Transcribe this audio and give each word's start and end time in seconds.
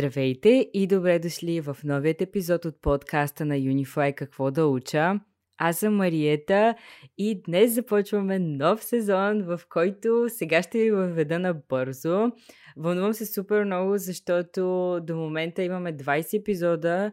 Здравейте 0.00 0.70
и 0.74 0.86
добре 0.86 1.18
дошли 1.18 1.60
в 1.60 1.76
новият 1.84 2.20
епизод 2.20 2.64
от 2.64 2.80
подкаста 2.80 3.44
на 3.44 3.54
Unify 3.54 4.14
Какво 4.14 4.50
да 4.50 4.66
уча. 4.66 5.20
Аз 5.62 5.78
съм 5.78 5.96
Мариета 5.96 6.74
и 7.18 7.42
днес 7.42 7.74
започваме 7.74 8.38
нов 8.38 8.84
сезон, 8.84 9.42
в 9.42 9.60
който 9.68 10.26
сега 10.28 10.62
ще 10.62 10.78
ви 10.78 10.90
въведа 10.90 11.38
набързо. 11.38 12.32
Вълнувам 12.76 13.14
се 13.14 13.26
супер 13.26 13.64
много, 13.64 13.98
защото 13.98 14.60
до 15.02 15.16
момента 15.16 15.62
имаме 15.62 15.96
20 15.96 16.40
епизода, 16.40 17.12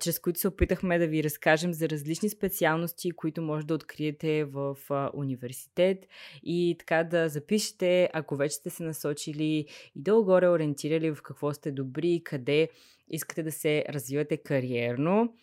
чрез 0.00 0.18
които 0.18 0.40
се 0.40 0.48
опитахме 0.48 0.98
да 0.98 1.06
ви 1.06 1.24
разкажем 1.24 1.72
за 1.72 1.88
различни 1.88 2.28
специалности, 2.28 3.10
които 3.10 3.42
може 3.42 3.66
да 3.66 3.74
откриете 3.74 4.44
в 4.44 4.76
университет 5.14 6.06
и 6.42 6.76
така 6.78 7.04
да 7.04 7.28
запишете, 7.28 8.10
ако 8.12 8.36
вече 8.36 8.54
сте 8.54 8.70
се 8.70 8.82
насочили 8.82 9.44
и 9.44 9.66
долу-горе 9.96 10.48
ориентирали 10.48 11.10
в 11.10 11.22
какво 11.22 11.52
сте 11.52 11.70
добри, 11.70 12.22
къде 12.24 12.68
искате 13.10 13.42
да 13.42 13.52
се 13.52 13.84
развивате 13.88 14.36
кариерно. 14.36 15.34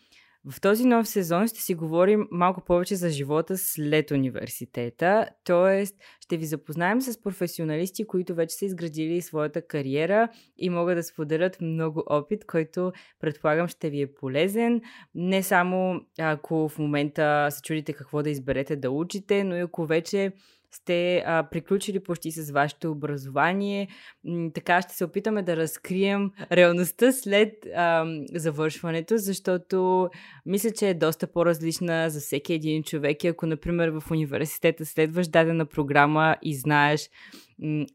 В 0.52 0.62
този 0.62 0.86
нов 0.86 1.08
сезон 1.08 1.48
ще 1.48 1.62
си 1.62 1.76
говорим 1.76 2.28
малко 2.32 2.62
повече 2.66 2.96
за 2.96 3.10
живота 3.10 3.58
след 3.58 4.12
университета, 4.12 5.30
т.е. 5.44 5.86
ще 6.20 6.38
ви 6.38 6.46
запознаем 6.46 7.02
с 7.02 7.22
професионалисти, 7.22 8.08
които 8.08 8.36
вече 8.36 8.56
са 8.56 8.66
изградили 8.66 9.22
своята 9.22 9.68
кариера 9.68 10.30
и 10.58 10.70
могат 10.70 10.98
да 10.98 11.04
споделят 11.04 11.62
много 11.62 12.04
опит, 12.10 12.46
който 12.46 12.92
предполагам 13.20 13.68
ще 13.68 13.90
ви 13.90 14.02
е 14.02 14.14
полезен. 14.14 14.82
Не 15.16 15.44
само 15.44 16.02
ако 16.20 16.70
в 16.70 16.80
момента 16.80 17.48
се 17.52 17.62
чудите 17.62 17.94
какво 17.94 18.24
да 18.24 18.30
изберете 18.30 18.76
да 18.76 18.92
учите, 18.92 19.44
но 19.44 19.56
и 19.56 19.60
ако 19.60 19.86
вече 19.86 20.32
сте 20.76 21.24
а, 21.26 21.48
приключили 21.52 22.00
почти 22.00 22.32
с 22.32 22.52
вашето 22.52 22.92
образование. 22.92 23.88
М- 24.24 24.50
така 24.54 24.82
ще 24.82 24.96
се 24.96 25.06
опитаме 25.06 25.44
да 25.44 25.58
разкрием 25.58 26.32
реалността 26.52 27.12
след 27.12 27.54
а, 27.76 28.06
завършването, 28.34 29.18
защото 29.18 30.10
мисля, 30.46 30.72
че 30.72 30.90
е 30.90 30.94
доста 30.94 31.28
по-различна 31.28 32.10
за 32.10 32.20
всеки 32.20 32.54
един 32.54 32.84
човек. 32.84 33.24
И 33.24 33.28
ако, 33.28 33.46
например, 33.46 33.90
в 33.90 34.12
университета 34.12 34.86
следваш 34.86 35.28
дадена 35.28 35.66
програма 35.66 36.36
и 36.42 36.56
знаеш 36.56 37.10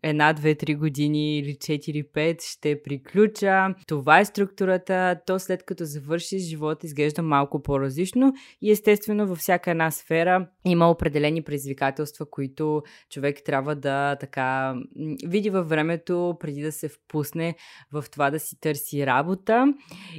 една, 0.03 0.33
две, 0.33 0.55
три 0.55 0.75
години 0.75 1.39
или 1.39 1.55
4-5 1.55 2.43
ще 2.43 2.83
приключа. 2.83 3.75
Това 3.87 4.21
е 4.21 4.25
структурата. 4.25 5.21
То 5.27 5.39
след 5.39 5.63
като 5.63 5.85
завършиш, 5.85 6.43
живота 6.43 6.87
изглежда 6.87 7.23
малко 7.23 7.63
по-различно 7.63 8.33
и 8.63 8.71
естествено 8.71 9.27
във 9.27 9.39
всяка 9.39 9.71
една 9.71 9.91
сфера 9.91 10.49
има 10.65 10.91
определени 10.91 11.43
предизвикателства, 11.43 12.31
които 12.31 12.83
човек 13.11 13.39
трябва 13.45 13.75
да 13.75 14.17
така 14.17 14.75
види 15.27 15.51
във 15.51 15.69
времето 15.69 16.37
преди 16.41 16.63
да 16.63 16.73
се 16.73 16.89
впусне 16.89 17.55
в 17.93 18.05
това 18.13 18.31
да 18.31 18.41
си 18.41 18.61
търси 18.61 19.07
работа. 19.07 19.75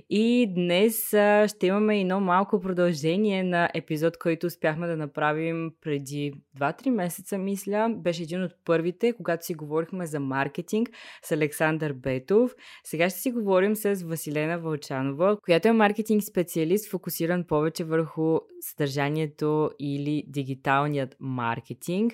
И 0.09 0.53
днес 0.55 1.07
ще 1.47 1.67
имаме 1.67 2.01
едно 2.01 2.19
малко 2.19 2.59
продължение 2.59 3.43
на 3.43 3.69
епизод, 3.73 4.17
който 4.17 4.47
успяхме 4.47 4.87
да 4.87 4.97
направим 4.97 5.71
преди 5.81 6.33
2-3 6.59 6.89
месеца, 6.89 7.37
мисля. 7.37 7.95
Беше 7.97 8.23
един 8.23 8.43
от 8.43 8.51
първите, 8.65 9.13
когато 9.13 9.30
когато 9.31 9.45
си 9.45 9.53
говорихме 9.53 10.05
за 10.05 10.19
маркетинг 10.19 10.89
с 11.23 11.31
Александър 11.31 11.93
Бетов. 11.93 12.55
Сега 12.83 13.09
ще 13.09 13.19
си 13.19 13.31
говорим 13.31 13.75
с 13.75 14.03
Василена 14.03 14.59
Вълчанова, 14.59 15.37
която 15.37 15.67
е 15.67 15.71
маркетинг 15.71 16.23
специалист, 16.23 16.89
фокусиран 16.89 17.43
повече 17.43 17.83
върху 17.83 18.39
съдържанието 18.59 19.71
или 19.79 20.23
дигиталният 20.27 21.15
маркетинг. 21.19 22.13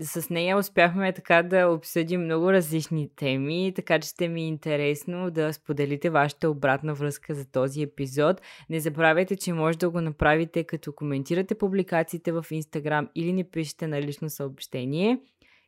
С 0.00 0.30
нея 0.30 0.58
успяхме 0.58 1.12
така 1.12 1.42
да 1.42 1.66
обсъдим 1.66 2.24
много 2.24 2.52
различни 2.52 3.10
теми, 3.16 3.72
така 3.76 3.98
че 3.98 4.08
ще 4.08 4.28
ми 4.28 4.42
е 4.42 4.48
интересно 4.48 5.30
да 5.30 5.52
споделите 5.52 6.10
вашата 6.10 6.50
обратна 6.50 6.94
връзка 6.94 7.34
за 7.34 7.50
този 7.50 7.82
епизод. 7.82 8.40
Не 8.70 8.80
забравяйте, 8.80 9.36
че 9.36 9.52
може 9.52 9.78
да 9.78 9.90
го 9.90 10.00
направите 10.00 10.64
като 10.64 10.92
коментирате 10.92 11.54
публикациите 11.54 12.32
в 12.32 12.46
Instagram 12.50 13.08
или 13.14 13.32
ни 13.32 13.44
пишете 13.44 13.86
на 13.86 14.02
лично 14.02 14.30
съобщение. 14.30 15.18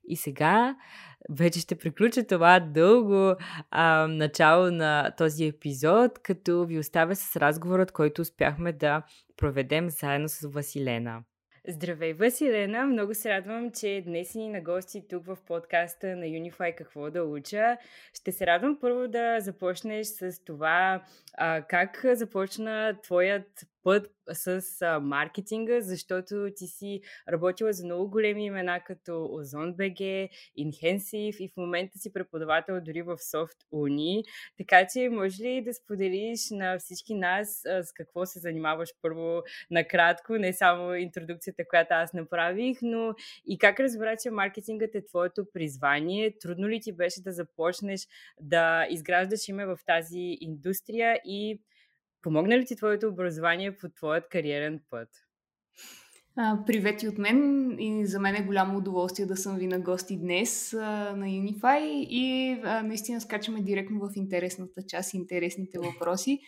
И 0.09 0.17
сега 0.17 0.77
вече 1.31 1.61
ще 1.61 1.79
приключа 1.79 2.27
това 2.27 2.61
дълго 2.61 3.35
а, 3.71 4.07
начало 4.07 4.71
на 4.71 5.13
този 5.19 5.47
епизод, 5.47 6.19
като 6.19 6.67
ви 6.67 6.79
оставя 6.79 7.17
с 7.17 7.37
разговорът, 7.37 7.93
който 7.93 8.23
успяхме 8.23 8.73
да 8.73 9.03
проведем 9.37 9.91
заедно 9.91 10.29
с 10.29 10.49
Василена. 10.49 11.23
Здравей, 11.69 12.13
Василена! 12.13 12.87
Много 12.87 13.15
се 13.15 13.31
радвам, 13.31 13.71
че 13.71 14.03
днес 14.07 14.35
ни 14.35 14.49
на 14.49 14.61
гости 14.61 15.09
тук 15.09 15.27
в 15.27 15.39
подкаста 15.47 16.07
на 16.07 16.27
Unify 16.27 16.75
Какво 16.75 17.11
да 17.11 17.25
уча. 17.25 17.77
Ще 18.15 18.33
се 18.33 18.47
радвам 18.47 18.79
първо 18.81 19.09
да 19.09 19.41
започнеш 19.41 20.07
с 20.07 20.45
това 20.45 21.03
а, 21.39 21.63
как 21.63 22.05
започна 22.13 22.99
твоят 23.03 23.47
път 23.87 24.11
с 24.33 24.63
а, 24.83 25.01
маркетинга, 25.01 25.81
защото 25.81 26.49
ти 26.57 26.67
си 26.67 27.01
работила 27.29 27.73
за 27.73 27.85
много 27.85 28.11
големи 28.11 28.45
имена 28.45 28.81
като 28.85 29.11
Ozon 29.11 29.77
BG, 29.77 30.29
Inhensive 30.59 31.37
и 31.37 31.49
в 31.49 31.57
момента 31.57 31.99
си 31.99 32.13
преподавател 32.13 32.81
дори 32.81 33.03
в 33.03 33.17
Soft 33.17 33.57
Uni. 33.73 34.25
Така 34.59 34.87
че 34.93 35.09
може 35.09 35.43
ли 35.43 35.63
да 35.63 35.75
споделиш 35.75 36.51
на 36.51 36.79
всички 36.79 37.15
нас 37.15 37.65
а, 37.67 37.83
с 37.83 37.93
какво 37.93 38.27
се 38.27 38.39
занимаваш 38.39 38.89
първо 39.03 39.43
накратко, 39.71 40.33
не 40.33 40.53
само 40.53 40.95
интродукцията, 40.95 41.69
която 41.69 41.95
аз 41.95 42.13
направих, 42.13 42.79
но 42.83 43.15
и 43.47 43.59
как 43.59 43.81
разбра, 43.81 44.17
че 44.17 44.31
маркетингът 44.31 44.95
е 44.95 45.05
твоето 45.05 45.47
призвание? 45.53 46.39
Трудно 46.39 46.69
ли 46.69 46.81
ти 46.81 46.93
беше 46.93 47.23
да 47.23 47.33
започнеш 47.33 48.01
да 48.41 48.87
изграждаш 48.91 49.49
име 49.49 49.67
в 49.67 49.79
тази 49.87 50.39
индустрия 50.41 51.21
и 51.25 51.61
Помогна 52.27 52.59
ли 52.59 52.67
ти 52.67 52.77
твоето 52.77 53.09
образование 53.09 53.77
по 53.77 53.89
твоят 53.89 54.29
кариерен 54.29 54.81
път? 54.91 55.09
Привет 56.67 57.03
и 57.03 57.09
от 57.09 57.19
мен 57.19 57.71
и 57.79 58.07
за 58.07 58.21
мен 58.21 58.35
е 58.35 58.47
голямо 58.47 58.79
удоволствие 58.79 59.27
да 59.27 59.37
съм 59.37 59.57
ви 59.57 59.67
на 59.67 59.81
гости 59.81 60.19
днес 60.19 60.73
на 60.73 61.27
Unify 61.27 61.79
и 62.11 62.55
наистина 62.85 63.21
скачаме 63.21 63.63
директно 63.63 64.01
в 64.01 64.17
интересната 64.17 64.83
част, 64.89 65.15
интересните 65.15 65.79
въпроси. 65.79 66.41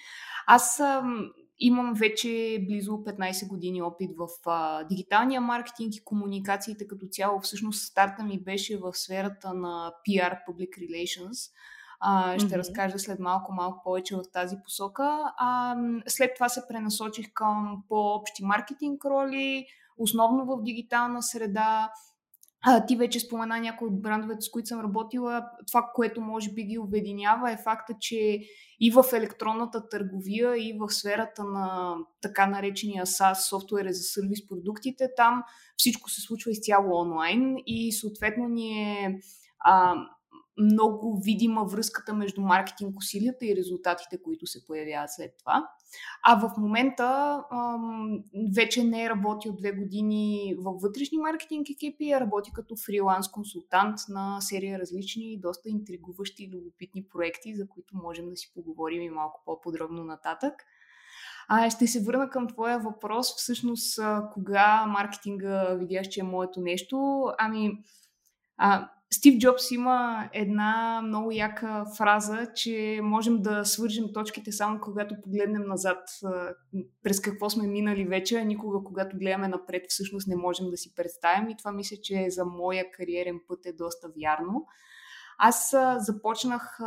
Аз 0.47 0.81
имам 1.59 1.95
вече 1.95 2.65
близо 2.69 2.93
15 2.93 3.49
години 3.49 3.83
опит 3.83 4.11
в 4.17 4.29
а, 4.47 4.85
дигиталния 4.85 5.41
маркетинг 5.41 5.97
и 5.97 6.05
комуникациите 6.05 6.87
като 6.87 7.07
цяло. 7.11 7.41
Всъщност 7.41 7.87
старта 7.87 8.25
ми 8.25 8.43
беше 8.43 8.79
в 8.79 8.93
сферата 8.95 9.55
на 9.55 9.93
PR, 10.09 10.39
Public 10.49 10.71
Relations– 10.79 11.53
а, 12.01 12.39
ще 12.39 12.49
mm-hmm. 12.49 12.57
разкажа 12.57 12.99
след 12.99 13.19
малко, 13.19 13.53
малко 13.53 13.83
повече 13.85 14.17
в 14.17 14.23
тази 14.33 14.57
посока. 14.65 15.23
А, 15.37 15.77
след 16.07 16.35
това 16.35 16.49
се 16.49 16.69
пренасочих 16.69 17.27
към 17.35 17.83
по-общи 17.89 18.45
маркетинг 18.45 19.05
роли, 19.05 19.67
основно 19.99 20.45
в 20.45 20.63
дигитална 20.63 21.23
среда. 21.23 21.91
А, 22.67 22.87
ти 22.87 22.97
вече 22.97 23.21
спомена 23.21 23.61
някои 23.61 23.89
от 23.89 24.03
брандовете, 24.03 24.41
с 24.41 24.51
които 24.51 24.69
съм 24.69 24.81
работила. 24.81 25.45
Това, 25.67 25.91
което 25.95 26.21
може 26.21 26.53
би 26.53 26.65
ги 26.65 26.79
обединява 26.79 27.53
е 27.53 27.57
факта, 27.65 27.95
че 28.01 28.41
и 28.81 28.91
в 28.91 29.05
електронната 29.13 29.89
търговия, 29.89 30.57
и 30.57 30.77
в 30.81 30.91
сферата 30.91 31.45
на 31.45 31.95
така 32.23 32.47
наречения 32.47 33.07
SaaS, 33.07 33.49
софтуер 33.49 33.87
за 33.87 34.03
сервис 34.03 34.49
продуктите, 34.49 35.09
там 35.17 35.43
всичко 35.77 36.11
се 36.11 36.21
случва 36.21 36.51
изцяло 36.51 37.01
онлайн 37.01 37.57
и 37.67 37.93
съответно 37.93 38.49
ние 38.49 39.21
а, 39.61 39.95
много 40.59 41.21
видима 41.21 41.65
връзката 41.65 42.15
между 42.15 42.41
маркетинг 42.41 42.99
усилията 42.99 43.47
и 43.47 43.57
резултатите, 43.57 44.23
които 44.23 44.47
се 44.47 44.65
появяват 44.67 45.11
след 45.13 45.37
това. 45.39 45.69
А 46.23 46.41
в 46.41 46.57
момента 46.59 47.41
ам, 47.53 48.25
вече 48.57 48.85
не 48.85 49.05
е 49.05 49.09
работи 49.09 49.49
от 49.49 49.57
две 49.57 49.73
години 49.73 50.55
във 50.59 50.81
вътрешни 50.81 51.19
маркетинг 51.19 51.71
екипи, 51.71 52.11
а 52.11 52.21
работи 52.21 52.51
като 52.55 52.77
фриланс 52.77 53.31
консултант 53.31 53.99
на 54.09 54.41
серия 54.41 54.79
различни 54.79 55.33
и 55.33 55.41
доста 55.41 55.69
интригуващи 55.69 56.45
и 56.45 56.51
любопитни 56.51 57.05
проекти, 57.09 57.55
за 57.55 57.69
които 57.69 57.97
можем 57.97 58.31
да 58.31 58.37
си 58.37 58.53
поговорим 58.55 59.03
и 59.03 59.11
малко 59.11 59.43
по-подробно 59.45 60.05
нататък. 60.05 60.55
А, 61.49 61.71
ще 61.71 61.87
се 61.87 62.05
върна 62.05 62.31
към 62.31 62.49
твоя 62.49 62.79
въпрос. 62.79 63.37
Всъщност, 63.37 64.01
кога 64.33 64.87
маркетинга 64.87 65.75
видяш, 65.75 66.09
че 66.09 66.21
е 66.21 66.23
моето 66.23 66.61
нещо? 66.61 67.27
Ами, 67.39 67.83
а, 68.57 68.91
Стив 69.11 69.39
Джобс 69.39 69.71
има 69.71 70.29
една 70.33 71.03
много 71.05 71.33
яка 71.33 71.85
фраза, 71.97 72.49
че 72.55 73.01
можем 73.03 73.43
да 73.43 73.65
свържем 73.65 74.05
точките 74.15 74.53
само 74.53 74.81
когато 74.81 75.15
погледнем 75.23 75.63
назад 75.67 75.99
през 77.03 77.21
какво 77.21 77.51
сме 77.51 77.67
минали 77.67 78.05
вече, 78.05 78.37
а 78.37 78.45
никога 78.45 78.85
когато 78.85 79.17
гледаме 79.17 79.49
напред 79.49 79.85
всъщност 79.89 80.29
не 80.29 80.37
можем 80.37 80.71
да 80.71 80.77
си 80.77 80.95
представим 80.95 81.49
и 81.49 81.57
това 81.57 81.73
мисля, 81.73 81.97
че 82.03 82.31
за 82.31 82.45
моя 82.45 82.91
кариерен 82.91 83.41
път 83.49 83.67
е 83.67 83.73
доста 83.73 84.09
вярно. 84.21 84.67
Аз 85.39 85.75
започнах, 85.99 86.79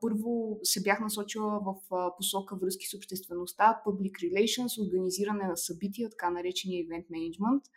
първо 0.00 0.58
се 0.62 0.82
бях 0.82 1.00
насочила 1.00 1.60
в 1.60 1.74
посока 2.16 2.56
връзки 2.56 2.86
с 2.86 2.94
обществеността, 2.94 3.80
public 3.86 4.12
relations, 4.12 4.86
организиране 4.86 5.44
на 5.44 5.56
събития, 5.56 6.10
така 6.10 6.30
наречения 6.30 6.84
event 6.84 7.06
management– 7.06 7.60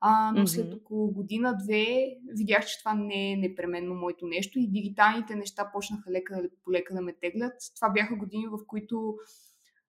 А, 0.00 0.32
но 0.32 0.46
след 0.46 0.74
около 0.74 1.10
година-две 1.10 2.06
видях, 2.38 2.66
че 2.66 2.78
това 2.78 2.94
не 2.94 3.32
е 3.32 3.36
непременно 3.36 3.94
моето 3.94 4.26
нещо 4.26 4.58
и 4.58 4.70
дигиталните 4.70 5.34
неща 5.34 5.70
почнаха 5.72 6.10
лека 6.10 6.42
полека 6.64 6.94
да 6.94 7.00
ме 7.00 7.12
теглят. 7.12 7.52
Това 7.76 7.90
бяха 7.90 8.16
години, 8.16 8.46
в 8.46 8.58
които 8.66 9.14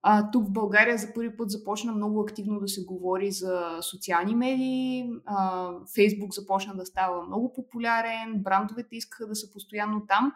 а, 0.01 0.31
тук 0.31 0.47
в 0.47 0.51
България 0.51 0.97
за 0.97 1.13
първи 1.13 1.37
път 1.37 1.49
започна 1.49 1.93
много 1.93 2.21
активно 2.21 2.59
да 2.59 2.67
се 2.67 2.85
говори 2.85 3.31
за 3.31 3.77
социални 3.81 4.35
медии. 4.35 5.09
А, 5.25 5.71
Фейсбук 5.95 6.33
започна 6.33 6.75
да 6.75 6.85
става 6.85 7.27
много 7.27 7.53
популярен, 7.53 8.33
брандовете 8.35 8.95
искаха 8.95 9.27
да 9.27 9.35
са 9.35 9.51
постоянно 9.51 10.05
там. 10.07 10.33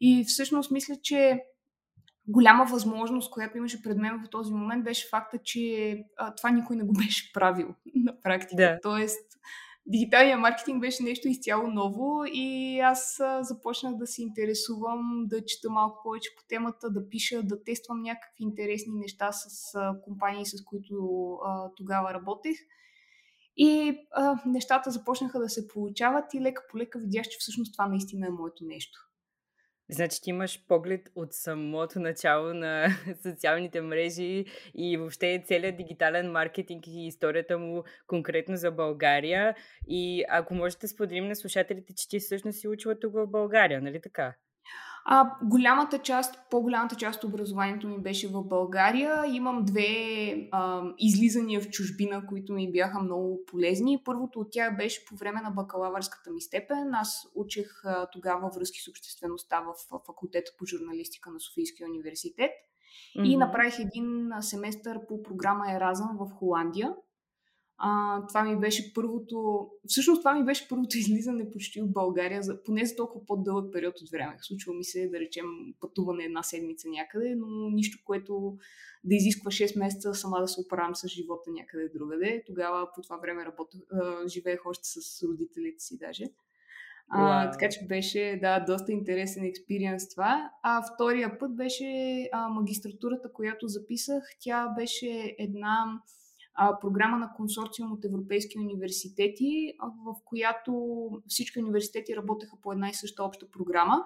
И 0.00 0.24
всъщност 0.28 0.70
мисля, 0.70 0.94
че 1.02 1.40
голяма 2.30 2.64
възможност, 2.64 3.30
която 3.30 3.58
имаше 3.58 3.82
пред 3.82 3.98
мен 3.98 4.22
в 4.24 4.30
този 4.30 4.52
момент, 4.52 4.84
беше 4.84 5.08
факта, 5.08 5.38
че 5.38 5.96
а, 6.16 6.34
това 6.34 6.50
никой 6.50 6.76
не 6.76 6.84
го 6.84 6.92
беше 7.06 7.32
правил 7.32 7.74
на 7.94 8.20
практика. 8.22 8.56
Да. 8.56 8.78
Тоест, 8.82 9.30
дигиталният 9.86 10.40
маркетинг 10.40 10.80
беше 10.80 11.02
нещо 11.02 11.28
изцяло 11.28 11.66
ново 11.66 12.24
и 12.26 12.80
аз 12.80 13.20
а, 13.20 13.42
започнах 13.42 13.96
да 13.96 14.06
се 14.06 14.22
интересувам, 14.22 15.24
да 15.26 15.44
чета 15.44 15.70
малко 15.70 16.00
повече 16.04 16.30
по 16.36 16.42
темата, 16.48 16.90
да 16.90 17.08
пиша, 17.08 17.42
да 17.42 17.64
тествам 17.64 18.02
някакви 18.02 18.44
интересни 18.44 18.92
неща 18.94 19.32
с 19.32 19.74
а, 19.74 20.00
компании, 20.04 20.46
с 20.46 20.64
които 20.64 20.94
а, 21.44 21.70
тогава 21.76 22.14
работех. 22.14 22.56
И 23.56 23.98
а, 24.12 24.36
нещата 24.46 24.90
започнаха 24.90 25.38
да 25.38 25.48
се 25.48 25.68
получават 25.68 26.34
и 26.34 26.40
лека 26.40 26.62
по 26.70 26.78
лека 26.78 26.98
видях, 26.98 27.24
че 27.24 27.38
всъщност 27.40 27.74
това 27.74 27.86
наистина 27.86 28.26
е 28.26 28.30
моето 28.30 28.64
нещо. 28.64 29.09
Значи 29.92 30.22
ти 30.22 30.30
имаш 30.30 30.66
поглед 30.68 31.10
от 31.14 31.32
самото 31.32 32.00
начало 32.00 32.54
на 32.54 32.88
социалните 33.22 33.80
мрежи 33.80 34.44
и 34.74 34.96
въобще 34.96 35.42
целият 35.46 35.76
дигитален 35.76 36.30
маркетинг 36.30 36.86
и 36.86 37.06
историята 37.06 37.58
му 37.58 37.84
конкретно 38.06 38.56
за 38.56 38.70
България. 38.70 39.54
И 39.88 40.24
ако 40.28 40.54
можете 40.54 40.80
да 40.80 40.88
споделим 40.88 41.28
на 41.28 41.36
слушателите, 41.36 41.94
че 41.96 42.08
ти 42.08 42.18
всъщност 42.18 42.60
си 42.60 42.68
учила 42.68 42.98
тук 43.00 43.14
в 43.14 43.26
България, 43.26 43.82
нали 43.82 44.00
така? 44.00 44.34
А, 45.04 45.30
голямата 45.42 45.98
част, 45.98 46.38
по-голямата 46.50 46.94
част 46.94 47.24
от 47.24 47.30
образованието 47.30 47.88
ми 47.88 47.98
беше 47.98 48.28
в 48.28 48.44
България. 48.44 49.26
Имам 49.26 49.64
две 49.64 49.88
а, 50.52 50.82
излизания 50.98 51.60
в 51.60 51.70
чужбина, 51.70 52.26
които 52.26 52.52
ми 52.52 52.72
бяха 52.72 53.00
много 53.00 53.40
полезни. 53.46 54.02
Първото 54.04 54.40
от 54.40 54.48
тях 54.50 54.76
беше 54.76 55.04
по 55.04 55.16
време 55.16 55.40
на 55.40 55.50
бакалавърската 55.50 56.30
ми 56.30 56.40
степен. 56.40 56.94
Аз 56.94 57.26
учех 57.34 57.84
а, 57.84 58.06
тогава 58.12 58.50
връзки 58.56 58.80
с 58.80 58.88
обществеността 58.88 59.60
в, 59.60 59.74
в 59.90 60.00
факултета 60.06 60.50
по 60.58 60.66
журналистика 60.66 61.30
на 61.30 61.40
Софийския 61.40 61.88
университет. 61.88 62.50
Mm-hmm. 63.16 63.26
И 63.26 63.36
направих 63.36 63.78
един 63.78 64.30
семестър 64.40 65.06
по 65.08 65.22
програма 65.22 65.72
Еразъм 65.72 66.16
в 66.20 66.30
Холандия. 66.38 66.94
А, 67.82 68.26
това 68.26 68.44
ми 68.44 68.60
беше 68.60 68.94
първото, 68.94 69.68
всъщност 69.86 70.20
това 70.20 70.34
ми 70.34 70.44
беше 70.44 70.68
първото 70.68 70.96
излизане 70.98 71.50
почти 71.50 71.82
от 71.82 71.92
България, 71.92 72.42
за, 72.42 72.62
поне 72.62 72.84
за 72.84 72.96
толкова 72.96 73.26
по-дълъг 73.26 73.72
период 73.72 74.00
от 74.00 74.10
време. 74.10 74.36
Случва 74.40 74.74
ми 74.74 74.84
се, 74.84 75.08
да 75.08 75.20
речем, 75.20 75.44
пътуване 75.80 76.24
една 76.24 76.42
седмица 76.42 76.88
някъде, 76.88 77.34
но 77.36 77.70
нищо, 77.70 77.98
което 78.04 78.56
да 79.04 79.14
изисква 79.14 79.50
6 79.50 79.78
месеца 79.78 80.14
сама 80.14 80.40
да 80.40 80.48
се 80.48 80.60
оправям 80.60 80.94
с 80.94 81.08
живота 81.08 81.50
някъде 81.50 81.88
другаде. 81.88 82.42
Тогава 82.46 82.88
по 82.94 83.02
това 83.02 83.16
време 83.16 83.44
работех, 83.44 83.80
живеех 84.26 84.66
още 84.66 84.88
с 84.88 85.22
родителите 85.22 85.84
си 85.84 85.98
даже. 85.98 86.24
А, 87.12 87.46
wow. 87.46 87.52
така 87.52 87.68
че 87.68 87.86
беше, 87.86 88.38
да, 88.42 88.60
доста 88.60 88.92
интересен 88.92 89.44
експириенс 89.44 90.08
това. 90.08 90.50
А 90.62 90.82
втория 90.94 91.38
път 91.38 91.56
беше 91.56 92.28
а, 92.32 92.48
магистратурата, 92.48 93.32
която 93.32 93.68
записах. 93.68 94.24
Тя 94.40 94.68
беше 94.78 95.34
една 95.38 96.00
програма 96.80 97.18
на 97.18 97.32
консорциум 97.36 97.92
от 97.92 98.04
европейски 98.04 98.58
университети, 98.58 99.72
в 100.06 100.14
която 100.24 100.72
всички 101.28 101.58
университети 101.58 102.16
работеха 102.16 102.56
по 102.62 102.72
една 102.72 102.88
и 102.88 102.94
съща 102.94 103.24
обща 103.24 103.50
програма. 103.50 104.04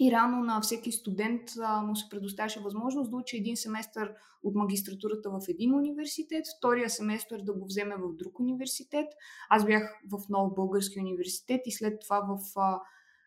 И 0.00 0.12
рано 0.12 0.44
на 0.44 0.60
всеки 0.60 0.92
студент 0.92 1.42
а, 1.62 1.82
му 1.82 1.96
се 1.96 2.08
предоставяше 2.10 2.60
възможност 2.60 3.10
да 3.10 3.16
учи 3.16 3.36
един 3.36 3.56
семестър 3.56 4.12
от 4.42 4.54
магистратурата 4.54 5.30
в 5.30 5.40
един 5.48 5.74
университет, 5.74 6.44
втория 6.58 6.90
семестър 6.90 7.40
да 7.42 7.52
го 7.52 7.66
вземе 7.66 7.96
в 7.96 8.16
друг 8.16 8.40
университет. 8.40 9.06
Аз 9.50 9.64
бях 9.64 9.82
в 10.12 10.28
нов 10.28 10.54
български 10.54 11.00
университет 11.00 11.60
и 11.66 11.72
след 11.72 12.00
това 12.00 12.20
в 12.20 12.60
а, 12.60 12.80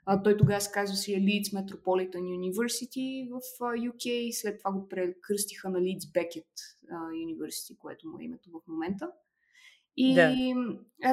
а, 0.06 0.24
той 0.24 0.38
тогава 0.38 0.62
се 0.62 0.72
казваше 0.72 1.12
Leeds 1.12 1.54
Metropolitan 1.54 2.22
University 2.22 3.30
в 3.30 3.60
UK, 3.60 4.32
след 4.32 4.60
това 4.60 4.72
го 4.72 4.88
прекръстиха 4.88 5.70
на 5.70 5.80
Leeds 5.80 6.12
Beckett 6.12 6.46
University, 7.14 7.78
което 7.78 8.08
му 8.08 8.20
е 8.20 8.24
името 8.24 8.50
в 8.50 8.68
момента. 8.68 9.12
И 9.98 10.14
да. 10.14 10.36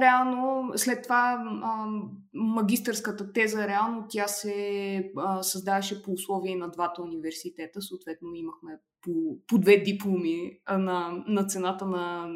реално, 0.00 0.72
след 0.76 1.02
това 1.02 1.44
а, 1.62 1.86
магистърската 2.34 3.32
теза, 3.32 3.68
реално 3.68 4.06
тя 4.08 4.28
се 4.28 5.12
а, 5.16 5.42
създаваше 5.42 6.02
по 6.02 6.12
условия 6.12 6.56
на 6.58 6.70
двата 6.70 7.02
университета. 7.02 7.82
Съответно 7.82 8.34
имахме 8.34 8.78
по, 9.02 9.38
по 9.46 9.58
две 9.58 9.76
дипломи 9.76 10.60
а, 10.64 10.78
на, 10.78 11.24
на 11.28 11.46
цената 11.46 11.86
на 11.86 12.34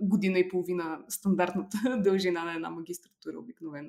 година 0.00 0.38
и 0.38 0.48
половина 0.48 1.04
стандартната 1.08 1.78
дължина 2.04 2.44
на 2.44 2.54
една 2.54 2.70
магистратура 2.70 3.38
обикновено. 3.38 3.88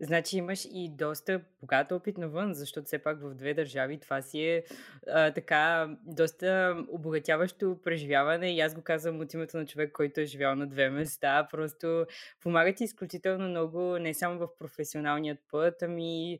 Значи 0.00 0.36
имаш 0.36 0.64
и 0.64 0.90
доста 0.98 1.40
богат 1.60 1.92
опит 1.92 2.18
навън, 2.18 2.54
защото 2.54 2.86
все 2.86 2.98
пак 2.98 3.20
в 3.20 3.34
две 3.34 3.54
държави 3.54 4.00
това 4.00 4.22
си 4.22 4.40
е 4.40 4.64
а, 5.08 5.30
така 5.32 5.88
доста 6.06 6.76
обогатяващо 6.88 7.78
преживяване. 7.84 8.56
И 8.56 8.60
аз 8.60 8.74
го 8.74 8.82
казвам 8.82 9.20
от 9.20 9.34
името 9.34 9.56
на 9.56 9.66
човек, 9.66 9.92
който 9.92 10.20
е 10.20 10.26
живял 10.26 10.54
на 10.54 10.66
две 10.66 10.90
места. 10.90 11.48
Просто 11.50 12.06
помага 12.40 12.74
ти 12.74 12.84
изключително 12.84 13.48
много 13.48 13.98
не 13.98 14.14
само 14.14 14.38
в 14.38 14.58
професионалният 14.58 15.38
път, 15.50 15.82
ами 15.82 16.38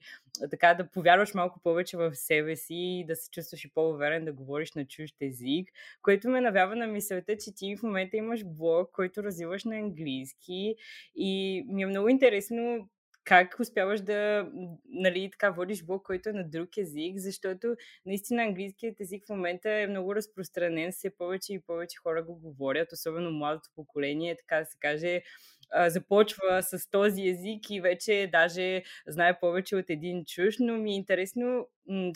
така 0.51 0.75
да 0.75 0.91
повярваш 0.91 1.35
малко 1.35 1.61
повече 1.63 1.97
в 1.97 2.15
себе 2.15 2.57
си 2.57 2.75
и 2.75 3.05
да 3.07 3.17
се 3.17 3.31
чувстваш 3.31 3.65
и 3.65 3.75
по-уверен 3.75 4.25
да 4.25 4.33
говориш 4.33 4.73
на 4.73 4.87
чужд 4.87 5.17
език, 5.21 5.69
което 6.03 6.29
ме 6.29 6.41
навява 6.41 6.77
на 6.77 6.87
мисълта, 6.87 7.37
че 7.37 7.55
ти 7.55 7.77
в 7.77 7.83
момента 7.83 8.17
имаш 8.17 8.45
блог, 8.45 8.91
който 8.93 9.23
развиваш 9.23 9.65
на 9.65 9.77
английски. 9.77 10.75
И 11.17 11.65
ми 11.69 11.83
е 11.83 11.87
много 11.87 12.09
интересно 12.09 12.89
как 13.25 13.57
успяваш 13.61 14.01
да 14.01 14.49
нали, 14.89 15.31
така 15.31 15.51
водиш 15.51 15.85
блог, 15.85 16.03
който 16.03 16.29
е 16.29 16.33
на 16.33 16.49
друг 16.49 16.77
език, 16.77 17.19
защото 17.19 17.77
наистина 18.07 18.43
английският 18.43 19.01
език 19.01 19.27
в 19.27 19.31
момента 19.31 19.71
е 19.71 19.87
много 19.87 20.15
разпространен, 20.15 20.93
все 20.93 21.17
повече 21.17 21.53
и 21.55 21.61
повече 21.61 21.99
хора 22.03 22.23
го 22.23 22.35
говорят, 22.35 22.93
особено 22.93 23.31
младото 23.31 23.69
поколение, 23.77 24.37
така 24.37 24.59
да 24.59 24.67
се 24.67 24.79
каже, 24.81 25.23
започва 25.89 26.63
с 26.63 26.91
този 26.91 27.29
език 27.29 27.71
и 27.71 27.81
вече 27.81 28.29
даже 28.33 28.83
знае 29.07 29.41
повече 29.41 29.77
от 29.77 29.91
един 29.91 30.25
чуж, 30.25 30.57
но 30.61 30.77
ми 30.77 30.93
е 30.93 30.97
интересно 30.97 31.67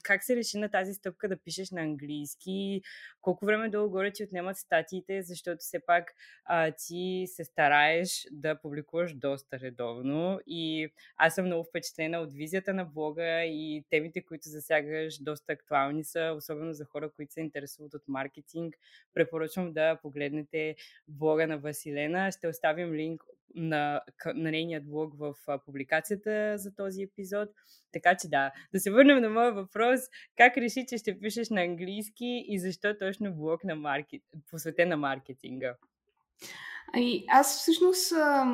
как 0.02 0.24
се 0.24 0.36
реши 0.36 0.58
на 0.58 0.68
тази 0.68 0.94
стъпка 0.94 1.28
да 1.28 1.36
пишеш 1.36 1.70
на 1.70 1.80
английски, 1.80 2.82
колко 3.20 3.46
време 3.46 3.68
долу-горе 3.68 4.12
ти 4.12 4.24
отнемат 4.24 4.56
статиите, 4.56 5.22
защото 5.22 5.58
все 5.58 5.80
пак 5.86 6.12
а, 6.44 6.72
ти 6.72 7.24
се 7.26 7.44
стараеш 7.44 8.26
да 8.30 8.60
публикуваш 8.60 9.14
доста 9.14 9.58
редовно 9.58 10.40
и 10.46 10.88
аз 11.16 11.34
съм 11.34 11.44
много 11.44 11.64
впечатлена 11.64 12.18
от 12.18 12.32
визията 12.32 12.74
на 12.74 12.84
блога 12.84 13.44
и 13.44 13.84
темите, 13.90 14.24
които 14.24 14.48
засягаш, 14.48 15.22
доста 15.22 15.52
актуални 15.52 16.04
са, 16.04 16.34
особено 16.36 16.72
за 16.72 16.84
хора, 16.84 17.10
които 17.10 17.32
се 17.32 17.40
интересуват 17.40 17.94
от 17.94 18.02
маркетинг. 18.08 18.74
Препоръчвам 19.14 19.72
да 19.72 19.98
погледнете 20.02 20.76
блога 21.08 21.46
на 21.46 21.58
Василена. 21.58 22.32
Ще 22.32 22.48
оставим 22.48 22.94
линк 22.94 23.22
на, 23.54 24.02
на 24.34 24.50
нейният 24.50 24.86
блог 24.90 25.14
в 25.18 25.34
публикацията 25.64 26.58
за 26.58 26.74
този 26.74 27.02
епизод. 27.02 27.48
Така 27.92 28.16
че 28.16 28.28
да, 28.28 28.52
да 28.72 28.80
се 28.80 28.90
върнем 28.90 29.20
на 29.22 29.30
моя 29.30 29.52
въпрос. 29.52 30.00
Как 30.36 30.56
реши, 30.56 30.86
че 30.88 30.98
ще 30.98 31.20
пишеш 31.20 31.50
на 31.50 31.62
английски 31.62 32.44
и 32.48 32.58
защо 32.58 32.94
точно 32.98 33.34
блог 33.34 33.64
на 33.64 33.74
маркет... 33.76 34.22
посветен 34.50 34.88
на 34.88 34.96
маркетинга? 34.96 35.74
Ами, 36.94 37.24
аз 37.28 37.60
всъщност 37.60 38.12
а, 38.12 38.46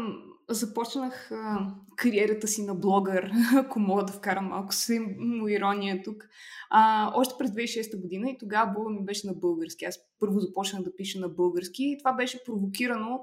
започнах 0.49 1.33
а, 1.33 1.67
кариерата 1.97 2.49
си 2.49 2.63
на 2.63 2.75
блогър, 2.75 3.31
ако 3.57 3.81
мога 3.81 4.05
да 4.05 4.13
вкарам 4.13 4.47
малко 4.47 4.73
му 5.19 5.49
ирония 5.49 6.03
тук, 6.05 6.29
а, 6.71 7.13
още 7.15 7.35
през 7.39 7.51
2006 7.51 8.01
година 8.01 8.31
и 8.31 8.39
тогава 8.39 8.73
блога 8.73 8.91
ми 8.91 9.05
беше 9.05 9.27
на 9.27 9.35
български. 9.35 9.85
Аз 9.85 9.99
първо 10.21 10.41
започнах 10.41 10.83
да 10.83 10.97
пиша 10.97 11.21
на 11.21 11.29
български 11.29 11.85
и 11.85 11.99
това 11.99 12.13
беше 12.13 12.45
провокирано 12.45 13.21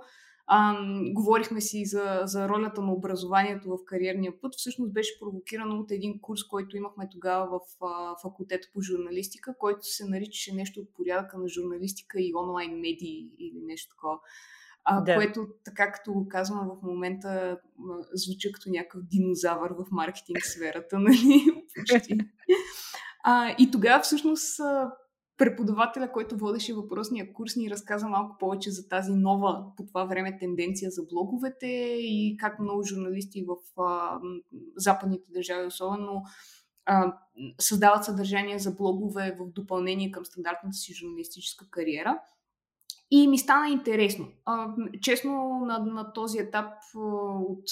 а, 0.54 0.76
говорихме 1.14 1.62
си 1.62 1.86
за, 1.86 2.22
за 2.24 2.50
ролята 2.50 2.82
на 2.82 2.94
образованието 2.94 3.70
в 3.70 3.86
кариерния 3.86 4.42
път. 4.42 4.54
Всъщност 4.58 4.94
беше 4.94 5.20
провокирано 5.20 5.80
от 5.80 5.92
един 5.92 6.22
курс, 6.22 6.44
който 6.44 6.78
имахме 6.78 7.10
тогава 7.12 7.60
в 7.60 7.86
а, 7.86 8.16
факултета 8.22 8.68
по 8.74 8.82
журналистика, 8.82 9.56
който 9.58 9.80
се 9.82 10.06
наричаше 10.06 10.54
нещо 10.54 10.80
от 10.80 10.94
порядъка 10.94 11.38
на 11.38 11.48
журналистика 11.48 12.22
и 12.22 12.34
онлайн 12.36 12.72
медии 12.72 13.30
или 13.40 13.60
нещо 13.64 13.96
такова. 13.96 14.18
А, 14.84 15.02
да. 15.02 15.16
Което, 15.16 15.48
така 15.66 15.92
като 15.92 16.14
го 16.14 16.28
казвам 16.28 16.70
в 16.70 16.84
момента, 16.84 17.60
звучи 18.14 18.52
като 18.52 18.70
някакъв 18.70 19.02
динозавър 19.04 19.72
в 19.72 19.86
маркетинг 19.92 20.46
сферата, 20.46 21.00
нали? 21.00 21.46
Почти. 21.76 22.18
А, 23.24 23.56
и 23.60 23.72
тогава 23.72 24.04
всъщност 24.04 24.62
преподавателя, 25.42 26.12
който 26.12 26.38
водеше 26.38 26.74
въпросния 26.74 27.34
курс, 27.34 27.56
ни 27.56 27.70
разказа 27.70 28.08
малко 28.08 28.38
повече 28.40 28.72
за 28.72 28.88
тази 28.88 29.12
нова 29.12 29.66
по 29.78 29.86
това 29.86 30.06
време 30.06 30.38
тенденция 30.40 30.92
за 30.92 31.02
блоговете 31.12 31.68
и 32.00 32.38
как 32.40 32.60
много 32.60 32.84
журналисти 32.84 33.46
в 33.48 33.82
а, 33.82 34.20
западните 34.76 35.32
държави, 35.34 35.68
особено 35.68 36.24
а, 36.86 37.18
създават 37.60 38.06
съдържание 38.06 38.60
за 38.60 38.72
блогове 38.72 39.38
в 39.40 39.52
допълнение 39.52 40.12
към 40.12 40.26
стандартната 40.26 40.74
си 40.74 40.94
журналистическа 40.94 41.70
кариера. 41.70 42.20
И 43.12 43.28
ми 43.28 43.38
стана 43.38 43.70
интересно. 43.70 44.28
А, 44.46 44.68
честно, 45.02 45.62
на, 45.66 45.80
на 45.80 46.14
този 46.14 46.38
етап 46.38 46.74
от 46.96 47.64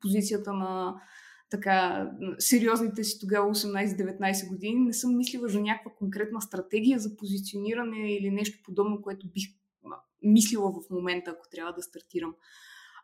позицията 0.00 0.52
на 0.52 1.00
така 1.52 2.10
сериозните 2.38 3.04
си 3.04 3.20
тогава 3.20 3.54
18-19 3.54 4.48
години, 4.48 4.80
не 4.80 4.92
съм 4.92 5.16
мислила 5.16 5.48
за 5.48 5.60
някаква 5.60 5.90
конкретна 5.98 6.40
стратегия 6.40 6.98
за 6.98 7.16
позициониране 7.16 8.16
или 8.16 8.30
нещо 8.30 8.58
подобно, 8.64 9.02
което 9.02 9.26
бих 9.26 9.44
мислила 10.22 10.72
в 10.72 10.90
момента, 10.90 11.30
ако 11.30 11.48
трябва 11.50 11.72
да 11.72 11.82
стартирам. 11.82 12.34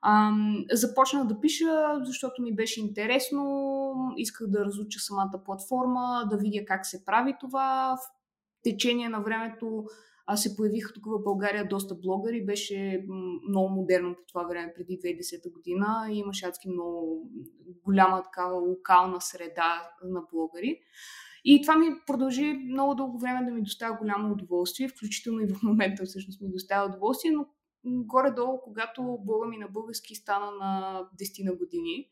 А, 0.02 0.32
започнах 0.72 1.26
да 1.26 1.40
пиша, 1.40 2.00
защото 2.04 2.42
ми 2.42 2.54
беше 2.54 2.80
интересно, 2.80 4.14
исках 4.16 4.46
да 4.46 4.64
разуча 4.64 5.00
самата 5.00 5.42
платформа, 5.44 6.26
да 6.30 6.36
видя 6.36 6.64
как 6.64 6.86
се 6.86 7.04
прави 7.04 7.34
това. 7.40 7.96
В 7.96 8.62
течение 8.62 9.08
на 9.08 9.20
времето 9.20 9.84
а 10.30 10.36
се 10.36 10.56
появиха 10.56 10.92
тук 10.92 11.04
в 11.06 11.22
България 11.24 11.68
доста 11.68 11.94
блогъри, 11.94 12.46
беше 12.46 13.04
много 13.48 13.68
модерно 13.68 14.14
по 14.14 14.22
това 14.28 14.44
време, 14.44 14.72
преди 14.76 14.98
2010 14.98 15.52
година 15.52 16.08
и 16.10 16.18
имаше 16.18 16.46
адски 16.46 16.68
много 16.68 17.30
голяма 17.84 18.22
такава 18.22 18.58
локална 18.58 19.20
среда 19.20 19.90
на 20.04 20.22
блогъри. 20.32 20.80
И 21.44 21.62
това 21.62 21.76
ми 21.76 21.86
продължи 22.06 22.52
много 22.70 22.94
дълго 22.94 23.18
време 23.18 23.44
да 23.44 23.50
ми 23.52 23.62
доставя 23.62 23.96
голямо 23.98 24.32
удоволствие, 24.32 24.88
включително 24.88 25.40
и 25.40 25.48
в 25.48 25.62
момента 25.62 26.04
всъщност 26.04 26.40
ми 26.40 26.50
доставя 26.50 26.88
удоволствие, 26.88 27.30
но 27.30 27.46
горе-долу, 27.84 28.60
когато 28.64 29.18
блога 29.20 29.46
ми 29.46 29.56
на 29.56 29.68
български 29.68 30.14
стана 30.14 30.50
на 30.50 31.02
10 31.20 31.44
на 31.44 31.56
години, 31.56 32.08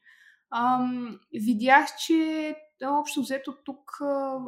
ам, 0.50 1.18
видях, 1.34 1.86
че 2.06 2.54
общо 2.84 3.20
взето 3.20 3.54
тук 3.64 4.00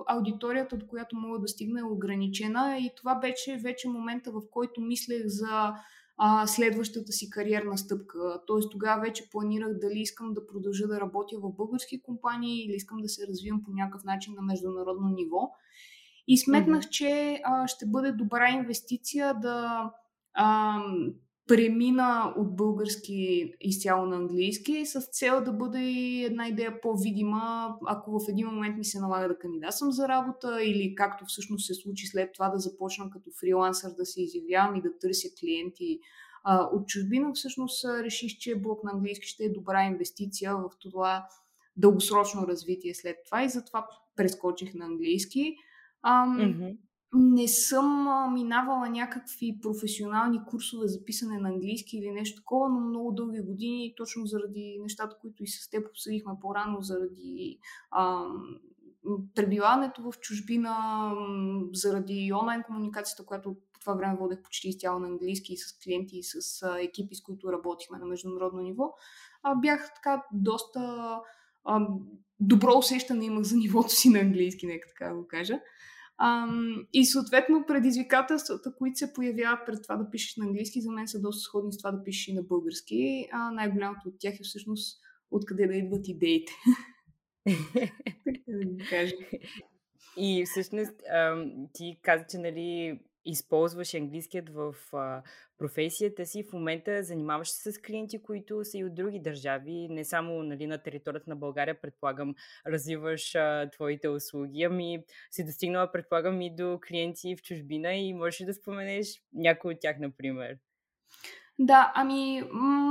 аудиторията, 0.06 0.76
до 0.76 0.86
която 0.86 1.16
мога 1.16 1.38
да 1.38 1.48
стигна 1.48 1.80
е 1.80 1.84
ограничена 1.92 2.78
и 2.78 2.92
това 2.96 3.14
беше 3.14 3.60
вече 3.62 3.88
момента, 3.88 4.30
в 4.30 4.42
който 4.50 4.80
мислех 4.80 5.22
за 5.26 5.74
а, 6.18 6.46
следващата 6.46 7.12
си 7.12 7.30
кариерна 7.30 7.78
стъпка. 7.78 8.40
Тоест 8.46 8.70
тогава 8.70 9.00
вече 9.00 9.30
планирах 9.30 9.78
дали 9.78 9.98
искам 9.98 10.34
да 10.34 10.46
продължа 10.46 10.86
да 10.86 11.00
работя 11.00 11.36
в 11.38 11.52
български 11.56 12.02
компании 12.02 12.64
или 12.64 12.72
искам 12.74 12.98
да 12.98 13.08
се 13.08 13.26
развивам 13.26 13.64
по 13.64 13.70
някакъв 13.70 14.04
начин 14.04 14.34
на 14.34 14.42
международно 14.42 15.08
ниво. 15.08 15.50
И 16.28 16.38
сметнах, 16.38 16.88
че 16.88 17.40
а, 17.44 17.66
ще 17.66 17.86
бъде 17.86 18.12
добра 18.12 18.48
инвестиция 18.48 19.34
да 19.34 19.90
а, 20.34 20.80
премина 21.48 22.34
от 22.36 22.56
български 22.56 23.52
изцяло 23.60 24.06
на 24.06 24.16
английски 24.16 24.86
с 24.86 25.00
цел 25.00 25.44
да 25.44 25.52
бъде 25.52 25.80
една 26.26 26.48
идея 26.48 26.80
по-видима, 26.80 27.76
ако 27.86 28.20
в 28.20 28.28
един 28.28 28.46
момент 28.46 28.78
ми 28.78 28.84
се 28.84 29.00
налага 29.00 29.28
да 29.28 29.38
кандидатствам 29.38 29.92
за 29.92 30.08
работа 30.08 30.64
или 30.64 30.94
както 30.94 31.24
всъщност 31.28 31.66
се 31.66 31.74
случи 31.74 32.06
след 32.06 32.32
това 32.32 32.48
да 32.48 32.58
започна 32.58 33.10
като 33.10 33.30
фрилансър 33.40 33.90
да 33.98 34.06
се 34.06 34.22
изявявам 34.22 34.76
и 34.76 34.82
да 34.82 34.98
търся 34.98 35.28
клиенти 35.40 36.00
а, 36.44 36.68
от 36.72 36.86
чужбина, 36.88 37.32
всъщност 37.34 37.84
реших, 37.84 38.38
че 38.38 38.60
блок 38.60 38.84
на 38.84 38.90
английски 38.94 39.26
ще 39.26 39.44
е 39.44 39.52
добра 39.52 39.84
инвестиция 39.84 40.56
в 40.56 40.70
това 40.80 41.26
дългосрочно 41.76 42.46
развитие 42.46 42.94
след 42.94 43.16
това 43.26 43.44
и 43.44 43.48
затова 43.48 43.86
прескочих 44.16 44.74
на 44.74 44.84
английски. 44.84 45.56
Ам, 46.02 46.38
mm-hmm 46.38 46.87
не 47.14 47.48
съм 47.48 48.08
минавала 48.32 48.88
някакви 48.88 49.58
професионални 49.62 50.40
курсове 50.46 50.88
за 50.88 51.04
писане 51.04 51.38
на 51.38 51.48
английски 51.48 51.96
или 51.96 52.10
нещо 52.10 52.40
такова, 52.40 52.68
но 52.68 52.80
много 52.80 53.12
дълги 53.12 53.40
години, 53.40 53.94
точно 53.96 54.26
заради 54.26 54.78
нещата, 54.82 55.16
които 55.20 55.42
и 55.42 55.46
с 55.46 55.70
теб 55.70 55.88
обсъдихме 55.88 56.32
по-рано, 56.40 56.80
заради 56.80 57.58
а, 57.90 58.26
пребиването 59.34 60.02
в 60.02 60.18
чужбина, 60.20 61.12
заради 61.72 62.32
онлайн 62.40 62.62
комуникацията, 62.62 63.26
която 63.26 63.56
по 63.72 63.80
това 63.80 63.94
време 63.94 64.16
водех 64.16 64.42
почти 64.42 64.68
изцяло 64.68 64.98
на 64.98 65.06
английски 65.06 65.52
и 65.52 65.56
с 65.56 65.78
клиенти 65.78 66.18
и 66.18 66.22
с 66.22 66.62
екипи, 66.80 67.14
с 67.14 67.22
които 67.22 67.52
работихме 67.52 67.98
на 67.98 68.06
международно 68.06 68.60
ниво, 68.60 68.94
бях 69.62 69.94
така 69.94 70.24
доста 70.32 71.04
добро 72.40 72.78
усещане 72.78 73.24
имах 73.24 73.42
за 73.42 73.56
нивото 73.56 73.88
си 73.88 74.08
на 74.08 74.18
английски, 74.18 74.66
нека 74.66 74.88
така 74.88 75.14
го 75.14 75.26
кажа. 75.28 75.60
Ам, 76.20 76.86
и 76.92 77.06
съответно 77.06 77.64
предизвикателствата, 77.66 78.74
които 78.78 78.98
се 78.98 79.12
появяват 79.12 79.66
пред 79.66 79.82
това 79.82 79.96
да 79.96 80.10
пишеш 80.10 80.36
на 80.36 80.46
английски, 80.46 80.80
за 80.80 80.90
мен 80.90 81.08
са 81.08 81.20
доста 81.20 81.40
сходни 81.40 81.72
с 81.72 81.78
това 81.78 81.92
да 81.92 82.04
пишеш 82.04 82.28
и 82.28 82.34
на 82.34 82.42
български. 82.42 83.28
А 83.32 83.50
най-голямото 83.50 84.08
от 84.08 84.14
тях 84.18 84.34
е 84.34 84.42
всъщност 84.42 85.00
откъде 85.30 85.66
да 85.66 85.74
идват 85.74 86.08
идеите. 86.08 86.52
И 90.16 90.44
всъщност 90.46 90.92
ти 91.72 91.98
каза, 92.02 92.24
че 92.30 92.38
нали, 92.38 93.00
използваш 93.28 93.94
английският 93.94 94.50
в 94.50 94.74
а, 94.92 95.22
професията 95.58 96.26
си. 96.26 96.42
В 96.42 96.52
момента 96.52 97.02
занимаваш 97.02 97.48
се 97.48 97.72
с 97.72 97.78
клиенти, 97.78 98.22
които 98.22 98.64
са 98.64 98.78
и 98.78 98.84
от 98.84 98.94
други 98.94 99.20
държави, 99.20 99.88
не 99.90 100.04
само 100.04 100.42
нали, 100.42 100.66
на 100.66 100.78
територията 100.78 101.30
на 101.30 101.36
България, 101.36 101.80
предполагам, 101.80 102.34
развиваш 102.66 103.34
а, 103.34 103.70
твоите 103.70 104.08
услуги, 104.08 104.62
ами 104.62 105.04
си 105.30 105.44
достигнала, 105.44 105.92
предполагам, 105.92 106.40
и 106.40 106.56
до 106.56 106.78
клиенти 106.88 107.36
в 107.36 107.42
чужбина 107.42 107.94
и 107.94 108.14
можеш 108.14 108.46
да 108.46 108.54
споменеш 108.54 109.22
някой 109.32 109.74
от 109.74 109.80
тях, 109.80 109.98
например. 109.98 110.56
Да, 111.58 111.92
ами 111.94 112.42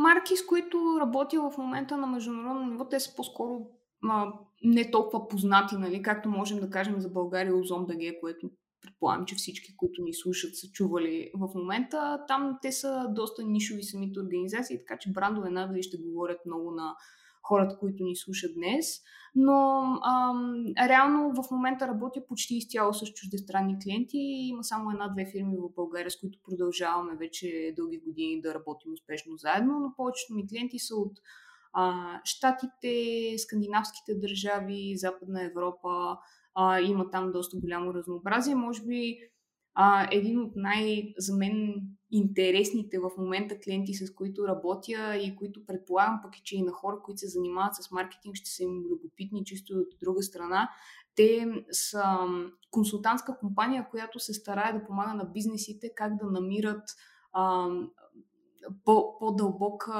марки, 0.01 0.35
с 0.35 0.45
които 0.45 0.97
работя 1.01 1.49
в 1.49 1.57
момента 1.57 1.97
на 1.97 2.07
международно 2.07 2.65
ниво, 2.65 2.87
те 2.87 2.99
са 2.99 3.15
по-скоро 3.15 3.67
а, 4.03 4.33
не 4.63 4.91
толкова 4.91 5.27
познати, 5.27 5.75
нали, 5.75 6.01
както 6.01 6.29
можем 6.29 6.59
да 6.59 6.69
кажем 6.69 7.01
за 7.01 7.09
България 7.09 7.55
Озон 7.55 7.85
БГ, 7.85 8.19
което 8.21 8.49
предполагам, 8.81 9.25
че 9.25 9.35
всички, 9.35 9.77
които 9.77 10.01
ни 10.01 10.13
слушат, 10.13 10.55
са 10.55 10.67
чували 10.71 11.31
в 11.33 11.49
момента. 11.55 12.23
Там 12.27 12.57
те 12.61 12.71
са 12.71 13.07
доста 13.09 13.43
нишови 13.43 13.83
самите 13.83 14.19
организации, 14.19 14.79
така 14.79 14.97
че 14.97 15.11
брандове 15.11 15.49
надали 15.49 15.83
ще 15.83 15.97
говорят 15.97 16.45
много 16.45 16.71
на 16.71 16.95
хората, 17.47 17.77
които 17.79 18.03
ни 18.03 18.15
слушат 18.15 18.53
днес. 18.55 19.01
Но 19.35 19.81
ам, 20.05 20.65
реално 20.89 21.33
в 21.43 21.51
момента 21.51 21.87
работя 21.87 22.27
почти 22.27 22.55
изцяло 22.55 22.93
с 22.93 23.05
чуждестранни 23.05 23.77
клиенти. 23.83 24.17
Има 24.17 24.63
само 24.63 24.91
една-две 24.91 25.25
фирми 25.31 25.57
в 25.57 25.75
България, 25.75 26.11
с 26.11 26.19
които 26.19 26.39
продължаваме 26.43 27.15
вече 27.15 27.73
дълги 27.75 27.99
години 27.99 28.41
да 28.41 28.53
работим 28.53 28.93
успешно 28.93 29.37
заедно, 29.37 29.79
но 29.79 29.93
повечето 29.97 30.33
ми 30.33 30.47
клиенти 30.47 30.79
са 30.79 30.95
от 30.95 31.19
а, 31.73 32.19
Штатите, 32.23 33.35
скандинавските 33.37 34.15
държави, 34.15 34.93
Западна 34.97 35.43
Европа, 35.43 36.17
а, 36.59 36.81
има 36.81 37.09
там 37.09 37.31
доста 37.31 37.57
голямо 37.57 37.93
разнообразие. 37.93 38.55
Може 38.55 38.83
би 38.83 39.17
а, 39.73 40.07
един 40.11 40.39
от 40.39 40.51
най- 40.55 41.13
за 41.17 41.35
мен 41.35 41.81
интересните 42.11 42.99
в 42.99 43.09
момента 43.17 43.59
клиенти, 43.59 43.93
с 43.93 44.13
които 44.13 44.47
работя 44.47 45.17
и 45.17 45.35
които 45.35 45.65
предполагам 45.65 46.19
пък 46.23 46.37
и, 46.37 46.41
че 46.43 46.57
и 46.57 46.61
на 46.61 46.71
хора, 46.71 46.99
които 47.03 47.19
се 47.19 47.27
занимават 47.27 47.75
с 47.75 47.91
маркетинг, 47.91 48.35
ще 48.35 48.49
са 48.49 48.63
им 48.63 48.83
любопитни 48.91 49.45
чисто 49.45 49.73
от 49.73 49.99
друга 50.01 50.23
страна. 50.23 50.69
Те 51.15 51.47
са 51.71 52.03
консултантска 52.71 53.37
компания, 53.39 53.87
която 53.91 54.19
се 54.19 54.33
старае 54.33 54.73
да 54.73 54.85
помага 54.85 55.13
на 55.13 55.25
бизнесите 55.25 55.91
как 55.95 56.15
да 56.15 56.25
намират 56.31 56.83
а, 57.33 57.69
по, 58.85 59.19
по-дълбока, 59.19 59.93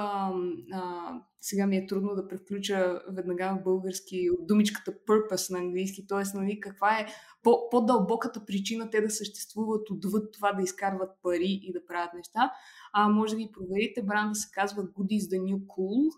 а, 0.72 1.12
сега 1.40 1.66
ми 1.66 1.76
е 1.76 1.86
трудно 1.86 2.14
да 2.14 2.28
превключа 2.28 3.02
веднага 3.08 3.58
в 3.60 3.62
български 3.62 4.28
думичката 4.40 4.92
purpose 5.08 5.52
на 5.52 5.58
английски, 5.58 6.06
т.е. 6.06 6.38
Нали, 6.38 6.60
каква 6.60 6.98
е 6.98 7.06
по, 7.42 7.68
по-дълбоката 7.70 8.44
причина 8.46 8.90
те 8.90 9.00
да 9.00 9.10
съществуват 9.10 9.90
отвъд 9.90 10.32
това 10.32 10.52
да 10.52 10.62
изкарват 10.62 11.10
пари 11.22 11.60
и 11.62 11.72
да 11.72 11.86
правят 11.86 12.14
неща. 12.14 12.52
А, 12.92 13.08
може 13.08 13.34
да 13.34 13.40
ги 13.40 13.52
проверите, 13.52 14.02
бранда 14.02 14.34
се 14.34 14.48
казва 14.52 14.82
Good 14.82 15.18
is 15.18 15.36
the 15.36 15.40
New 15.42 15.66
Cool. 15.66 16.10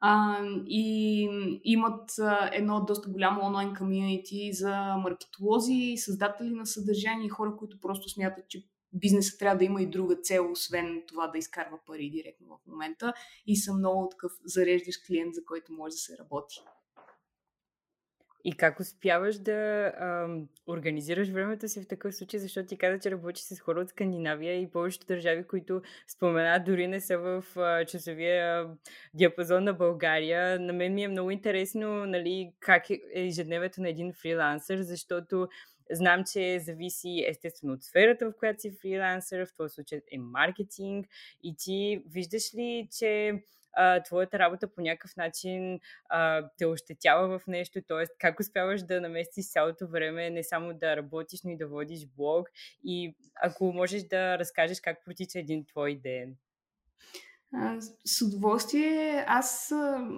А, 0.00 0.38
и 0.66 1.28
имат 1.64 2.10
едно 2.52 2.84
доста 2.84 3.10
голямо 3.10 3.46
онлайн 3.46 3.74
комьюнити 3.74 4.52
за 4.52 4.96
маркетолози, 4.96 5.94
създатели 5.96 6.50
на 6.50 6.66
съдържание 6.66 7.26
и 7.26 7.28
хора, 7.28 7.56
които 7.56 7.80
просто 7.80 8.08
смятат, 8.08 8.48
че 8.48 8.66
бизнесът 8.94 9.38
трябва 9.38 9.58
да 9.58 9.64
има 9.64 9.82
и 9.82 9.86
друга 9.86 10.16
цел, 10.16 10.52
освен 10.52 11.02
това 11.08 11.26
да 11.26 11.38
изкарва 11.38 11.78
пари 11.86 12.10
директно 12.10 12.46
в 12.46 12.66
момента. 12.66 13.12
И 13.46 13.56
съм 13.56 13.78
много 13.78 14.08
такъв 14.08 14.32
зареждаш 14.44 14.96
клиент, 15.06 15.34
за 15.34 15.44
който 15.44 15.72
може 15.72 15.92
да 15.92 15.98
се 15.98 16.18
работи. 16.18 16.60
И 18.46 18.52
как 18.52 18.80
успяваш 18.80 19.38
да 19.38 19.92
ам, 20.00 20.48
организираш 20.66 21.28
времето 21.28 21.68
си 21.68 21.82
в 21.82 21.88
такъв 21.88 22.14
случай, 22.14 22.40
защото 22.40 22.68
ти 22.68 22.76
каза, 22.76 22.98
че 22.98 23.10
работиш 23.10 23.42
с 23.42 23.60
хора 23.60 23.80
от 23.80 23.88
Скандинавия 23.88 24.60
и 24.60 24.70
повечето 24.70 25.06
държави, 25.06 25.44
които 25.46 25.82
спомена, 26.08 26.64
дори 26.66 26.86
не 26.86 27.00
са 27.00 27.18
в 27.18 27.44
а, 27.56 27.84
часовия 27.84 28.66
диапазон 29.14 29.64
на 29.64 29.72
България. 29.72 30.60
На 30.60 30.72
мен 30.72 30.94
ми 30.94 31.04
е 31.04 31.08
много 31.08 31.30
интересно 31.30 32.06
нали, 32.06 32.52
как 32.60 32.90
е 32.90 33.00
ежедневието 33.14 33.80
на 33.80 33.88
един 33.88 34.12
фрилансър, 34.22 34.80
защото 34.80 35.48
Знам, 35.90 36.24
че 36.32 36.60
зависи 36.60 37.24
естествено 37.28 37.72
от 37.72 37.82
сферата, 37.82 38.30
в 38.30 38.36
която 38.38 38.60
си 38.60 38.76
фрилансър, 38.82 39.46
в 39.46 39.54
този 39.56 39.74
случай 39.74 40.00
е 40.12 40.18
маркетинг 40.18 41.06
и 41.42 41.56
ти 41.56 42.02
виждаш 42.06 42.54
ли, 42.54 42.88
че 42.98 43.42
а, 43.76 44.02
твоята 44.02 44.38
работа 44.38 44.68
по 44.68 44.80
някакъв 44.80 45.16
начин 45.16 45.80
а, 46.08 46.48
те 46.58 46.66
ощетява 46.66 47.38
в 47.38 47.46
нещо, 47.46 47.82
т.е. 47.88 48.04
как 48.18 48.40
успяваш 48.40 48.82
да 48.82 49.00
наместиш 49.00 49.50
цялото 49.50 49.88
време, 49.88 50.30
не 50.30 50.42
само 50.42 50.74
да 50.74 50.96
работиш, 50.96 51.42
но 51.44 51.50
и 51.50 51.56
да 51.56 51.66
водиш 51.66 52.06
блог 52.16 52.48
и 52.84 53.14
ако 53.42 53.72
можеш 53.72 54.02
да 54.02 54.38
разкажеш 54.38 54.80
как 54.80 55.04
протича 55.04 55.38
един 55.38 55.64
твой 55.64 55.94
ден. 55.94 56.36
А, 57.54 57.80
с 58.04 58.22
удоволствие. 58.22 59.24
Аз 59.26 59.72
а, 59.72 60.08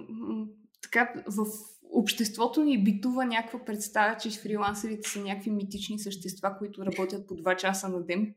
така 0.81 1.13
в 1.27 1.45
обществото 1.93 2.63
ни 2.63 2.83
битува 2.83 3.25
някаква 3.25 3.65
представа, 3.65 4.17
че 4.17 4.29
фрилансерите 4.29 5.09
са 5.09 5.19
някакви 5.19 5.51
митични 5.51 5.99
същества, 5.99 6.55
които 6.57 6.85
работят 6.85 7.27
по 7.27 7.33
2 7.33 7.55
часа 7.55 7.89
на 7.89 8.03
ден. 8.03 8.33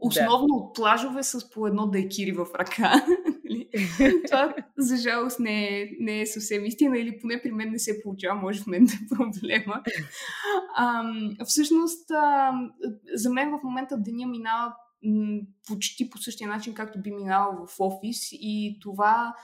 Основно 0.00 0.46
да. 0.46 0.54
от 0.54 0.74
плажове 0.74 1.22
с 1.22 1.50
по 1.50 1.66
едно 1.66 1.86
дайкири 1.86 2.32
в 2.32 2.46
ръка. 2.54 3.06
Нали? 3.44 3.68
Това, 4.26 4.54
за 4.78 4.96
жалост, 4.96 5.40
не 5.40 5.80
е, 5.80 5.90
не 6.00 6.20
е 6.20 6.26
съвсем 6.26 6.64
истина 6.64 6.98
или 6.98 7.18
поне 7.20 7.42
при 7.42 7.52
мен 7.52 7.70
не 7.70 7.78
се 7.78 8.02
получава, 8.02 8.40
може 8.40 8.62
в 8.62 8.66
мен 8.66 8.84
да 8.84 8.92
е 8.92 9.16
проблема. 9.16 9.82
А, 10.76 11.02
всъщност, 11.44 12.10
а, 12.10 12.52
за 13.14 13.30
мен 13.30 13.50
в 13.50 13.62
момента 13.64 13.96
деня 13.98 14.26
минава 14.26 14.74
почти 15.68 16.10
по 16.10 16.18
същия 16.18 16.48
начин, 16.48 16.74
както 16.74 17.02
би 17.02 17.10
минала 17.10 17.66
в 17.66 17.80
офис 17.80 18.28
и 18.32 18.78
това 18.82 19.34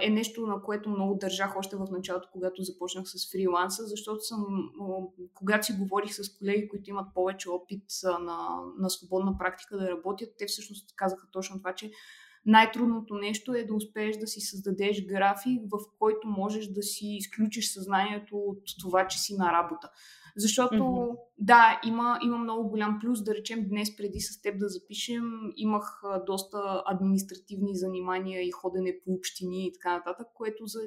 е 0.00 0.10
нещо, 0.10 0.46
на 0.46 0.62
което 0.62 0.90
много 0.90 1.14
държах 1.14 1.56
още 1.56 1.76
в 1.76 1.86
началото, 1.90 2.28
когато 2.32 2.62
започнах 2.62 3.04
с 3.06 3.32
фриланса, 3.32 3.86
защото 3.86 4.20
съм, 4.20 4.70
когато 5.34 5.66
си 5.66 5.72
говорих 5.72 6.14
с 6.14 6.38
колеги, 6.38 6.68
които 6.68 6.90
имат 6.90 7.14
повече 7.14 7.50
опит 7.50 7.84
на, 8.04 8.60
на 8.78 8.90
свободна 8.90 9.38
практика 9.38 9.76
да 9.76 9.90
работят, 9.90 10.28
те 10.38 10.46
всъщност 10.46 10.96
казаха 10.96 11.26
точно 11.30 11.58
това, 11.58 11.74
че 11.74 11.90
най-трудното 12.46 13.14
нещо 13.14 13.54
е 13.54 13.64
да 13.64 13.74
успееш 13.74 14.16
да 14.16 14.26
си 14.26 14.40
създадеш 14.40 15.06
график, 15.06 15.62
в 15.70 15.78
който 15.98 16.28
можеш 16.28 16.66
да 16.66 16.82
си 16.82 17.06
изключиш 17.06 17.72
съзнанието 17.72 18.36
от 18.36 18.62
това, 18.80 19.06
че 19.06 19.18
си 19.18 19.36
на 19.36 19.52
работа. 19.52 19.90
Защото, 20.36 20.74
mm-hmm. 20.74 21.16
да, 21.38 21.80
има, 21.86 22.18
има 22.24 22.38
много 22.38 22.68
голям 22.68 22.98
плюс. 23.00 23.24
Да 23.24 23.34
речем, 23.34 23.68
днес 23.68 23.96
преди 23.96 24.20
с 24.20 24.42
теб 24.42 24.58
да 24.58 24.68
запишем, 24.68 25.24
имах 25.56 26.02
доста 26.26 26.82
административни 26.86 27.76
занимания 27.76 28.42
и 28.42 28.50
ходене 28.50 28.96
по 29.04 29.12
общини 29.12 29.66
и 29.66 29.72
така 29.72 29.96
нататък, 29.96 30.26
което 30.34 30.66
за 30.66 30.80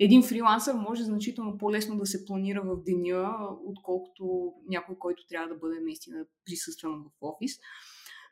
един 0.00 0.22
фрилансър 0.22 0.74
може 0.74 1.04
значително 1.04 1.58
по-лесно 1.58 1.96
да 1.96 2.06
се 2.06 2.24
планира 2.24 2.62
в 2.62 2.82
деня, 2.82 3.36
отколкото 3.64 4.52
някой, 4.68 4.98
който 4.98 5.26
трябва 5.28 5.48
да 5.48 5.54
бъде 5.54 5.80
наистина 5.80 6.24
присъствен 6.44 6.90
в 6.92 7.10
офис. 7.20 7.52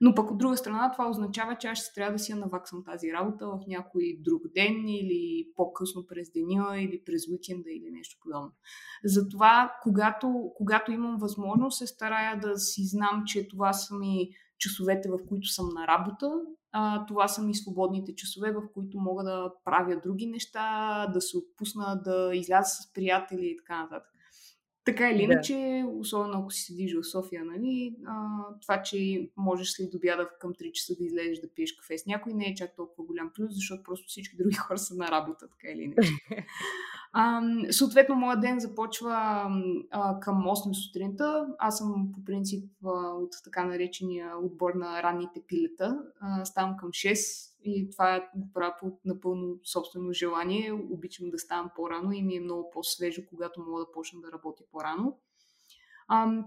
Но 0.00 0.14
пък 0.14 0.30
от 0.30 0.38
друга 0.38 0.56
страна 0.56 0.92
това 0.92 1.10
означава, 1.10 1.56
че 1.58 1.68
аз 1.68 1.78
ще 1.78 1.94
трябва 1.94 2.12
да 2.12 2.18
си 2.18 2.32
я 2.32 2.36
наваксам 2.36 2.84
тази 2.84 3.12
работа 3.12 3.46
в 3.46 3.60
някой 3.68 4.16
друг 4.20 4.42
ден 4.54 4.88
или 4.88 5.48
по-късно 5.56 6.06
през 6.06 6.32
деня 6.32 6.80
или 6.80 7.02
през 7.04 7.28
уикенда 7.28 7.70
или 7.70 7.90
нещо 7.90 8.18
подобно. 8.20 8.52
Затова, 9.04 9.74
когато, 9.82 10.50
когато 10.56 10.92
имам 10.92 11.16
възможност, 11.18 11.78
се 11.78 11.86
старая 11.86 12.40
да 12.40 12.58
си 12.58 12.86
знам, 12.86 13.22
че 13.26 13.48
това 13.48 13.72
са 13.72 13.94
ми 13.94 14.30
часовете, 14.58 15.08
в 15.08 15.18
които 15.28 15.48
съм 15.48 15.68
на 15.68 15.86
работа, 15.86 16.32
а, 16.72 17.06
това 17.06 17.28
са 17.28 17.42
ми 17.42 17.54
свободните 17.54 18.14
часове, 18.14 18.52
в 18.52 18.62
които 18.74 18.98
мога 18.98 19.24
да 19.24 19.52
правя 19.64 20.00
други 20.02 20.26
неща, 20.26 21.06
да 21.14 21.20
се 21.20 21.38
отпусна, 21.38 22.00
да 22.04 22.30
изляза 22.34 22.68
с 22.68 22.92
приятели 22.92 23.46
и 23.46 23.56
така 23.56 23.82
нататък. 23.82 24.13
Така 24.84 25.10
или 25.10 25.22
иначе, 25.22 25.82
да. 25.84 25.90
особено 25.98 26.38
ако 26.38 26.50
си 26.50 26.62
седиш 26.62 26.94
в 26.94 27.04
София, 27.04 27.44
нали, 27.44 27.96
а, 28.06 28.38
това, 28.62 28.82
че 28.82 29.28
можеш 29.36 29.68
след 29.68 29.94
обяда 29.94 30.28
към 30.40 30.54
3 30.54 30.72
часа 30.72 30.94
да 30.98 31.04
излезеш 31.04 31.38
да 31.38 31.48
пиеш 31.54 31.72
кафе 31.72 31.98
с 31.98 32.06
някой, 32.06 32.32
не 32.32 32.46
е 32.46 32.54
чак 32.54 32.76
толкова 32.76 33.04
голям 33.06 33.30
плюс, 33.34 33.54
защото 33.54 33.82
просто 33.82 34.06
всички 34.08 34.36
други 34.36 34.54
хора 34.68 34.78
са 34.78 34.94
на 34.94 35.10
работа, 35.10 35.48
така 35.48 35.72
или 35.72 35.82
иначе. 35.82 36.10
А, 37.16 37.42
съответно, 37.70 38.14
моят 38.14 38.40
ден 38.40 38.60
започва 38.60 39.12
а, 39.90 40.20
към 40.20 40.44
8 40.44 40.72
сутринта. 40.72 41.46
Аз 41.58 41.78
съм 41.78 42.12
по 42.14 42.24
принцип 42.24 42.70
а, 42.84 42.88
от 43.14 43.30
така 43.44 43.64
наречения 43.64 44.38
отбор 44.38 44.74
на 44.74 45.02
ранните 45.02 45.42
пилета. 45.48 45.98
А, 46.20 46.44
ставам 46.44 46.76
към 46.76 46.88
6 46.88 47.53
и 47.64 47.90
това 47.90 48.28
го 48.36 48.52
правя 48.54 48.74
по 48.80 48.98
напълно 49.04 49.60
собствено 49.64 50.12
желание. 50.12 50.72
Обичам 50.72 51.30
да 51.30 51.38
ставам 51.38 51.70
по-рано 51.76 52.12
и 52.12 52.22
ми 52.22 52.36
е 52.36 52.40
много 52.40 52.70
по-свежо, 52.70 53.22
когато 53.28 53.60
мога 53.60 53.80
да 53.80 53.92
почна 53.92 54.20
да 54.20 54.32
работя 54.32 54.64
по-рано. 54.72 55.18
А, 56.08 56.44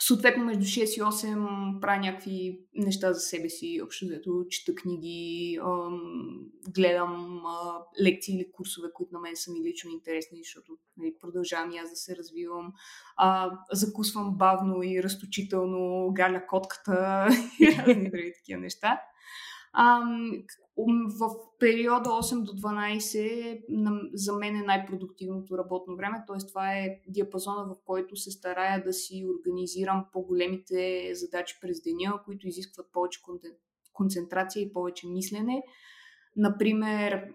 Съответно, 0.00 0.44
между 0.44 0.64
6 0.64 0.98
и 0.98 1.02
8 1.02 1.80
правя 1.80 2.00
някакви 2.00 2.60
неща 2.74 3.12
за 3.12 3.20
себе 3.20 3.48
си, 3.48 3.80
общо 3.84 4.06
взето, 4.06 4.46
чета 4.50 4.74
книги, 4.74 5.58
гледам 6.74 7.42
лекции 8.02 8.34
или 8.34 8.52
курсове, 8.52 8.88
които 8.94 9.14
на 9.14 9.20
мен 9.20 9.36
са 9.36 9.52
ми 9.52 9.60
лично 9.60 9.90
интересни, 9.90 10.38
защото 10.42 10.72
нали, 10.96 11.14
продължавам 11.20 11.70
и 11.70 11.78
аз 11.78 11.90
да 11.90 11.96
се 11.96 12.16
развивам. 12.16 12.72
А, 13.16 13.58
закусвам 13.72 14.36
бавно 14.36 14.82
и 14.82 15.02
разточително, 15.02 16.12
галя 16.12 16.46
котката 16.46 17.28
и 17.60 17.66
разни 17.66 18.10
други 18.10 18.32
такива 18.36 18.60
неща. 18.60 19.00
В 21.18 21.30
периода 21.58 22.10
8 22.10 22.42
до 22.42 22.52
12 22.52 24.14
за 24.14 24.32
мен 24.32 24.56
е 24.56 24.62
най-продуктивното 24.62 25.58
работно 25.58 25.96
време, 25.96 26.24
т.е. 26.26 26.46
това 26.48 26.72
е 26.72 27.00
диапазона, 27.08 27.64
в 27.64 27.76
който 27.84 28.16
се 28.16 28.30
старая 28.30 28.84
да 28.84 28.92
си 28.92 29.24
организирам 29.38 30.06
по-големите 30.12 31.10
задачи 31.14 31.58
през 31.60 31.82
деня, 31.82 32.20
които 32.24 32.48
изискват 32.48 32.92
повече 32.92 33.20
концентрация 33.92 34.62
и 34.62 34.72
повече 34.72 35.06
мислене. 35.06 35.62
Например, 36.36 37.34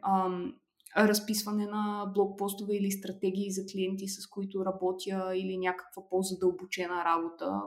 разписване 0.98 1.66
на 1.66 2.12
блокпостове 2.16 2.76
или 2.76 2.92
стратегии 2.92 3.52
за 3.52 3.62
клиенти, 3.72 4.08
с 4.08 4.28
които 4.28 4.66
работя, 4.66 5.32
или 5.36 5.58
някаква 5.58 6.10
по-задълбочена 6.10 7.04
работа. 7.06 7.62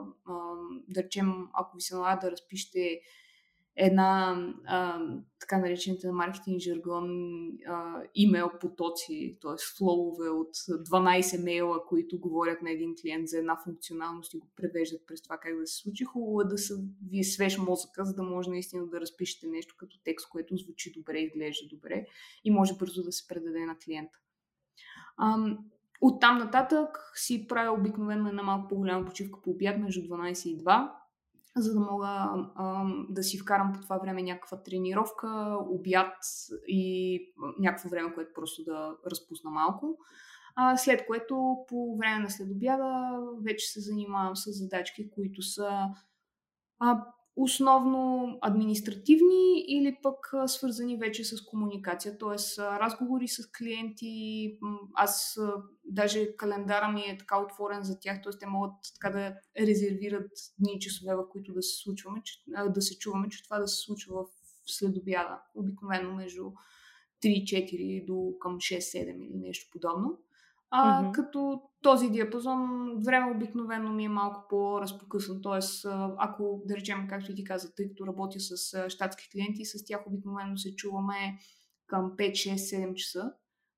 Да 0.88 1.02
речем, 1.02 1.48
ако 1.52 1.76
ви 1.76 1.80
се 1.80 1.94
налага 1.94 2.20
да 2.20 2.30
разпишете 2.30 3.00
една 3.76 4.36
а, 4.66 5.00
така 5.40 5.58
наречените 5.58 6.06
на 6.06 6.12
маркетинг 6.12 6.60
жаргон 6.60 7.08
а, 7.66 8.02
имейл 8.14 8.50
потоци, 8.60 9.38
т.е. 9.40 9.76
флоуве 9.78 10.28
от 10.28 10.54
12 10.54 11.44
мейла, 11.44 11.86
които 11.86 12.20
говорят 12.20 12.62
на 12.62 12.70
един 12.70 12.94
клиент 13.02 13.28
за 13.28 13.38
една 13.38 13.56
функционалност 13.64 14.34
и 14.34 14.38
го 14.38 14.48
превеждат 14.56 15.06
през 15.06 15.22
това 15.22 15.38
как 15.38 15.58
да 15.58 15.66
се 15.66 15.82
случи. 15.82 16.04
Хубаво 16.04 16.40
е 16.40 16.44
да 16.44 16.58
са 16.58 16.74
ви 17.10 17.18
е 17.18 17.24
свеж 17.24 17.58
мозъка, 17.58 18.04
за 18.04 18.14
да 18.14 18.22
може 18.22 18.50
наистина 18.50 18.86
да 18.86 19.00
разпишете 19.00 19.46
нещо 19.46 19.74
като 19.78 20.00
текст, 20.04 20.28
което 20.28 20.56
звучи 20.56 20.92
добре, 20.92 21.18
изглежда 21.18 21.68
добре 21.70 22.06
и 22.44 22.50
може 22.50 22.74
бързо 22.74 23.02
да 23.02 23.12
се 23.12 23.28
предаде 23.28 23.66
на 23.66 23.76
клиента. 23.84 24.18
От 26.00 26.20
там 26.20 26.38
нататък 26.38 27.12
си 27.14 27.46
правя 27.46 27.72
обикновено 27.72 28.28
една 28.28 28.42
малко 28.42 28.68
по-голяма 28.68 29.06
почивка 29.06 29.42
по 29.42 29.50
обяд 29.50 29.78
между 29.78 30.00
12 30.00 30.48
и 30.48 30.58
2 30.58 30.90
за 31.56 31.74
да 31.74 31.80
мога 31.80 32.06
а, 32.54 32.84
да 33.08 33.22
си 33.22 33.38
вкарам 33.38 33.72
по 33.72 33.80
това 33.80 33.98
време 33.98 34.22
някаква 34.22 34.62
тренировка, 34.62 35.56
обяд 35.60 36.14
и 36.68 37.20
някакво 37.58 37.88
време, 37.88 38.14
което 38.14 38.30
просто 38.34 38.64
да 38.64 38.96
разпусна 39.10 39.50
малко. 39.50 39.98
А, 40.56 40.76
след 40.76 41.06
което 41.06 41.56
по 41.68 41.96
време 41.96 42.18
на 42.18 42.30
следобяда 42.30 43.18
вече 43.44 43.66
се 43.66 43.80
занимавам 43.80 44.36
с 44.36 44.52
задачки, 44.52 45.10
които 45.10 45.42
са 45.42 45.88
а, 46.78 47.04
основно 47.36 48.38
административни 48.40 49.64
или 49.68 49.98
пък 50.02 50.16
свързани 50.46 50.96
вече 50.96 51.24
с 51.24 51.44
комуникация, 51.44 52.18
т.е. 52.18 52.62
разговори 52.62 53.28
с 53.28 53.50
клиенти. 53.58 54.58
Аз 54.94 55.38
даже 55.84 56.36
календара 56.36 56.88
ми 56.88 57.00
е 57.00 57.18
така 57.18 57.40
отворен 57.40 57.82
за 57.82 57.98
тях, 58.00 58.22
т.е. 58.22 58.38
те 58.38 58.46
могат 58.46 58.74
така 58.94 59.18
да 59.18 59.34
резервират 59.66 60.30
дни 60.58 60.72
и 60.76 60.80
часове, 60.80 61.14
в 61.14 61.28
които 61.28 61.52
да 61.52 61.62
се, 61.62 61.82
случваме, 61.82 62.22
че, 62.24 62.34
да 62.68 62.82
се 62.82 62.98
чуваме, 62.98 63.28
че 63.28 63.44
това 63.44 63.58
да 63.58 63.68
се 63.68 63.80
случва 63.80 64.24
в 64.24 64.28
следобяда, 64.66 65.42
обикновено 65.54 66.14
между 66.14 66.52
3-4 67.24 68.06
до 68.06 68.34
към 68.40 68.56
6-7 68.56 69.26
или 69.26 69.38
нещо 69.38 69.68
подобно. 69.72 70.18
А, 70.74 71.02
mm-hmm. 71.02 71.12
Като 71.12 71.62
този 71.82 72.10
диапазон 72.10 72.92
време 73.04 73.30
обикновено 73.30 73.92
ми 73.92 74.04
е 74.04 74.08
малко 74.08 74.46
по-разпокъсан. 74.48 75.40
Тоест, 75.42 75.86
ако, 76.18 76.62
да 76.64 76.76
речем, 76.76 77.06
както 77.08 77.32
и 77.32 77.34
ти 77.34 77.44
каза, 77.44 77.74
тъй 77.74 77.88
като 77.88 78.06
работя 78.06 78.40
с 78.40 78.90
щатски 78.90 79.28
клиенти, 79.32 79.64
с 79.64 79.84
тях 79.84 80.06
обикновено 80.06 80.56
се 80.56 80.76
чуваме 80.76 81.38
към 81.86 82.12
5, 82.16 82.30
6, 82.30 82.54
7 82.54 82.94
часа. 82.94 83.32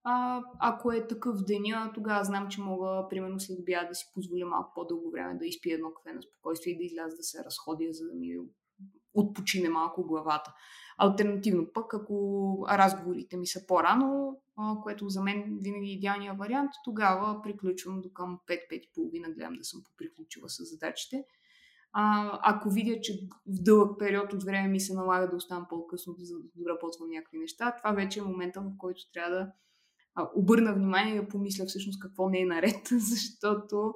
А, 0.04 0.42
ако 0.61 0.92
е 0.92 1.07
такъв 1.07 1.44
деня, 1.44 1.90
тогава 1.94 2.24
знам, 2.24 2.48
че 2.48 2.61
мога, 2.61 3.07
примерно, 3.11 3.40
след 3.40 3.59
обяд 3.59 3.88
да 3.88 3.94
си 3.94 4.11
позволя 4.14 4.46
малко 4.46 4.72
по-дълго 4.74 5.11
време 5.11 5.38
да 5.38 5.46
изпия 5.46 5.74
едно 5.74 5.88
кафе 5.94 6.14
на 6.14 6.22
спокойствие 6.22 6.72
и 6.72 6.76
да 6.76 6.85
изляза 6.85 7.16
да 7.16 7.22
се 7.22 7.44
разходя, 7.44 7.85
за 7.90 8.07
да 8.07 8.14
ми 8.14 8.28
отпочине 9.14 9.68
малко 9.68 10.07
главата. 10.07 10.54
Альтернативно 10.98 11.66
пък, 11.74 11.94
ако 11.94 12.66
разговорите 12.70 13.37
ми 13.37 13.46
са 13.46 13.66
по-рано, 13.66 14.40
което 14.82 15.08
за 15.08 15.22
мен 15.22 15.58
винаги 15.60 15.90
е 15.90 15.94
идеалният 15.94 16.38
вариант, 16.38 16.70
тогава 16.84 17.42
приключвам 17.42 18.00
до 18.00 18.12
към 18.12 18.38
5-5.30, 18.48 19.34
гледам 19.34 19.54
да 19.54 19.64
съм 19.64 19.82
поприключила 19.84 20.48
с 20.48 20.64
задачите. 20.64 21.24
А, 21.92 22.38
ако 22.42 22.70
видя, 22.70 23.00
че 23.00 23.12
в 23.46 23.62
дълъг 23.62 23.98
период 23.98 24.32
от 24.32 24.44
време 24.44 24.68
ми 24.68 24.80
се 24.80 24.94
налага 24.94 25.30
да 25.30 25.36
оставам 25.36 25.66
по-късно, 25.68 26.14
за 26.18 26.34
да 26.38 26.44
доработвам 26.54 27.10
някакви 27.10 27.38
неща, 27.38 27.74
това 27.76 27.92
вече 27.92 28.20
е 28.20 28.22
момента, 28.22 28.60
в 28.60 28.72
който 28.78 29.00
трябва 29.12 29.30
да 29.30 29.52
обърна 30.34 30.74
внимание 30.74 31.14
и 31.14 31.20
да 31.20 31.28
помисля 31.28 31.64
всъщност 31.66 32.00
какво 32.00 32.28
не 32.28 32.40
е 32.40 32.46
наред, 32.46 32.88
защото 32.90 33.94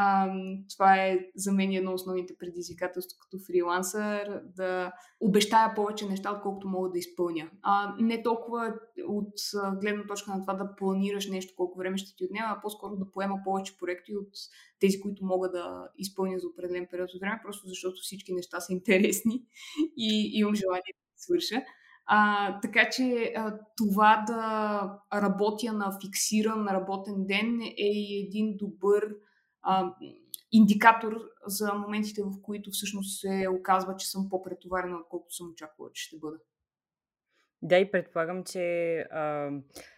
а, 0.00 0.32
това 0.74 0.96
е 0.96 1.18
за 1.36 1.52
мен 1.52 1.72
едно 1.72 1.92
основните 1.92 2.36
предизвикателства 2.38 3.18
като 3.20 3.44
фрилансър 3.46 4.42
да 4.56 4.92
обещая 5.20 5.74
повече 5.74 6.08
неща, 6.08 6.32
отколкото 6.32 6.68
мога 6.68 6.90
да 6.90 6.98
изпълня. 6.98 7.50
А, 7.62 7.94
не 8.00 8.22
толкова 8.22 8.74
от 9.08 9.34
гледна 9.80 10.06
точка 10.06 10.30
на 10.30 10.40
това 10.40 10.54
да 10.54 10.74
планираш 10.76 11.28
нещо, 11.28 11.54
колко 11.56 11.78
време 11.78 11.98
ще 11.98 12.16
ти 12.16 12.24
отнема, 12.24 12.46
а 12.48 12.60
по-скоро 12.60 12.96
да 12.96 13.10
поема 13.10 13.36
повече 13.44 13.78
проекти 13.78 14.16
от 14.16 14.28
тези, 14.80 15.00
които 15.00 15.24
мога 15.24 15.50
да 15.50 15.88
изпълня 15.98 16.38
за 16.38 16.46
определен 16.46 16.86
период 16.90 17.10
от 17.14 17.20
време, 17.20 17.40
просто 17.44 17.68
защото 17.68 17.96
всички 18.02 18.34
неща 18.34 18.60
са 18.60 18.72
интересни 18.72 19.42
и 19.96 20.30
имам 20.34 20.54
желание 20.54 20.92
да 20.94 21.22
свърша. 21.22 21.62
А, 22.06 22.60
така 22.60 22.90
че 22.90 23.32
а, 23.36 23.58
това 23.76 24.24
да 24.26 25.20
работя 25.20 25.72
на 25.72 25.98
фиксиран 26.00 26.68
работен 26.68 27.26
ден 27.26 27.60
е 27.62 28.20
един 28.26 28.56
добър 28.56 29.14
индикатор 30.52 31.12
за 31.46 31.74
моментите, 31.74 32.22
в 32.22 32.42
които 32.42 32.70
всъщност 32.70 33.20
се 33.20 33.46
оказва, 33.48 33.96
че 33.96 34.06
съм 34.06 34.28
по-претоварена, 34.28 34.96
отколкото 34.96 35.34
съм 35.34 35.50
очаквала, 35.50 35.90
че 35.92 36.04
ще 36.04 36.18
бъда. 36.18 36.36
Да, 37.62 37.76
и 37.76 37.90
предполагам, 37.90 38.44
че 38.44 38.96
а, 38.98 39.50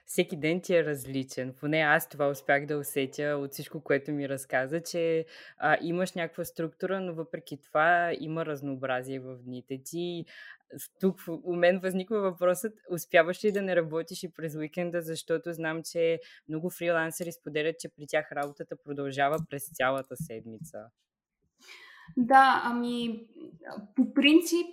всеки 0.06 0.36
ден 0.36 0.60
ти 0.60 0.74
е 0.74 0.84
различен. 0.84 1.54
Поне 1.60 1.78
аз 1.78 2.08
това 2.08 2.28
успях 2.28 2.66
да 2.66 2.78
усетя 2.78 3.38
от 3.42 3.52
всичко, 3.52 3.80
което 3.80 4.12
ми 4.12 4.28
разказа, 4.28 4.82
че 4.82 5.26
а, 5.58 5.78
имаш 5.82 6.12
някаква 6.12 6.44
структура, 6.44 7.00
но 7.00 7.14
въпреки 7.14 7.60
това 7.60 8.12
има 8.20 8.46
разнообразие 8.46 9.20
в 9.20 9.36
дните 9.36 9.82
ти 9.84 10.24
тук 11.00 11.20
у 11.44 11.56
мен 11.56 11.78
възниква 11.78 12.20
въпросът, 12.20 12.72
успяваш 12.90 13.44
ли 13.44 13.52
да 13.52 13.62
не 13.62 13.76
работиш 13.76 14.22
и 14.22 14.32
през 14.32 14.54
уикенда, 14.54 15.02
защото 15.02 15.52
знам, 15.52 15.82
че 15.92 16.20
много 16.48 16.70
фрилансери 16.70 17.32
споделят, 17.32 17.78
че 17.78 17.88
при 17.88 18.06
тях 18.08 18.32
работата 18.32 18.76
продължава 18.84 19.38
през 19.50 19.62
цялата 19.74 20.16
седмица. 20.16 20.78
Да, 22.16 22.62
ами 22.64 23.26
по 23.96 24.14
принцип 24.14 24.66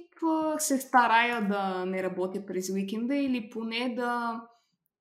се 0.58 0.78
старая 0.78 1.48
да 1.48 1.86
не 1.86 2.04
работя 2.04 2.46
през 2.46 2.70
уикенда 2.70 3.16
или 3.16 3.50
поне 3.50 3.96
да 3.96 4.42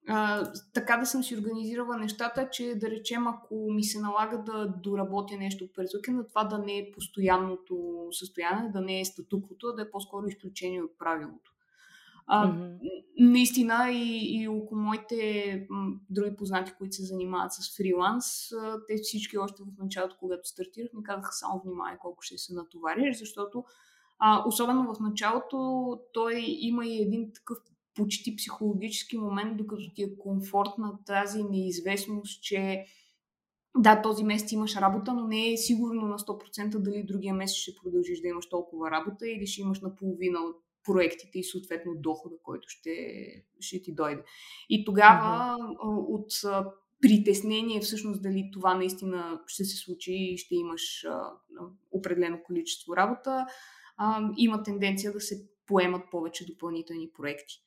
а, 0.09 0.53
така 0.75 0.97
да 0.97 1.07
съм 1.07 1.25
си 1.25 1.37
организирала 1.37 1.97
нещата, 1.97 2.49
че 2.53 2.75
да 2.75 2.91
речем, 2.91 3.27
ако 3.27 3.55
ми 3.71 3.85
се 3.85 4.01
налага 4.01 4.39
да 4.39 4.67
доработя 4.83 5.37
нещо 5.37 5.69
през 5.75 5.95
уикенда, 5.95 6.29
това 6.29 6.45
да 6.45 6.59
не 6.59 6.79
е 6.79 6.91
постоянното 6.93 8.09
състояние, 8.13 8.71
да 8.71 8.81
не 8.81 9.01
е 9.01 9.05
статуквото, 9.05 9.67
а 9.67 9.73
да 9.73 9.83
е 9.83 9.91
по-скоро 9.91 10.27
изключение 10.27 10.83
от 10.83 10.99
правилото. 10.99 11.53
А, 12.27 12.49
mm-hmm. 12.49 12.79
Наистина 13.19 13.91
и, 13.93 14.41
и 14.41 14.49
около 14.49 14.81
моите 14.81 15.67
м, 15.71 15.95
други 16.11 16.37
познати, 16.37 16.73
които 16.79 16.97
се 16.97 17.05
занимават 17.05 17.53
с 17.53 17.77
фриланс, 17.77 18.49
те 18.89 18.97
всички 19.03 19.39
още 19.39 19.63
в 19.63 19.83
началото, 19.83 20.17
когато 20.21 20.49
стартирах, 20.49 20.93
ми 20.93 21.03
казаха 21.03 21.33
само 21.33 21.63
внимание 21.65 21.99
колко 22.03 22.23
ще 22.23 22.39
се 22.39 22.55
натовариш, 22.55 23.19
защото 23.19 23.65
а, 24.19 24.49
особено 24.49 24.95
в 24.95 25.01
началото 25.01 26.01
той 26.13 26.45
има 26.47 26.87
и 26.87 27.03
един 27.03 27.33
такъв 27.33 27.59
почти 27.97 28.37
психологически 28.37 29.19
момент, 29.19 29.57
докато 29.57 29.83
ти 29.95 30.03
е 30.03 30.17
комфортна 30.19 30.99
тази 31.07 31.43
неизвестност, 31.43 32.43
че 32.43 32.85
да, 33.79 34.03
този 34.03 34.25
месец 34.25 34.53
имаш 34.53 34.77
работа, 34.77 35.15
но 35.15 35.27
не 35.27 35.53
е 35.53 35.57
сигурно 35.57 36.07
на 36.07 36.19
100% 36.19 36.79
дали 36.79 37.03
другия 37.03 37.35
месец 37.35 37.57
ще 37.57 37.75
продължиш 37.83 38.21
да 38.21 38.29
имаш 38.29 38.49
толкова 38.49 38.91
работа 38.91 39.29
или 39.29 39.47
ще 39.47 39.61
имаш 39.61 39.81
наполовина 39.81 40.41
от 40.41 40.57
проектите 40.85 41.39
и 41.39 41.45
съответно 41.45 41.93
дохода, 41.97 42.35
който 42.43 42.69
ще, 42.69 42.93
ще 43.61 43.83
ти 43.83 43.95
дойде. 43.95 44.23
И 44.69 44.85
тогава 44.85 45.57
uh-huh. 45.59 46.05
от 46.09 46.31
притеснение 47.03 47.81
всъщност 47.81 48.23
дали 48.23 48.51
това 48.53 48.75
наистина 48.75 49.41
ще 49.47 49.65
се 49.65 49.77
случи 49.77 50.15
и 50.15 50.39
ще 50.39 50.55
имаш 50.55 51.05
а, 51.05 51.33
определено 51.93 52.39
количество 52.45 52.97
работа, 52.97 53.47
а, 53.97 54.31
има 54.37 54.63
тенденция 54.63 55.13
да 55.13 55.21
се 55.21 55.49
поемат 55.67 56.03
повече 56.11 56.47
допълнителни 56.47 57.11
проекти. 57.17 57.66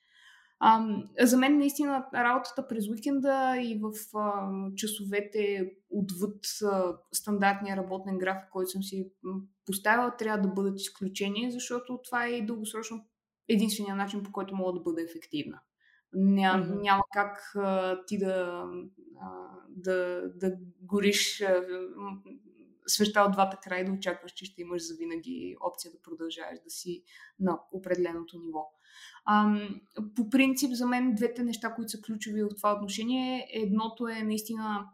А, 0.61 0.85
за 1.21 1.37
мен 1.37 1.57
наистина 1.57 2.05
работата 2.13 2.67
през 2.67 2.89
уикенда 2.89 3.57
и 3.61 3.79
в 3.81 4.17
а, 4.17 4.49
часовете 4.75 5.71
отвъд 5.89 6.45
а, 6.63 6.97
стандартния 7.11 7.77
работен 7.77 8.17
график, 8.17 8.49
който 8.51 8.69
съм 8.69 8.83
си 8.83 9.11
поставила, 9.65 10.17
трябва 10.17 10.41
да 10.41 10.53
бъдат 10.53 10.79
изключение, 10.79 11.51
защото 11.51 11.99
това 12.03 12.25
е 12.25 12.41
дългосрочно 12.41 13.05
единствения 13.47 13.95
начин, 13.95 14.23
по 14.23 14.31
който 14.31 14.55
мога 14.55 14.73
да 14.73 14.79
бъда 14.79 15.01
ефективна. 15.01 15.59
Ня, 16.13 16.41
mm-hmm. 16.41 16.81
Няма 16.81 17.03
как 17.13 17.51
а, 17.55 17.99
ти 18.05 18.17
да, 18.17 18.65
а, 19.21 19.29
да, 19.69 20.21
да 20.35 20.57
гориш 20.81 21.41
а, 21.41 21.63
свеща 22.87 23.21
от 23.21 23.31
двата 23.31 23.57
края 23.63 23.85
да 23.85 23.91
очакваш, 23.91 24.31
че 24.31 24.45
ще 24.45 24.61
имаш 24.61 24.87
завинаги 24.87 25.55
опция 25.61 25.91
да 25.91 26.01
продължаваш 26.01 26.59
да 26.63 26.69
си 26.69 27.03
на 27.39 27.59
определеното 27.71 28.39
ниво. 28.39 28.71
Ам, 29.29 29.81
по 30.15 30.29
принцип, 30.29 30.71
за 30.71 30.87
мен 30.87 31.15
двете 31.15 31.43
неща, 31.43 31.73
които 31.75 31.91
са 31.91 32.01
ключови 32.01 32.43
в 32.43 32.49
това 32.57 32.73
отношение, 32.73 33.47
едното 33.53 34.07
е 34.07 34.23
наистина 34.23 34.85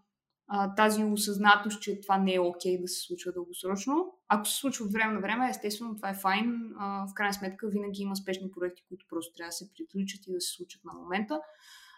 а, 0.48 0.76
тази 0.76 1.04
осъзнатост, 1.04 1.82
че 1.82 2.02
това 2.02 2.18
не 2.18 2.34
е 2.34 2.39
окей 2.39 2.78
okay 2.78 2.82
да 2.82 2.88
се 2.88 3.02
случва 3.02 3.32
дългосрочно. 3.32 4.13
Ако 4.28 4.46
се 4.46 4.56
случва 4.56 4.86
от 4.86 4.91
време 4.91 5.13
на 5.13 5.20
време, 5.20 5.50
естествено 5.50 5.96
това 5.96 6.10
е 6.10 6.20
файн. 6.22 6.74
А, 6.80 7.08
в 7.08 7.13
крайна 7.13 7.34
сметка 7.34 7.68
винаги 7.68 8.02
има 8.02 8.15
спешни 8.15 8.52
проекти, 8.52 8.84
които 8.88 9.06
просто 9.10 9.34
трябва 9.34 9.50
да 9.50 9.52
се 9.52 9.74
приключат 9.74 10.28
и 10.28 10.34
да 10.34 10.41
се 10.41 10.54
случат 10.54 10.82
на 10.84 10.94
момента. 10.94 11.41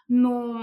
Но 0.08 0.54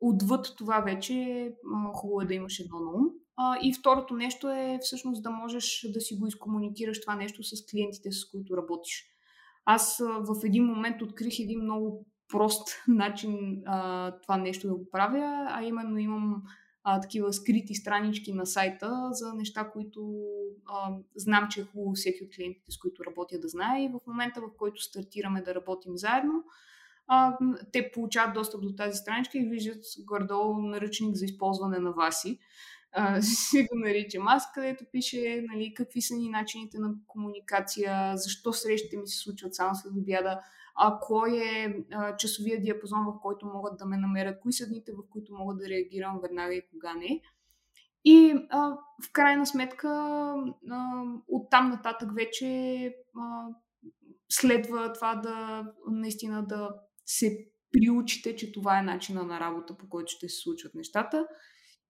отвъд 0.00 0.54
това 0.58 0.80
вече 0.80 1.48
а, 1.74 1.92
хубаво 1.92 2.20
е 2.20 2.26
да 2.26 2.34
имаш 2.34 2.58
едно 2.58 2.80
на 2.80 2.90
ум. 2.90 3.06
А, 3.36 3.58
и 3.62 3.74
второто 3.74 4.14
нещо 4.14 4.50
е 4.50 4.78
всъщност 4.82 5.22
да 5.22 5.30
можеш 5.30 5.86
да 5.92 6.00
си 6.00 6.16
го 6.16 6.26
изкомуникираш 6.26 7.00
това 7.00 7.14
нещо 7.16 7.42
с 7.42 7.66
клиентите, 7.70 8.12
с 8.12 8.30
които 8.30 8.56
работиш. 8.56 9.04
Аз 9.64 9.98
в 9.98 10.44
един 10.44 10.64
момент 10.64 11.02
открих 11.02 11.38
един 11.38 11.60
много 11.60 12.06
прост 12.28 12.68
начин 12.88 13.62
а, 13.66 14.10
това 14.20 14.36
нещо 14.36 14.68
да 14.68 14.74
го 14.74 14.90
правя, 14.90 15.46
а 15.50 15.64
именно 15.64 15.98
имам 15.98 16.42
а, 16.84 17.00
такива 17.00 17.32
скрити 17.32 17.74
странички 17.74 18.32
на 18.32 18.46
сайта 18.46 19.08
за 19.10 19.34
неща, 19.34 19.70
които 19.70 20.22
а, 20.66 20.96
знам, 21.16 21.48
че 21.50 21.60
е 21.60 21.64
хубаво 21.64 21.92
всеки 21.94 22.24
от 22.24 22.34
клиентите, 22.36 22.72
с 22.72 22.78
които 22.78 23.04
работя 23.04 23.38
да 23.38 23.48
знае. 23.48 23.84
И 23.84 23.88
в 23.88 24.06
момента, 24.06 24.40
в 24.40 24.56
който 24.58 24.82
стартираме 24.82 25.42
да 25.42 25.54
работим 25.54 25.96
заедно, 25.96 26.44
а, 27.06 27.38
те 27.72 27.90
получават 27.94 28.34
достъп 28.34 28.62
до 28.62 28.74
тази 28.74 28.98
страничка 28.98 29.38
и 29.38 29.48
виждат 29.48 29.84
гордо 30.06 30.52
наръчник 30.58 31.16
за 31.16 31.24
използване 31.24 31.78
на 31.78 31.92
Васи 31.92 32.38
си 33.20 33.62
го 33.62 33.78
наричам 33.78 34.28
аз, 34.28 34.52
където 34.52 34.84
пише 34.92 35.44
нали, 35.52 35.74
какви 35.74 36.02
са 36.02 36.14
ни 36.14 36.28
начините 36.28 36.78
на 36.78 36.94
комуникация, 37.06 38.16
защо 38.16 38.52
срещите 38.52 38.96
ми 38.96 39.06
се 39.06 39.18
случват 39.18 39.54
само 39.54 39.74
след 39.74 39.92
обяда, 39.96 40.40
а 40.74 40.98
кой 41.02 41.36
е 41.36 41.84
а, 41.92 42.16
часовия 42.16 42.60
диапазон, 42.60 43.04
в 43.04 43.20
който 43.22 43.46
могат 43.46 43.78
да 43.78 43.86
ме 43.86 43.96
намерят, 43.96 44.40
кои 44.40 44.52
са 44.52 44.68
дните, 44.68 44.92
в 44.92 45.10
които 45.10 45.34
мога 45.34 45.54
да 45.54 45.68
реагирам 45.68 46.20
веднага 46.22 46.54
и 46.54 46.66
кога 46.70 46.94
не. 46.94 47.20
И 48.04 48.34
а, 48.50 48.76
в 49.04 49.12
крайна 49.12 49.46
сметка 49.46 49.88
а, 50.70 51.04
оттам 51.28 51.70
нататък 51.70 52.14
вече 52.14 52.46
а, 53.16 53.48
следва 54.28 54.92
това 54.92 55.14
да 55.14 55.66
наистина 55.90 56.46
да 56.46 56.70
се 57.06 57.46
приучите, 57.72 58.36
че 58.36 58.52
това 58.52 58.78
е 58.78 58.82
начина 58.82 59.24
на 59.24 59.40
работа, 59.40 59.76
по 59.76 59.88
който 59.88 60.12
ще 60.12 60.28
се 60.28 60.42
случват 60.42 60.74
нещата. 60.74 61.26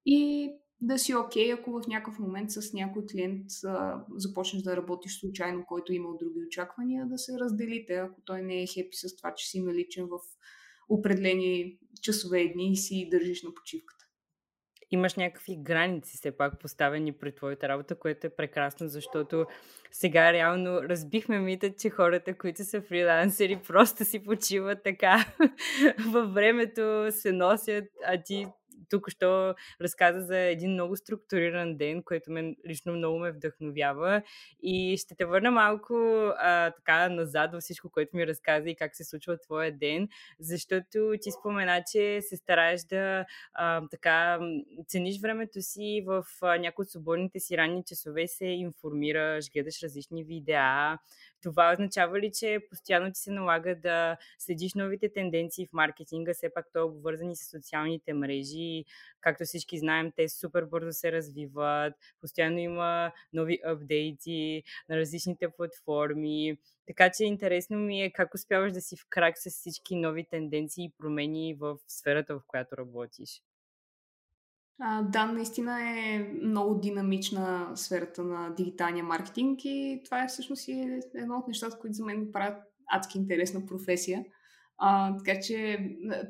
И 0.07 0.51
да 0.85 0.99
си 0.99 1.15
окей, 1.15 1.51
okay, 1.51 1.59
ако 1.59 1.71
в 1.71 1.87
някакъв 1.89 2.19
момент 2.19 2.51
с 2.51 2.73
някой 2.73 3.03
клиент 3.13 3.47
а, 3.67 4.05
започнеш 4.17 4.63
да 4.63 4.77
работиш 4.77 5.21
случайно, 5.21 5.65
който 5.67 5.93
има 5.93 6.09
други 6.19 6.41
очаквания, 6.47 7.07
да 7.07 7.19
се 7.19 7.33
разделите, 7.41 7.95
ако 7.95 8.21
той 8.25 8.43
не 8.43 8.63
е 8.63 8.67
хепи 8.67 8.97
с 8.97 9.17
това, 9.17 9.35
че 9.35 9.49
си 9.49 9.63
наличен 9.63 10.07
в 10.07 10.19
определени 10.89 11.79
часове 12.03 12.41
и 12.41 12.53
дни 12.53 12.73
и 12.73 12.77
си 12.77 13.09
държиш 13.11 13.43
на 13.43 13.55
почивката. 13.55 14.05
Имаш 14.91 15.15
някакви 15.15 15.57
граници 15.63 16.17
все 16.17 16.37
пак 16.37 16.61
поставени 16.61 17.13
пред 17.13 17.37
твоята 17.37 17.69
работа, 17.69 17.99
което 17.99 18.27
е 18.27 18.35
прекрасно, 18.37 18.89
защото 18.89 19.47
сега 19.91 20.33
реално 20.33 20.83
разбихме 20.83 21.39
мита, 21.39 21.75
че 21.75 21.91
хората, 21.91 22.39
които 22.39 22.65
са 22.65 22.83
фрилансери, 22.83 23.61
просто 23.69 24.05
си 24.05 24.25
почиват 24.25 24.83
така 24.85 25.27
във 26.13 26.35
времето, 26.35 27.07
се 27.11 27.33
носят, 27.33 27.85
а 28.07 28.23
ти 28.23 28.47
тук 28.93 29.11
що 29.11 29.55
разказа 29.81 30.21
за 30.21 30.39
един 30.39 30.73
много 30.73 30.97
структуриран 30.97 31.77
ден, 31.77 32.03
който 32.03 32.31
мен 32.31 32.57
лично 32.69 32.93
много 32.93 33.19
ме 33.19 33.33
вдъхновява. 33.33 34.23
И 34.63 34.97
ще 34.97 35.15
те 35.15 35.25
върна 35.25 35.51
малко 35.51 35.95
а, 36.37 36.71
така 36.71 37.09
назад 37.09 37.53
във 37.53 37.63
всичко, 37.63 37.91
което 37.91 38.17
ми 38.17 38.27
разказа 38.27 38.71
и 38.71 38.77
как 38.77 38.97
се 38.97 39.05
случва 39.05 39.39
твоя 39.39 39.79
ден, 39.79 40.09
защото 40.41 41.13
ти 41.21 41.31
спомена, 41.31 41.83
че 41.93 42.21
се 42.23 42.37
стараеш 42.37 42.81
да 42.81 43.25
а, 43.55 43.83
така 43.91 44.39
цениш 44.89 45.21
времето 45.21 45.63
си 45.63 46.05
в 46.07 46.25
някои 46.43 46.83
от 46.83 46.91
свободните 46.91 47.41
си 47.41 47.57
ранни 47.57 47.83
часове, 47.87 48.27
се 48.29 48.47
информираш, 48.47 49.53
гледаш 49.53 49.83
различни 49.83 50.25
видеа, 50.25 50.99
това 51.43 51.73
означава 51.73 52.21
ли, 52.21 52.31
че 52.35 52.59
постоянно 52.71 53.13
ти 53.13 53.21
се 53.21 53.31
налага 53.31 53.75
да 53.75 54.17
следиш 54.39 54.75
новите 54.75 55.13
тенденции 55.13 55.67
в 55.67 55.73
маркетинга, 55.73 56.35
все 56.35 56.55
пак 56.55 56.67
то 56.73 56.79
е 56.79 56.83
обвързани 56.83 57.37
с 57.37 57.51
социалните 57.51 58.13
мрежи, 58.15 58.85
както 59.21 59.45
всички 59.45 59.79
знаем, 59.79 60.13
те 60.17 60.29
супер 60.29 60.65
бързо 60.65 60.93
се 60.93 61.13
развиват, 61.13 61.95
постоянно 62.21 62.59
има 62.59 63.13
нови 63.33 63.59
апдейти 63.65 64.63
на 64.89 64.97
различните 64.97 65.49
платформи, 65.51 66.59
така 66.87 67.11
че 67.11 67.25
интересно 67.25 67.79
ми 67.79 68.03
е 68.03 68.13
как 68.13 68.35
успяваш 68.35 68.73
да 68.73 68.81
си 68.81 68.97
в 68.97 69.07
крак 69.09 69.39
с 69.39 69.51
всички 69.51 69.97
нови 69.97 70.25
тенденции 70.25 70.85
и 70.85 70.93
промени 70.99 71.55
в 71.55 71.79
сферата, 71.89 72.35
в 72.35 72.43
която 72.47 72.77
работиш. 72.77 73.43
А, 74.81 75.03
да, 75.03 75.27
наистина 75.27 75.81
е 75.91 76.19
много 76.43 76.81
динамична 76.81 77.73
сферата 77.75 78.23
на 78.23 78.55
дигиталния 78.55 79.05
маркетинг 79.05 79.61
и 79.65 80.01
това 80.05 80.25
е 80.25 80.29
всъщност 80.29 80.69
и 80.69 81.01
едно 81.15 81.37
от 81.39 81.49
нещата, 81.49 81.79
които 81.79 81.95
за 81.95 82.05
мен 82.05 82.29
правят 82.33 82.63
адски 82.95 83.19
интересна 83.19 83.67
професия. 83.67 84.25
А, 84.79 85.17
така 85.17 85.41
че, 85.41 85.79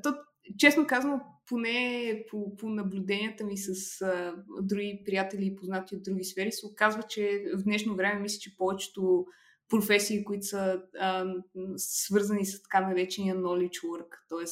то, 0.02 0.14
честно 0.58 0.86
казано, 0.86 1.20
поне 1.48 2.24
по, 2.30 2.56
по 2.56 2.68
наблюденията 2.68 3.44
ми 3.44 3.56
с 3.56 4.00
а, 4.02 4.34
други 4.62 5.02
приятели 5.06 5.46
и 5.46 5.56
познати 5.56 5.96
от 5.96 6.02
други 6.02 6.24
сфери, 6.24 6.52
се 6.52 6.66
оказва, 6.66 7.02
че 7.02 7.44
в 7.56 7.62
днешно 7.62 7.94
време 7.94 8.20
мисля, 8.20 8.38
че 8.40 8.56
повечето 8.56 9.26
професии, 9.72 10.24
които 10.24 10.46
са 10.46 10.82
а, 11.00 11.34
свързани 11.76 12.46
с 12.46 12.62
така 12.62 12.80
наречения 12.80 13.36
knowledge 13.36 13.82
work, 13.82 14.08
т.е. 14.28 14.46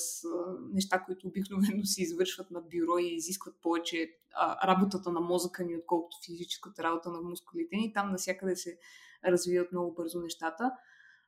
неща, 0.72 1.02
които 1.04 1.28
обикновено 1.28 1.80
се 1.84 2.02
извършват 2.02 2.50
на 2.50 2.60
бюро 2.60 2.98
и 2.98 3.14
изискват 3.14 3.54
повече 3.62 4.10
а, 4.34 4.68
работата 4.68 5.12
на 5.12 5.20
мозъка 5.20 5.64
ни, 5.64 5.76
отколкото 5.76 6.16
физическата 6.26 6.82
работа 6.82 7.10
на 7.10 7.20
мускулите 7.20 7.76
ни. 7.76 7.92
Там 7.92 8.12
насякъде 8.12 8.56
се 8.56 8.78
развиват 9.26 9.72
много 9.72 9.94
бързо 9.94 10.20
нещата. 10.20 10.72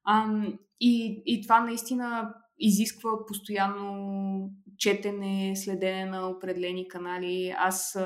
А, 0.04 0.42
и, 0.80 1.22
и 1.26 1.42
това 1.42 1.60
наистина 1.60 2.34
изисква 2.58 3.26
постоянно 3.26 4.50
четене, 4.78 5.56
следене 5.56 6.04
на 6.04 6.28
определени 6.28 6.88
канали. 6.88 7.54
Аз, 7.58 7.98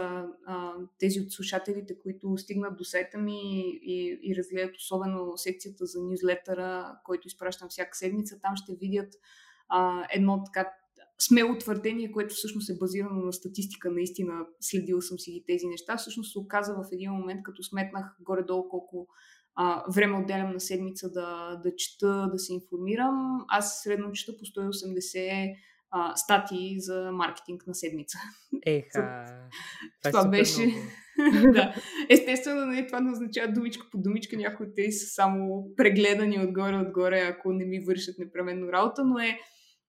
тези 0.99 1.21
от 1.21 1.33
слушателите, 1.33 1.99
които 1.99 2.37
стигнат 2.37 2.77
до 2.77 2.85
сайта 2.85 3.19
ми 3.19 3.61
и, 3.83 4.19
и 4.23 4.37
разгледат 4.37 4.77
особено 4.77 5.37
секцията 5.37 5.87
за 5.87 6.03
нюзлетъра, 6.03 6.99
който 7.05 7.29
изпращам 7.29 7.69
всяка 7.69 7.97
седмица, 7.97 8.41
там 8.43 8.57
ще 8.57 8.77
видят 8.81 9.15
едно 10.15 10.43
така 10.45 10.71
смело 11.19 11.59
твърдение, 11.59 12.13
което 12.13 12.35
всъщност 12.35 12.71
е 12.71 12.79
базирано 12.79 13.25
на 13.25 13.33
статистика. 13.33 13.91
Наистина 13.91 14.47
следил 14.61 15.01
съм 15.01 15.19
си 15.19 15.33
ги 15.33 15.45
тези 15.47 15.67
неща. 15.67 15.97
Всъщност 15.97 16.33
се 16.33 16.39
оказа 16.39 16.75
в 16.75 16.93
един 16.93 17.13
момент, 17.13 17.43
като 17.43 17.63
сметнах 17.63 18.17
горе-долу 18.21 18.69
колко 18.69 19.09
а, 19.57 19.85
време 19.95 20.19
отделям 20.19 20.53
на 20.53 20.61
седмица 20.61 21.11
да, 21.11 21.61
да 21.65 21.77
чета, 21.77 22.29
да 22.33 22.39
се 22.39 22.55
информирам. 22.55 23.45
Аз 23.49 23.83
средно 23.83 24.13
чета 24.13 24.33
по 24.39 24.45
180 24.45 25.57
а, 25.91 26.17
статии 26.17 26.81
за 26.81 27.11
маркетинг 27.13 27.67
на 27.67 27.75
седмица. 27.75 28.19
Еха, 28.67 29.25
това, 30.03 30.21
това 30.21 30.31
беше... 30.31 30.63
да. 31.53 31.75
Естествено, 32.11 32.61
не, 32.61 32.67
нали, 32.67 32.87
това 32.87 33.01
не 33.01 33.11
означава 33.11 33.53
думичка 33.53 33.87
по 33.93 33.99
думичка. 33.99 34.37
Някои 34.37 34.67
от 34.67 34.75
тези 34.75 34.99
са 34.99 35.07
само 35.07 35.67
прегледани 35.77 36.41
отгоре-отгоре, 36.41 37.21
ако 37.21 37.53
не 37.53 37.65
ми 37.65 37.81
вършат 37.81 38.19
непременно 38.19 38.73
работа, 38.73 39.05
но 39.05 39.19
е 39.19 39.39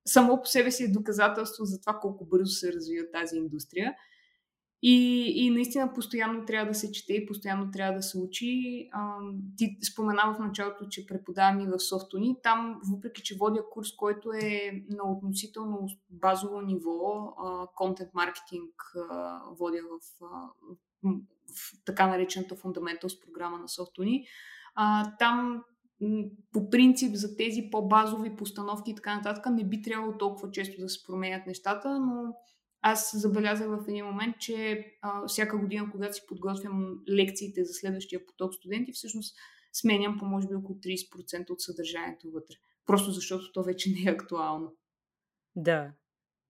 само 0.08 0.42
по 0.42 0.46
себе 0.46 0.72
си 0.72 0.84
е 0.84 0.92
доказателство 0.92 1.66
за 1.66 1.80
това 1.80 2.00
колко 2.02 2.26
бързо 2.26 2.52
се 2.52 2.74
развива 2.74 3.06
тази 3.14 3.38
индустрия. 3.38 3.94
И, 4.82 5.26
и 5.36 5.50
наистина 5.50 5.94
постоянно 5.94 6.46
трябва 6.46 6.72
да 6.72 6.76
се 6.76 6.92
чете 6.92 7.14
и 7.14 7.26
постоянно 7.26 7.72
трябва 7.72 7.94
да 7.98 8.04
се 8.04 8.18
учи. 8.18 8.90
А, 8.92 9.18
ти 9.58 9.78
спомена 9.92 10.34
в 10.36 10.40
началото, 10.40 10.88
че 10.90 11.06
преподавам 11.06 11.60
и 11.60 11.68
в 11.68 11.80
Софтуни. 11.80 12.36
Там, 12.44 12.82
въпреки 12.92 13.22
че 13.24 13.38
водя 13.38 13.70
курс, 13.70 13.96
който 13.96 14.32
е 14.32 14.86
на 14.90 15.12
относително 15.12 15.88
базово 16.10 16.62
ниво, 16.62 17.34
контент 17.76 18.10
маркетинг 18.14 18.74
водя 19.60 19.82
в, 19.82 20.20
в, 20.22 20.30
в 21.04 21.86
така 21.86 22.08
наречената 22.08 22.56
Fundamentals 22.56 23.26
програма 23.26 23.58
на 23.58 23.70
Софтуни, 23.70 24.28
там 25.20 25.64
по 26.54 26.70
принцип 26.70 27.16
за 27.16 27.38
тези 27.38 27.70
по-базови 27.72 28.36
постановки 28.36 28.92
и 28.92 28.96
така 28.96 29.16
нататък 29.16 29.46
не 29.46 29.64
би 29.64 29.82
трябвало 29.82 30.18
толкова 30.18 30.52
често 30.52 30.82
да 30.82 30.90
се 30.90 31.04
променят 31.08 31.48
нещата, 31.48 32.00
но 32.00 32.34
аз 32.92 33.12
забелязах 33.22 33.68
в 33.68 33.86
един 33.88 34.06
момент, 34.06 34.36
че 34.40 34.86
а, 35.02 35.28
всяка 35.28 35.58
година, 35.58 35.90
когато 35.92 36.14
си 36.14 36.22
подготвям 36.28 37.00
лекциите 37.10 37.64
за 37.64 37.74
следващия 37.74 38.26
поток 38.26 38.54
студенти, 38.54 38.92
всъщност 38.92 39.36
сменям 39.74 40.18
по 40.20 40.26
може 40.26 40.48
би 40.48 40.56
около 40.56 40.80
30% 40.80 41.50
от 41.50 41.62
съдържанието 41.62 42.32
вътре. 42.32 42.56
Просто 42.86 43.12
защото 43.12 43.52
то 43.52 43.64
вече 43.64 43.90
не 43.90 44.10
е 44.10 44.14
актуално. 44.14 44.76
Да, 45.56 45.92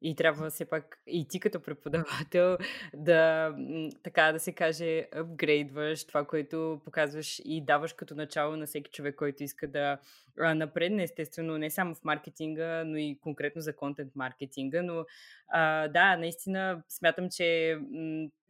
и 0.02 0.16
трябва 0.16 0.50
все 0.50 0.66
пак 0.66 1.00
и 1.08 1.28
ти 1.28 1.40
като 1.40 1.60
преподавател 1.60 2.58
да, 2.94 3.56
така 4.04 4.32
да 4.32 4.40
се 4.40 4.52
каже, 4.52 5.08
апгрейдваш 5.16 6.04
това, 6.04 6.26
което 6.26 6.82
показваш 6.86 7.42
и 7.46 7.66
даваш 7.66 7.94
като 7.94 8.16
начало 8.16 8.56
на 8.56 8.66
всеки 8.66 8.92
човек, 8.92 9.16
който 9.16 9.44
иска 9.44 9.68
да 9.68 9.98
напредне, 10.38 11.04
естествено, 11.04 11.58
не 11.58 11.70
само 11.70 11.96
в 11.96 12.04
маркетинга, 12.04 12.84
но 12.86 12.98
и 12.98 13.20
конкретно 13.22 13.62
за 13.62 13.76
контент 13.76 14.16
маркетинга. 14.16 14.82
Но 14.82 15.06
а, 15.48 15.88
да, 15.88 16.18
наистина 16.18 16.84
смятам, 16.90 17.30
че 17.30 17.78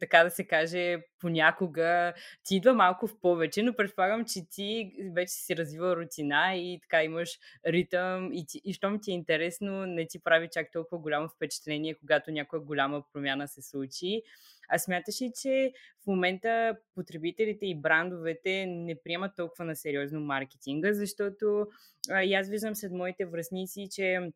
така 0.00 0.24
да 0.24 0.30
се 0.30 0.46
каже, 0.46 0.98
понякога 1.20 2.14
ти 2.44 2.56
идва 2.56 2.74
малко 2.74 3.06
в 3.06 3.20
повече, 3.20 3.62
но 3.62 3.74
предполагам, 3.74 4.24
че 4.24 4.48
ти 4.50 4.92
вече 5.14 5.32
си 5.32 5.56
развива 5.56 5.96
рутина 5.96 6.54
и 6.56 6.78
така 6.82 7.04
имаш 7.04 7.38
ритъм 7.66 8.30
и, 8.32 8.46
ти, 8.46 8.60
и 8.64 8.72
щом 8.72 9.00
ти 9.00 9.10
е 9.10 9.14
интересно, 9.14 9.86
не 9.86 10.06
ти 10.06 10.18
прави 10.18 10.48
чак 10.52 10.72
толкова 10.72 10.98
голямо 10.98 11.28
впечатление, 11.28 11.94
когато 11.94 12.30
някоя 12.30 12.62
голяма 12.62 13.02
промяна 13.12 13.48
се 13.48 13.62
случи. 13.62 14.22
А 14.68 14.78
смяташ 14.78 15.22
ли, 15.22 15.32
че 15.42 15.72
в 16.04 16.06
момента 16.06 16.76
потребителите 16.94 17.66
и 17.66 17.80
брандовете 17.80 18.66
не 18.66 19.02
приемат 19.02 19.36
толкова 19.36 19.64
на 19.64 19.76
сериозно 19.76 20.20
маркетинга, 20.20 20.92
защото 20.92 21.66
а, 22.10 22.24
и 22.24 22.34
аз 22.34 22.48
виждам 22.48 22.74
след 22.74 22.92
моите 22.92 23.26
връзници, 23.26 23.88
че 23.92 24.30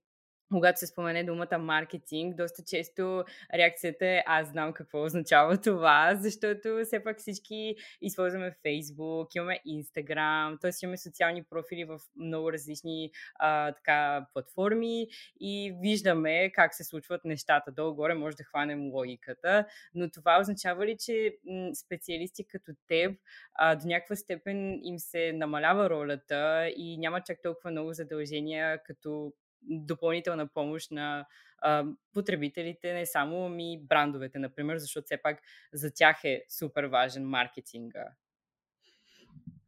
когато 0.53 0.79
се 0.79 0.87
спомене 0.87 1.25
думата 1.25 1.59
маркетинг, 1.59 2.37
доста 2.37 2.63
често 2.63 3.25
реакцията 3.55 4.07
е 4.07 4.23
аз 4.27 4.49
знам 4.49 4.73
какво 4.73 5.05
означава 5.05 5.61
това, 5.61 6.15
защото 6.15 6.81
все 6.85 7.05
пак 7.05 7.19
всички 7.19 7.77
използваме 8.03 8.57
Facebook, 8.67 9.37
имаме 9.37 9.61
Instagram, 9.69 10.61
т.е. 10.61 10.71
имаме 10.83 10.97
социални 10.97 11.43
профили 11.43 11.85
в 11.85 11.99
много 12.17 12.53
различни 12.53 13.11
а, 13.35 13.73
така, 13.73 14.27
платформи 14.33 15.07
и 15.41 15.75
виждаме 15.83 16.53
как 16.53 16.75
се 16.75 16.85
случват 16.85 17.25
нещата. 17.25 17.73
Долу-горе 17.73 18.15
може 18.15 18.37
да 18.37 18.45
хванем 18.45 18.91
логиката, 18.93 19.67
но 19.95 20.11
това 20.11 20.41
означава 20.41 20.87
ли, 20.87 20.97
че 20.99 21.37
специалисти 21.75 22.47
като 22.47 22.73
теб 22.89 23.19
а, 23.55 23.75
до 23.75 23.87
някаква 23.87 24.17
степен 24.17 24.81
им 24.85 24.99
се 24.99 25.33
намалява 25.33 25.91
ролята 25.91 26.73
и 26.77 26.99
няма 26.99 27.21
чак 27.21 27.43
толкова 27.43 27.71
много 27.71 27.93
задължения 27.93 28.83
като 28.83 29.33
допълнителна 29.63 30.47
помощ 30.47 30.91
на 30.91 31.27
а, 31.59 31.85
потребителите, 32.15 32.95
не 32.95 33.07
само 33.07 33.49
ми 33.49 33.81
брандовете, 33.83 34.39
например, 34.39 34.77
защото 34.77 35.05
все 35.05 35.17
пак 35.23 35.39
за 35.73 35.91
тях 35.95 36.25
е 36.25 36.45
супер 36.49 36.85
важен 36.85 37.29
маркетинга. 37.29 38.05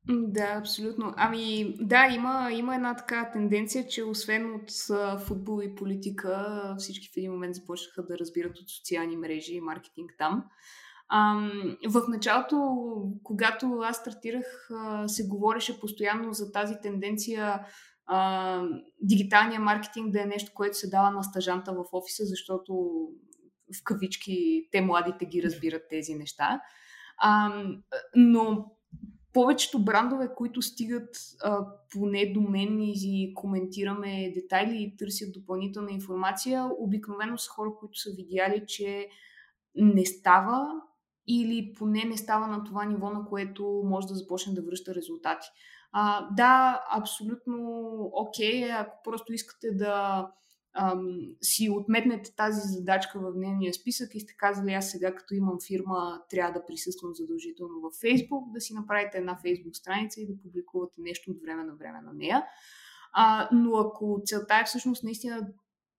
Да, 0.08 0.56
абсолютно. 0.60 1.14
Ами, 1.16 1.76
да, 1.80 2.06
има, 2.06 2.48
има 2.52 2.74
една 2.74 2.96
така 2.96 3.30
тенденция, 3.32 3.86
че 3.88 4.04
освен 4.04 4.54
от 4.54 4.70
футбол 5.20 5.62
и 5.62 5.74
политика, 5.74 6.74
всички 6.78 7.08
в 7.08 7.16
един 7.16 7.32
момент 7.32 7.54
започнаха 7.54 8.06
да 8.06 8.18
разбират 8.18 8.58
от 8.58 8.70
социални 8.70 9.16
мрежи 9.16 9.54
и 9.54 9.60
маркетинг 9.60 10.12
там. 10.18 10.44
А, 11.08 11.50
в 11.88 12.02
началото, 12.08 12.56
когато 13.22 13.78
аз 13.84 13.96
стартирах, 13.96 14.68
се 15.06 15.26
говореше 15.26 15.80
постоянно 15.80 16.32
за 16.32 16.52
тази 16.52 16.74
тенденция 16.82 17.66
а, 18.06 18.62
дигиталния 19.02 19.60
маркетинг 19.60 20.12
да 20.12 20.22
е 20.22 20.26
нещо, 20.26 20.52
което 20.54 20.76
се 20.78 20.90
дава 20.90 21.10
на 21.10 21.22
стажанта 21.22 21.72
в 21.72 21.84
офиса, 21.92 22.24
защото 22.24 22.74
в 23.80 23.84
кавички 23.84 24.68
те 24.72 24.80
младите 24.80 25.26
ги 25.26 25.42
разбират 25.42 25.82
тези 25.90 26.14
неща. 26.14 26.60
А, 27.18 27.62
но 28.16 28.66
повечето 29.32 29.84
брандове, 29.84 30.28
които 30.36 30.62
стигат 30.62 31.16
а, 31.42 31.66
поне 31.90 32.32
до 32.34 32.40
мен 32.40 32.78
и 32.80 33.32
коментираме 33.34 34.32
детайли 34.34 34.82
и 34.82 34.96
търсят 34.96 35.32
допълнителна 35.32 35.90
информация, 35.90 36.68
обикновено 36.78 37.38
са 37.38 37.50
хора, 37.50 37.70
които 37.80 37.98
са 37.98 38.10
видяли, 38.16 38.64
че 38.66 39.08
не 39.74 40.06
става 40.06 40.66
или 41.26 41.74
поне 41.78 42.04
не 42.04 42.16
става 42.16 42.46
на 42.46 42.64
това 42.64 42.84
ниво, 42.84 43.10
на 43.10 43.24
което 43.24 43.82
може 43.84 44.06
да 44.06 44.14
започне 44.14 44.54
да 44.54 44.62
връща 44.62 44.94
резултати. 44.94 45.48
А, 45.96 46.28
да, 46.30 46.84
абсолютно 46.90 47.56
окей, 48.12 48.62
okay, 48.62 48.80
ако 48.80 49.02
просто 49.04 49.32
искате 49.32 49.70
да 49.70 50.26
ам, 50.76 51.18
си 51.42 51.70
отметнете 51.70 52.34
тази 52.36 52.60
задачка 52.60 53.20
в 53.20 53.32
дневния 53.34 53.74
списък 53.74 54.14
и 54.14 54.20
сте 54.20 54.34
казали 54.36 54.72
аз 54.72 54.90
сега 54.90 55.14
като 55.14 55.34
имам 55.34 55.58
фирма 55.66 56.20
трябва 56.30 56.52
да 56.52 56.66
присъствам 56.66 57.14
задължително 57.14 57.80
в 57.80 57.90
Facebook, 57.90 58.52
да 58.52 58.60
си 58.60 58.74
направите 58.74 59.18
една 59.18 59.38
Facebook 59.44 59.72
страница 59.72 60.20
и 60.20 60.26
да 60.26 60.42
публикувате 60.42 61.00
нещо 61.00 61.30
от 61.30 61.40
време 61.42 61.64
на 61.64 61.74
време 61.74 62.00
на 62.00 62.12
нея. 62.12 62.44
А, 63.12 63.48
но 63.52 63.76
ако 63.76 64.22
целта 64.24 64.54
е 64.54 64.64
всъщност 64.64 65.04
наистина 65.04 65.48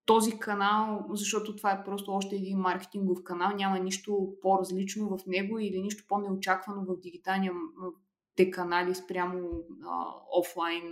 този 0.05 0.39
канал, 0.39 1.05
защото 1.10 1.55
това 1.55 1.71
е 1.71 1.84
просто 1.84 2.12
още 2.12 2.36
един 2.36 2.58
маркетингов 2.58 3.23
канал, 3.23 3.55
няма 3.55 3.79
нищо 3.79 4.34
по-различно 4.41 5.17
в 5.17 5.25
него 5.27 5.60
или 5.60 5.81
нищо 5.81 6.03
по-неочаквано 6.08 6.86
в 6.86 6.99
дигиталния 6.99 7.53
те 8.36 8.52
канали 8.52 8.95
спрямо 8.95 9.39
а, 9.86 10.06
офлайн 10.39 10.84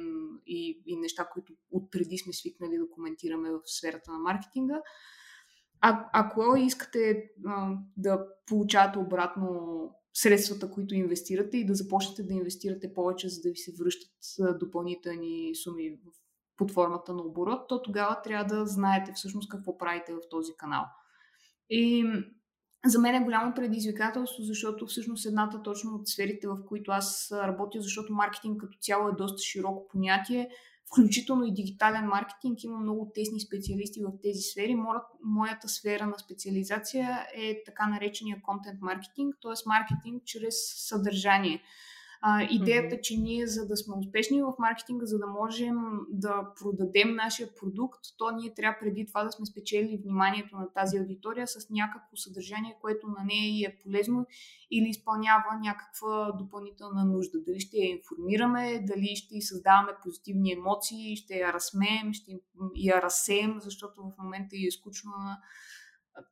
и, 0.48 0.84
и 0.86 0.98
неща, 0.98 1.30
които 1.34 1.54
отпреди 1.72 2.18
сме 2.18 2.34
свикнали 2.34 2.78
да 2.78 2.90
коментираме 2.90 3.52
в 3.52 3.60
сферата 3.66 4.12
на 4.12 4.20
маркетинга. 4.20 4.82
А, 5.82 6.10
ако 6.14 6.56
искате 6.56 7.24
а, 7.46 7.78
да 7.98 8.28
получавате 8.48 9.00
обратно 9.00 9.90
средствата, 10.14 10.72
които 10.72 10.96
инвестирате 10.96 11.58
и 11.58 11.66
да 11.66 11.76
започнете 11.76 12.24
да 12.24 12.34
инвестирате 12.34 12.94
повече, 12.94 13.30
за 13.30 13.42
да 13.42 13.50
ви 13.50 13.58
се 13.58 13.72
връщат 13.80 14.12
допълнителни 14.60 15.56
суми 15.56 16.00
под 16.58 16.72
формата 16.72 17.14
на 17.14 17.24
оборот, 17.24 17.68
то 17.70 17.82
тогава 17.82 18.22
трябва 18.22 18.56
да 18.56 18.66
знаете 18.66 19.12
всъщност 19.16 19.50
какво 19.50 19.78
правите 19.78 20.14
в 20.14 20.20
този 20.30 20.52
канал. 20.58 20.86
И 21.70 22.06
за 22.86 23.00
мен 23.00 23.16
е 23.16 23.24
голямо 23.24 23.54
предизвикателство, 23.54 24.44
защото 24.44 24.88
всъщност 24.88 25.26
едната 25.26 25.62
точно 25.62 25.96
от 25.96 26.08
сферите, 26.08 26.48
в 26.48 26.58
които 26.68 26.92
аз 26.92 27.32
работя, 27.32 27.82
защото 27.82 28.14
маркетинг 28.14 28.62
като 28.62 28.78
цяло 28.82 29.08
е 29.08 29.16
доста 29.18 29.44
широко 29.44 29.88
понятие, 29.88 30.50
включително 30.88 31.46
и 31.46 31.54
дигитален 31.54 32.06
маркетинг. 32.06 32.64
Има 32.64 32.80
много 32.80 33.12
тесни 33.16 33.40
специалисти 33.40 34.04
в 34.04 34.12
тези 34.24 34.40
сфери. 34.42 34.76
Моята 35.24 35.70
сфера 35.70 36.08
на 36.08 36.20
специализация 36.20 37.28
е 37.36 37.64
така 37.66 37.88
наречения 37.88 38.42
контент 38.42 38.82
маркетинг, 38.82 39.36
т.е. 39.42 39.54
маркетинг 39.66 40.24
чрез 40.26 40.56
съдържание. 40.76 41.62
А, 42.26 42.48
идеята, 42.52 43.02
че 43.02 43.18
ние, 43.18 43.48
за 43.48 43.68
да 43.68 43.78
сме 43.78 43.96
успешни 44.00 44.44
в 44.44 44.54
маркетинга, 44.60 45.06
за 45.06 45.18
да 45.20 45.28
можем 45.28 45.76
да 46.10 46.54
продадем 46.60 47.16
нашия 47.16 47.56
продукт, 47.56 48.00
то 48.18 48.32
ние 48.32 48.54
трябва 48.54 48.80
преди 48.80 49.06
това 49.06 49.24
да 49.24 49.32
сме 49.32 49.46
спечели 49.46 50.02
вниманието 50.04 50.56
на 50.56 50.74
тази 50.74 50.98
аудитория 50.98 51.48
с 51.48 51.70
някакво 51.70 52.16
съдържание, 52.16 52.78
което 52.82 53.08
на 53.08 53.24
нея 53.26 53.70
е 53.70 53.84
полезно 53.84 54.26
или 54.72 54.90
изпълнява 54.90 55.60
някаква 55.64 56.32
допълнителна 56.32 57.06
нужда. 57.06 57.40
Дали 57.48 57.60
ще 57.60 57.78
я 57.78 57.90
информираме, 57.90 58.80
дали 58.88 59.16
ще 59.16 59.36
й 59.36 59.42
създаваме 59.42 59.92
позитивни 60.04 60.52
емоции, 60.52 61.16
ще 61.16 61.34
я 61.34 61.54
разсмеем, 61.54 62.14
ще 62.14 62.32
я 62.76 63.02
разсеем, 63.02 63.56
защото 63.60 64.02
в 64.02 64.24
момента 64.24 64.56
е 64.68 64.72
скучно 64.72 65.12
на 65.12 65.40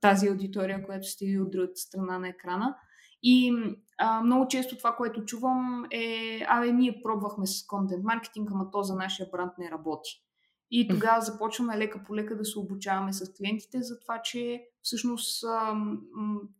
тази 0.01 0.27
аудитория, 0.27 0.85
която 0.85 1.07
сте 1.07 1.39
от 1.39 1.51
другата 1.51 1.75
страна 1.75 2.19
на 2.19 2.27
екрана. 2.27 2.75
И 3.23 3.53
а, 4.03 4.21
много 4.21 4.47
често 4.47 4.77
това, 4.77 4.95
което 4.95 5.25
чувам 5.25 5.85
е, 5.91 6.39
абе, 6.47 6.71
ние 6.71 7.01
пробвахме 7.03 7.47
с 7.47 7.65
контент 7.67 8.03
маркетинг, 8.03 8.49
ама 8.51 8.71
то 8.71 8.83
за 8.83 8.95
нашия 8.95 9.29
бранд 9.31 9.51
не 9.57 9.71
работи. 9.71 10.23
И 10.71 10.87
тогава 10.87 11.21
започваме 11.21 11.77
лека 11.77 12.03
по 12.03 12.15
лека 12.15 12.37
да 12.37 12.45
се 12.45 12.59
обучаваме 12.59 13.13
с 13.13 13.33
клиентите 13.33 13.81
за 13.81 13.99
това, 13.99 14.21
че 14.21 14.63
всъщност 14.81 15.43
а, 15.43 15.75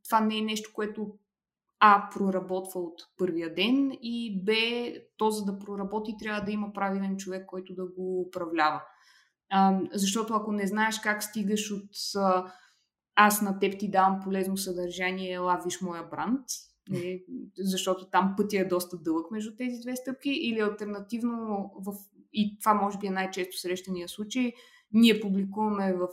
това 0.06 0.22
не 0.22 0.38
е 0.38 0.42
нещо, 0.42 0.72
което 0.74 1.14
А 1.80 2.10
проработва 2.14 2.80
от 2.80 3.02
първия 3.18 3.56
ден 3.56 3.92
и 4.02 4.44
Б, 4.46 4.54
то 5.18 5.30
за 5.30 5.46
да 5.46 5.60
проработи 5.60 6.16
трябва 6.20 6.42
да 6.42 6.52
има 6.52 6.74
правилен 6.74 7.18
човек, 7.18 7.46
който 7.46 7.74
да 7.74 7.86
го 7.86 8.22
управлява. 8.22 8.82
А, 9.50 9.80
защото 9.94 10.34
ако 10.34 10.52
не 10.52 10.68
знаеш 10.68 11.00
как 11.00 11.24
стигаш 11.24 11.72
от 11.72 11.90
а, 12.16 12.52
аз 13.16 13.42
на 13.42 13.60
теб 13.60 13.80
ти 13.80 13.92
давам 13.92 14.20
полезно 14.24 14.58
съдържание, 14.58 15.34
ела 15.34 15.62
виж 15.66 15.82
моя 15.82 16.04
бранд, 16.04 16.46
нали, 16.90 17.26
защото 17.58 18.10
там 18.10 18.34
пътя 18.38 18.60
е 18.60 18.66
доста 18.66 18.98
дълъг 18.98 19.32
между 19.32 19.56
тези 19.56 19.82
две 19.82 19.96
стъпки, 19.96 20.30
или 20.30 20.60
альтернативно, 20.60 21.72
в, 21.76 21.94
и 22.34 22.60
това 22.60 22.74
може 22.74 22.98
би 22.98 23.08
е 23.08 23.12
най-често 23.12 23.58
срещания 23.58 24.10
случай, 24.10 24.54
ние 24.94 25.20
публикуваме 25.20 25.94
в 25.94 26.08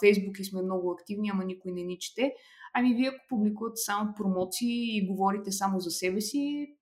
Фейсбук 0.00 0.38
и 0.38 0.44
сме 0.44 0.62
много 0.62 0.90
активни, 0.90 1.30
ама 1.32 1.44
никой 1.44 1.72
не 1.72 1.82
ни 1.82 1.98
чете. 1.98 2.34
Ами 2.74 2.94
вие 2.94 3.08
ако 3.08 3.28
публикувате 3.28 3.76
само 3.76 4.14
промоции 4.14 4.96
и 4.96 5.06
говорите 5.06 5.52
само 5.52 5.80
за 5.80 5.90
себе 5.90 6.20
си, 6.20 6.74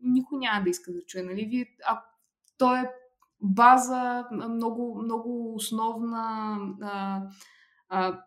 никой 0.00 0.38
няма 0.38 0.64
да 0.64 0.70
иска 0.70 0.92
да 0.92 1.04
чуе. 1.06 1.22
Нали? 1.22 1.44
Вие, 1.44 1.66
а, 1.86 2.02
то 2.58 2.76
е 2.76 2.90
база, 3.40 4.28
много, 4.32 5.02
много 5.02 5.54
основна 5.54 6.58
а, 6.82 7.22
а, 7.88 8.20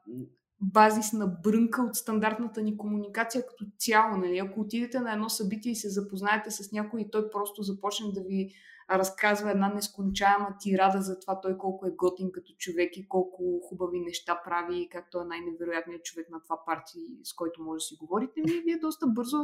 базисна 0.62 1.28
брънка 1.44 1.82
от 1.82 1.96
стандартната 1.96 2.62
ни 2.62 2.78
комуникация 2.78 3.46
като 3.46 3.66
цяло. 3.78 4.18
Нали? 4.18 4.38
Ако 4.38 4.62
отидете 4.62 5.00
на 5.00 5.14
едно 5.14 5.30
събитие 5.30 5.72
и 5.72 5.76
се 5.76 5.90
запознаете 5.90 6.52
с 6.52 6.72
някой 6.72 7.02
и 7.02 7.12
той 7.12 7.30
просто 7.30 7.64
започне 7.64 8.12
да 8.12 8.22
ви 8.22 8.54
разказва 8.92 9.52
една 9.52 9.74
нескончаема 9.74 10.56
тирада 10.60 11.02
за 11.02 11.20
това 11.20 11.42
той 11.42 11.58
колко 11.58 11.86
е 11.86 11.92
готин 11.92 12.32
като 12.32 12.54
човек 12.58 12.98
и 12.98 13.08
колко 13.08 13.60
хубави 13.70 14.00
неща 14.00 14.42
прави 14.46 14.82
и 14.82 14.90
как 14.90 15.08
той 15.12 15.22
е 15.22 15.28
най-невероятният 15.28 16.04
човек 16.04 16.30
на 16.30 16.44
това 16.44 16.66
парти, 16.66 17.00
с 17.24 17.34
който 17.34 17.64
може 17.64 17.76
да 17.76 17.86
си 17.86 17.96
говорите, 18.00 18.42
ми 18.42 18.62
вие 18.66 18.78
доста 18.78 19.08
бързо 19.08 19.38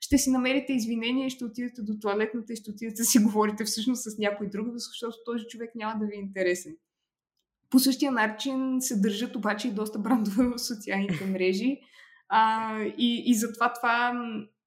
ще 0.00 0.18
си 0.18 0.30
намерите 0.30 0.72
извинения 0.72 1.26
и 1.26 1.30
ще 1.30 1.44
отидете 1.44 1.82
до 1.82 1.98
туалетната 2.00 2.52
и 2.52 2.56
ще 2.56 2.70
отидете 2.70 3.02
да 3.02 3.04
си 3.04 3.18
говорите 3.18 3.64
всъщност 3.64 4.02
с 4.02 4.18
някой 4.18 4.48
друг, 4.48 4.66
защото 4.74 5.16
този 5.24 5.44
човек 5.44 5.74
няма 5.74 5.98
да 6.00 6.06
ви 6.06 6.16
е 6.16 6.20
интересен. 6.20 6.76
По 7.70 7.78
същия 7.78 8.12
начин 8.12 8.76
се 8.80 9.00
държат 9.00 9.36
обаче 9.36 9.68
и 9.68 9.74
доста 9.74 9.98
брандове 9.98 10.44
в 10.44 10.58
социалните 10.58 11.26
мрежи. 11.30 11.80
А, 12.28 12.74
и, 12.98 13.22
и 13.26 13.34
затова 13.34 13.72
това, 13.72 14.12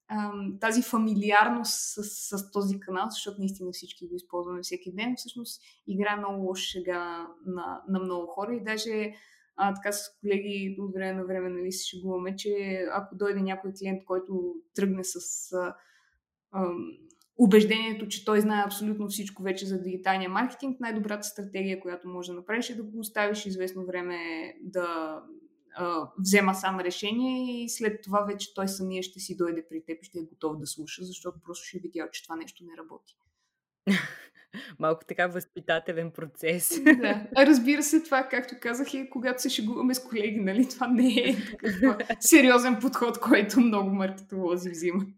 а, 0.08 0.32
тази 0.60 0.82
фамилиарност 0.82 1.74
с, 1.74 2.04
с 2.04 2.52
този 2.52 2.80
канал, 2.80 3.08
защото 3.10 3.40
наистина 3.40 3.72
всички 3.72 4.08
го 4.08 4.16
използваме 4.16 4.62
всеки 4.62 4.92
ден, 4.96 5.14
всъщност 5.18 5.62
играе 5.88 6.16
много 6.16 6.44
лоша 6.44 6.64
шега 6.64 7.28
на, 7.46 7.82
на 7.90 8.00
много 8.00 8.28
хора 8.28 8.56
и 8.56 8.64
даже 8.64 9.14
а, 9.56 9.74
така 9.74 9.92
с 9.92 10.20
колеги 10.20 10.76
от 10.80 10.94
време 10.94 11.14
на 11.14 11.26
време 11.26 11.50
нали, 11.50 11.72
се 11.72 11.88
шегуваме, 11.88 12.36
че 12.36 12.86
ако 12.92 13.16
дойде 13.16 13.42
някой 13.42 13.72
клиент, 13.80 14.06
който 14.06 14.56
тръгне 14.76 15.04
с 15.04 15.16
а, 15.54 15.76
убеждението, 17.42 18.08
че 18.08 18.26
той 18.26 18.42
знае 18.42 18.64
абсолютно 18.66 19.08
всичко 19.08 19.44
вече 19.44 19.66
за 19.66 19.82
дигиталния 19.82 20.30
маркетинг, 20.30 20.80
най-добрата 20.80 21.24
стратегия, 21.24 21.80
която 21.80 22.08
може 22.08 22.32
да 22.32 22.38
направиш 22.38 22.70
е 22.70 22.76
да 22.76 22.84
го 22.84 23.00
оставиш 23.00 23.46
известно 23.46 23.86
време 23.86 24.18
да 24.62 25.20
а, 25.76 26.10
взема 26.20 26.56
сам 26.56 26.80
решение 26.80 27.64
и 27.64 27.70
след 27.70 28.02
това 28.02 28.22
вече 28.22 28.54
той 28.54 28.68
самия 28.68 29.04
ще 29.04 29.20
си 29.20 29.38
дойде 29.38 29.66
при 29.70 29.84
теб 29.86 29.98
и 30.02 30.06
ще 30.06 30.20
е 30.20 30.22
готов 30.22 30.58
да 30.58 30.68
слуша, 30.68 31.04
защото 31.04 31.40
просто 31.46 31.68
ще 31.68 31.78
е 31.78 31.80
видял, 31.80 32.08
че 32.12 32.24
това 32.24 32.36
нещо 32.36 32.64
не 32.64 32.78
работи. 32.78 33.18
Малко 34.80 35.06
така 35.08 35.28
възпитателен 35.28 36.12
процес. 36.12 36.84
Да. 36.84 37.28
Разбира 37.38 37.84
се, 37.84 38.04
това, 38.04 38.24
както 38.24 38.56
казах, 38.62 38.94
е 38.94 39.10
когато 39.10 39.42
се 39.42 39.50
шегуваме 39.50 39.96
с 39.96 40.04
колеги, 40.04 40.40
нали? 40.40 40.70
Това 40.70 40.88
не 40.88 41.14
е 41.14 41.36
сериозен 42.20 42.80
подход, 42.82 43.20
който 43.20 43.60
много 43.60 43.90
маркетолози 43.90 44.70
взимат. 44.70 45.10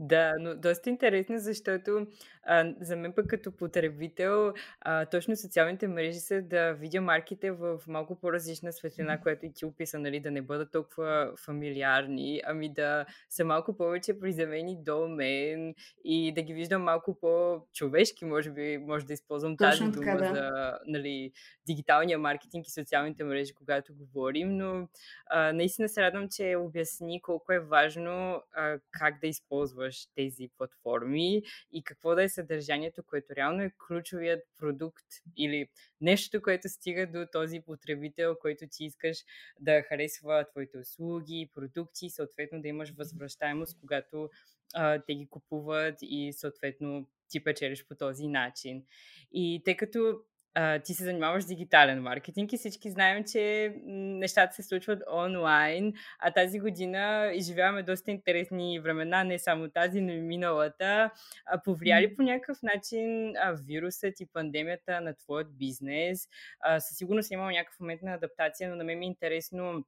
Да, 0.00 0.34
но 0.40 0.54
доста 0.54 0.90
интересно, 0.90 1.38
защото 1.38 2.06
а, 2.42 2.74
за 2.80 2.96
мен 2.96 3.12
пък 3.12 3.26
като 3.26 3.52
потребител, 3.52 4.52
а, 4.80 5.06
точно 5.06 5.36
социалните 5.36 5.88
мрежи 5.88 6.18
са 6.18 6.42
да 6.42 6.72
видя 6.72 7.00
марките 7.00 7.50
в 7.50 7.80
малко 7.86 8.20
по-различна 8.20 8.72
светлина, 8.72 9.20
която 9.20 9.46
и 9.46 9.52
ти 9.52 9.64
описа, 9.64 9.98
нали, 9.98 10.20
да 10.20 10.30
не 10.30 10.42
бъдат 10.42 10.72
толкова 10.72 11.32
фамилиарни, 11.44 12.40
ами 12.44 12.72
да 12.72 13.06
са 13.30 13.44
малко 13.44 13.76
повече 13.76 14.20
приземени 14.20 14.76
до 14.84 15.08
мен 15.08 15.74
и 16.04 16.34
да 16.34 16.42
ги 16.42 16.54
виждам 16.54 16.82
малко 16.82 17.18
по-човешки, 17.20 18.24
може 18.24 18.50
би, 18.50 18.78
може 18.78 19.06
да 19.06 19.12
използвам 19.12 19.56
точно 19.56 19.86
тази 19.86 19.98
така, 19.98 20.16
дума 20.16 20.28
да. 20.28 20.34
за 20.34 20.78
нали, 20.86 21.32
дигиталния 21.66 22.18
маркетинг 22.18 22.66
и 22.66 22.70
социалните 22.70 23.24
мрежи, 23.24 23.54
когато 23.54 23.94
говорим, 23.94 24.56
но 24.56 24.88
а, 25.30 25.52
наистина 25.52 25.88
се 25.88 26.02
радвам, 26.02 26.28
че 26.28 26.56
обясни 26.56 27.22
колко 27.22 27.52
е 27.52 27.60
важно 27.60 28.42
а, 28.52 28.78
как 28.90 29.20
да 29.20 29.26
използваш 29.68 30.06
тези 30.14 30.48
платформи 30.56 31.42
и 31.72 31.82
какво 31.84 32.14
да 32.14 32.22
е 32.22 32.28
съдържанието, 32.28 33.02
което 33.02 33.36
реално 33.36 33.62
е 33.62 33.72
ключовият 33.86 34.40
продукт 34.58 35.06
или 35.36 35.68
нещо, 36.00 36.42
което 36.42 36.68
стига 36.68 37.06
до 37.06 37.26
този 37.32 37.60
потребител, 37.60 38.36
който 38.40 38.64
ти 38.70 38.84
искаш 38.84 39.18
да 39.60 39.82
харесва 39.82 40.44
твоите 40.50 40.78
услуги, 40.78 41.50
продукти 41.54 42.10
съответно 42.10 42.62
да 42.62 42.68
имаш 42.68 42.90
възвръщаемост, 42.90 43.80
когато 43.80 44.30
а, 44.74 45.02
те 45.06 45.14
ги 45.14 45.26
купуват 45.26 45.98
и 46.02 46.32
съответно 46.32 47.08
ти 47.28 47.44
печелиш 47.44 47.86
по 47.86 47.94
този 47.94 48.26
начин. 48.26 48.84
И 49.32 49.62
тъй 49.64 49.76
като 49.76 50.20
а, 50.54 50.78
ти 50.78 50.94
се 50.94 51.04
занимаваш 51.04 51.44
с 51.44 51.46
дигитален 51.46 52.02
маркетинг 52.02 52.52
и 52.52 52.56
всички 52.56 52.90
знаем, 52.90 53.24
че 53.32 53.74
нещата 53.86 54.54
се 54.54 54.62
случват 54.62 55.02
онлайн, 55.12 55.92
а 56.18 56.30
тази 56.30 56.58
година 56.58 57.30
изживяваме 57.34 57.82
доста 57.82 58.10
интересни 58.10 58.80
времена, 58.80 59.24
не 59.24 59.38
само 59.38 59.70
тази, 59.70 60.00
но 60.00 60.12
и 60.12 60.20
миналата. 60.20 61.10
А, 61.46 61.62
повлияли 61.62 62.14
по 62.14 62.22
някакъв 62.22 62.58
начин 62.62 63.36
а, 63.36 63.52
вирусът 63.52 64.20
и 64.20 64.26
пандемията 64.32 65.00
на 65.00 65.14
твоят 65.14 65.58
бизнес? 65.58 66.28
А, 66.60 66.80
със 66.80 66.96
сигурност 66.96 67.30
е 67.30 67.34
имал 67.34 67.50
някакъв 67.50 67.80
момент 67.80 68.02
на 68.02 68.14
адаптация, 68.14 68.70
но 68.70 68.76
на 68.76 68.84
мен 68.84 68.98
ми 68.98 69.06
е 69.06 69.08
интересно 69.08 69.84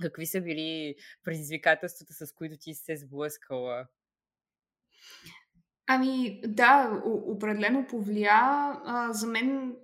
какви 0.00 0.26
са 0.26 0.40
били 0.40 0.94
предизвикателствата, 1.24 2.12
с 2.12 2.32
които 2.32 2.56
ти 2.56 2.74
се 2.74 2.96
сблъскала? 2.96 3.86
Ами 5.86 6.40
да, 6.46 7.02
определено 7.04 7.86
повлия. 7.86 8.32
А, 8.32 9.12
за 9.12 9.26
мен 9.26 9.76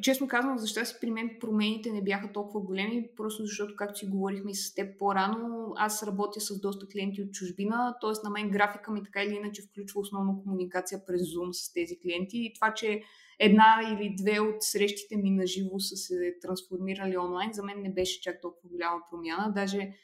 честно 0.00 0.28
казвам, 0.28 0.58
защо 0.58 0.84
си 0.84 0.94
при 1.00 1.10
мен 1.10 1.36
промените 1.40 1.92
не 1.92 2.02
бяха 2.02 2.32
толкова 2.32 2.60
големи, 2.60 3.08
просто 3.16 3.44
защото, 3.44 3.76
както 3.76 3.98
си 3.98 4.06
говорихме 4.06 4.50
и 4.50 4.54
с 4.54 4.74
теб 4.74 4.98
по-рано, 4.98 5.72
аз 5.76 6.02
работя 6.02 6.40
с 6.40 6.60
доста 6.60 6.86
клиенти 6.86 7.22
от 7.22 7.32
чужбина, 7.32 7.94
т.е. 8.00 8.10
на 8.24 8.30
мен 8.30 8.50
графика 8.50 8.92
ми 8.92 9.02
така 9.04 9.22
или 9.22 9.34
иначе 9.34 9.62
включва 9.62 10.00
основно 10.00 10.42
комуникация 10.42 11.06
през 11.06 11.20
Zoom 11.22 11.52
с 11.52 11.72
тези 11.72 11.98
клиенти 11.98 12.38
и 12.38 12.52
това, 12.54 12.74
че 12.74 13.02
една 13.38 13.80
или 13.92 14.14
две 14.18 14.40
от 14.40 14.56
срещите 14.60 15.16
ми 15.16 15.30
на 15.30 15.46
живо 15.46 15.78
са 15.78 15.96
се 15.96 16.34
трансформирали 16.42 17.16
онлайн, 17.16 17.52
за 17.52 17.62
мен 17.62 17.82
не 17.82 17.92
беше 17.92 18.20
чак 18.20 18.40
толкова 18.40 18.68
голяма 18.70 19.00
промяна. 19.10 19.52
Даже 19.54 19.94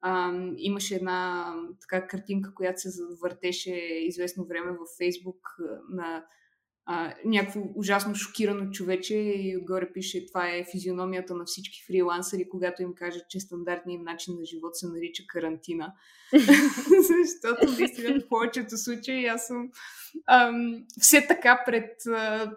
а, 0.00 0.32
имаше 0.56 0.94
една 0.94 1.46
така 1.80 2.06
картинка, 2.06 2.54
която 2.54 2.80
се 2.80 2.90
завъртеше 2.90 3.74
известно 4.00 4.44
време 4.44 4.70
във 4.70 4.88
Фейсбук 4.98 5.56
на 5.90 6.24
а, 6.86 7.14
някакво 7.24 7.60
ужасно 7.74 8.14
шокирано 8.14 8.70
човече 8.70 9.14
и 9.16 9.56
отгоре 9.56 9.92
пише 9.92 10.26
това 10.26 10.48
е 10.48 10.66
физиономията 10.72 11.34
на 11.34 11.44
всички 11.44 11.84
фрилансери, 11.86 12.48
когато 12.48 12.82
им 12.82 12.94
кажат, 12.94 13.22
че 13.28 13.40
стандартният 13.40 13.98
им 13.98 14.04
начин 14.04 14.34
на 14.38 14.44
живот 14.44 14.76
се 14.76 14.86
нарича 14.86 15.22
карантина. 15.28 15.92
Защото 17.22 17.72
наистина 17.78 18.20
в 18.20 18.28
повечето 18.28 18.78
случаи 18.78 19.26
аз 19.26 19.46
съм 19.46 19.70
ам, 20.26 20.84
все 21.00 21.26
така 21.26 21.62
пред 21.66 22.06
а, 22.06 22.52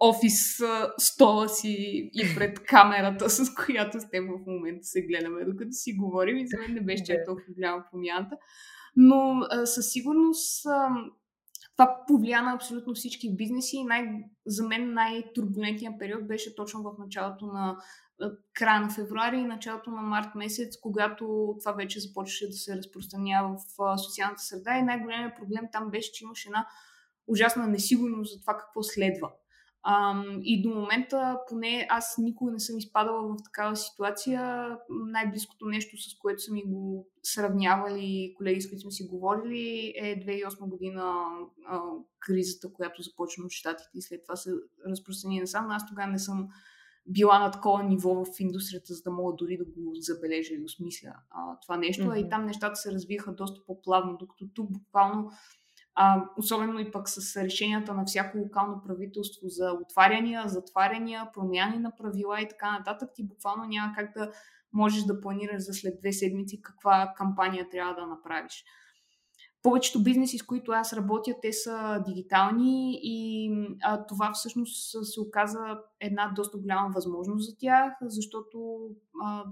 офис 0.00 0.60
а, 0.60 0.92
стола 0.98 1.48
си 1.48 2.10
и 2.14 2.34
пред 2.36 2.62
камерата, 2.62 3.30
с 3.30 3.54
която 3.54 4.00
с 4.00 4.10
теб 4.10 4.24
в 4.24 4.46
момента 4.46 4.84
се 4.84 5.02
гледаме, 5.02 5.44
докато 5.44 5.72
си 5.72 5.92
говорим 5.96 6.36
и 6.36 6.48
за 6.48 6.58
мен 6.58 6.74
не 6.74 6.80
беше 6.80 7.04
чак 7.04 7.26
толкова 7.26 7.54
голяма 7.54 7.84
промяната. 7.90 8.36
Но 8.96 9.40
а, 9.50 9.66
със 9.66 9.92
сигурност 9.92 10.66
а, 10.66 10.88
това 11.80 12.04
повлия 12.06 12.42
на 12.42 12.52
абсолютно 12.52 12.94
всички 12.94 13.36
бизнеси 13.36 13.76
и 13.76 13.84
най- 13.84 14.24
за 14.46 14.68
мен 14.68 14.92
най-турбулентният 14.94 15.98
период 15.98 16.26
беше 16.26 16.54
точно 16.54 16.82
в 16.82 16.92
началото 16.98 17.46
на 17.46 17.76
края 18.54 18.80
на 18.80 18.90
февруари 18.90 19.36
и 19.36 19.44
началото 19.44 19.90
на 19.90 20.02
март 20.02 20.34
месец, 20.34 20.76
когато 20.80 21.54
това 21.60 21.72
вече 21.72 22.00
започваше 22.00 22.46
да 22.46 22.52
се 22.52 22.76
разпространява 22.76 23.56
в 23.78 23.98
социалната 23.98 24.42
среда 24.42 24.78
и 24.78 24.82
най-големият 24.82 25.36
проблем 25.36 25.64
там 25.72 25.90
беше, 25.90 26.12
че 26.12 26.24
имаше 26.24 26.48
една 26.48 26.66
ужасна 27.26 27.66
несигурност 27.66 28.32
за 28.34 28.40
това 28.40 28.56
какво 28.56 28.82
следва. 28.82 29.30
А, 29.82 30.24
и 30.42 30.62
до 30.62 30.68
момента, 30.68 31.38
поне 31.48 31.86
аз 31.90 32.14
никога 32.18 32.52
не 32.52 32.60
съм 32.60 32.78
изпадала 32.78 33.22
в 33.22 33.36
такава 33.44 33.76
ситуация. 33.76 34.68
Най-близкото 34.88 35.66
нещо, 35.66 35.96
с 35.96 36.18
което 36.18 36.42
са 36.42 36.52
ми 36.52 36.62
го 36.66 37.08
сравнявали 37.22 38.34
колеги, 38.36 38.60
с 38.60 38.68
които 38.68 38.82
сме 38.82 38.90
си 38.90 39.08
говорили, 39.10 39.92
е 39.96 40.24
2008 40.24 40.68
година 40.68 41.14
а, 41.68 41.80
кризата, 42.18 42.72
която 42.72 43.02
започна 43.02 43.44
от 43.44 43.52
Штатите 43.52 43.90
и 43.94 44.02
след 44.02 44.22
това 44.24 44.36
се 44.36 44.50
разпространи 44.90 45.40
насам. 45.40 45.70
Аз 45.70 45.86
тогава 45.86 46.12
не 46.12 46.18
съм 46.18 46.48
била 47.06 47.38
на 47.38 47.50
такова 47.50 47.82
ниво 47.82 48.24
в 48.24 48.40
индустрията, 48.40 48.94
за 48.94 49.02
да 49.02 49.10
мога 49.10 49.34
дори 49.38 49.56
да 49.56 49.64
го 49.64 49.94
забележа 49.94 50.54
и 50.54 50.64
осмисля 50.64 51.14
а, 51.30 51.60
това 51.60 51.76
нещо. 51.76 52.02
Mm-hmm. 52.02 52.14
А 52.14 52.18
и 52.18 52.28
там 52.28 52.46
нещата 52.46 52.76
се 52.76 52.92
развиха 52.92 53.32
доста 53.32 53.60
по-плавно, 53.66 54.16
докато 54.20 54.48
тук 54.54 54.72
буквално 54.72 55.30
а, 55.94 56.24
особено 56.36 56.78
и 56.78 56.90
пък 56.90 57.08
с 57.08 57.36
решенията 57.36 57.94
на 57.94 58.04
всяко 58.04 58.38
локално 58.38 58.82
правителство 58.86 59.48
за 59.48 59.72
отваряния, 59.72 60.48
затваряния, 60.48 61.30
промяни 61.34 61.78
на 61.78 61.92
правила 61.96 62.40
и 62.40 62.48
така 62.48 62.78
нататък, 62.78 63.10
ти 63.14 63.26
буквално 63.26 63.64
няма 63.64 63.92
как 63.96 64.12
да 64.16 64.32
можеш 64.72 65.02
да 65.02 65.20
планираш 65.20 65.62
за 65.62 65.72
след 65.72 66.00
две 66.00 66.12
седмици 66.12 66.62
каква 66.62 67.12
кампания 67.16 67.68
трябва 67.70 67.94
да 67.94 68.06
направиш. 68.06 68.64
Повечето 69.62 70.02
бизнеси, 70.02 70.38
с 70.38 70.42
които 70.42 70.72
аз 70.72 70.92
работя, 70.92 71.34
те 71.42 71.52
са 71.52 72.02
дигитални 72.06 73.00
и 73.02 73.50
а, 73.82 74.06
това 74.06 74.32
всъщност 74.32 74.90
се 75.12 75.20
оказа 75.20 75.78
една 76.00 76.32
доста 76.36 76.58
голяма 76.58 76.90
възможност 76.94 77.50
за 77.50 77.56
тях, 77.58 77.92
защото 78.02 78.78
а, 79.24 79.44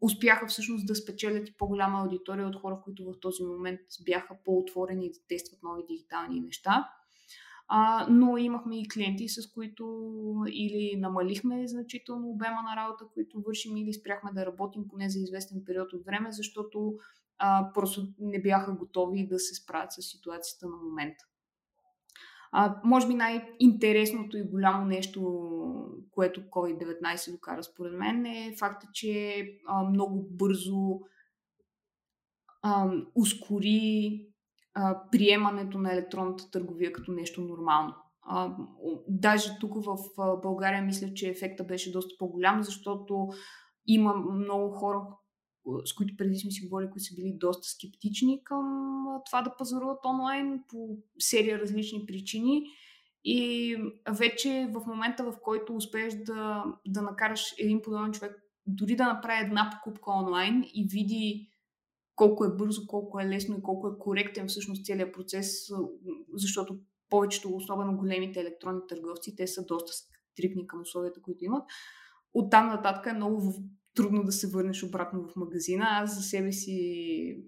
успяха 0.00 0.46
всъщност 0.46 0.86
да 0.86 0.94
спечелят 0.94 1.48
и 1.48 1.56
по-голяма 1.58 2.00
аудитория 2.00 2.48
от 2.48 2.56
хора, 2.56 2.80
които 2.84 3.04
в 3.04 3.20
този 3.20 3.42
момент 3.42 3.80
бяха 4.04 4.36
по-отворени 4.44 5.10
да 5.10 5.18
тестват 5.28 5.62
нови 5.62 5.82
дигитални 5.88 6.40
неща. 6.40 6.88
А, 7.70 8.06
но 8.10 8.36
имахме 8.36 8.80
и 8.80 8.88
клиенти, 8.88 9.28
с 9.28 9.52
които 9.52 9.84
или 10.48 10.96
намалихме 10.96 11.68
значително 11.68 12.28
обема 12.28 12.62
на 12.62 12.76
работа, 12.76 13.04
които 13.14 13.40
вършим, 13.40 13.76
или 13.76 13.92
спряхме 13.92 14.32
да 14.32 14.46
работим 14.46 14.88
поне 14.88 15.10
за 15.10 15.18
известен 15.18 15.62
период 15.66 15.92
от 15.92 16.04
време, 16.04 16.32
защото 16.32 16.94
а, 17.38 17.70
просто 17.74 18.08
не 18.18 18.42
бяха 18.42 18.72
готови 18.72 19.26
да 19.26 19.38
се 19.38 19.54
справят 19.54 19.92
с 19.92 20.02
ситуацията 20.02 20.66
на 20.66 20.76
момента. 20.76 21.24
А, 22.52 22.80
може 22.84 23.06
би 23.06 23.14
най-интересното 23.14 24.36
и 24.36 24.42
голямо 24.42 24.84
нещо, 24.84 25.20
което 26.10 26.40
COVID-19 26.40 27.32
докара 27.32 27.62
според 27.62 27.92
мен 27.92 28.26
е 28.26 28.54
факта, 28.58 28.86
че 28.92 29.44
а, 29.66 29.84
много 29.84 30.26
бързо 30.30 31.00
а, 32.62 32.90
ускори 33.14 34.26
а, 34.74 35.02
приемането 35.10 35.78
на 35.78 35.92
електронната 35.92 36.50
търговия 36.50 36.92
като 36.92 37.12
нещо 37.12 37.40
нормално. 37.40 37.94
А, 38.22 38.56
даже 39.08 39.50
тук 39.60 39.84
в 39.84 39.96
България 40.42 40.82
мисля, 40.82 41.14
че 41.14 41.28
ефекта 41.28 41.64
беше 41.64 41.92
доста 41.92 42.14
по-голям, 42.18 42.62
защото 42.62 43.28
има 43.86 44.14
много 44.14 44.70
хора, 44.70 45.00
с 45.84 45.94
които 45.94 46.16
преди 46.16 46.38
сме 46.38 46.50
си 46.50 46.66
говорили, 46.66 46.90
които 46.90 47.04
са 47.04 47.14
били 47.14 47.32
доста 47.32 47.68
скептични 47.68 48.44
към 48.44 49.04
това 49.26 49.42
да 49.42 49.56
пазаруват 49.56 50.04
онлайн 50.04 50.64
по 50.68 50.98
серия 51.18 51.58
различни 51.58 52.06
причини. 52.06 52.62
И 53.24 53.76
вече 54.10 54.70
в 54.72 54.86
момента, 54.86 55.24
в 55.24 55.34
който 55.42 55.76
успееш 55.76 56.14
да, 56.14 56.64
да 56.86 57.02
накараш 57.02 57.54
един 57.58 57.82
подобен 57.82 58.12
човек 58.12 58.42
дори 58.66 58.96
да 58.96 59.04
направи 59.04 59.44
една 59.44 59.70
покупка 59.70 60.10
онлайн 60.10 60.64
и 60.74 60.88
види 60.90 61.48
колко 62.16 62.44
е 62.44 62.56
бързо, 62.56 62.86
колко 62.86 63.20
е 63.20 63.28
лесно 63.28 63.58
и 63.58 63.62
колко 63.62 63.88
е 63.88 63.98
коректен 63.98 64.48
всъщност 64.48 64.86
целият 64.86 65.14
процес, 65.14 65.70
защото 66.34 66.78
повечето, 67.10 67.56
особено 67.56 67.96
големите 67.96 68.40
електронни 68.40 68.80
търговци, 68.88 69.36
те 69.36 69.46
са 69.46 69.64
доста 69.66 69.92
стрикни 69.92 70.66
към 70.66 70.80
условията, 70.80 71.22
които 71.22 71.44
имат. 71.44 71.62
Оттам 72.34 72.66
нататък 72.66 73.06
е 73.06 73.12
много 73.12 73.54
трудно 73.94 74.24
да 74.24 74.32
се 74.32 74.46
върнеш 74.50 74.82
обратно 74.82 75.28
в 75.28 75.36
магазина. 75.36 75.86
Аз 75.90 76.16
за 76.16 76.22
себе 76.22 76.52
си 76.52 77.44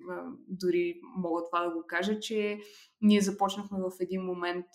дори 0.48 1.00
мога 1.16 1.42
това 1.50 1.64
да 1.64 1.70
го 1.70 1.84
кажа, 1.86 2.20
че 2.20 2.58
ние 3.00 3.20
започнахме 3.20 3.78
в 3.78 3.92
един 4.00 4.22
момент 4.22 4.66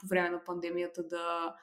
по 0.00 0.06
време 0.08 0.30
на 0.30 0.44
пандемията 0.44 1.02
да 1.02 1.54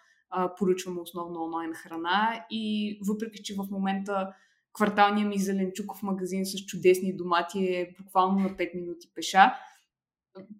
поръчваме 0.57 1.01
основно 1.01 1.43
онлайн 1.43 1.73
храна 1.73 2.45
и 2.49 2.97
въпреки, 3.07 3.43
че 3.43 3.55
в 3.55 3.67
момента 3.71 4.33
кварталният 4.73 5.29
ми 5.29 5.39
зеленчуков 5.39 6.03
магазин 6.03 6.45
с 6.45 6.65
чудесни 6.65 7.17
домати 7.17 7.65
е 7.65 7.95
буквално 8.01 8.39
на 8.39 8.49
5 8.49 8.75
минути 8.75 9.11
пеша, 9.15 9.53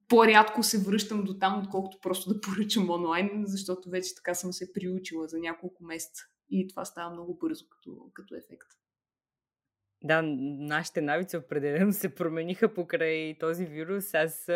по-рядко 0.08 0.64
се 0.64 0.84
връщам 0.84 1.24
до 1.24 1.40
там, 1.40 1.60
отколкото 1.60 1.98
просто 2.02 2.34
да 2.34 2.42
поръчам 2.42 2.90
онлайн, 2.90 3.44
защото 3.46 3.90
вече 3.90 4.16
така 4.16 4.34
съм 4.34 4.54
се 4.54 4.74
приучила 4.74 5.28
за 5.28 5.40
няколко 5.40 5.84
месеца 5.84 6.24
и 6.50 6.68
това 6.68 6.86
става 6.86 7.14
много 7.14 7.38
бързо 7.38 7.70
като, 7.70 8.10
като 8.14 8.36
ефект. 8.36 8.68
Да, 10.04 10.22
нашите 10.60 11.02
навици 11.02 11.38
определено 11.38 11.94
се 11.94 12.16
промениха 12.16 12.74
покрай 12.74 13.38
този 13.40 13.66
вирус. 13.66 14.14
Аз 14.14 14.50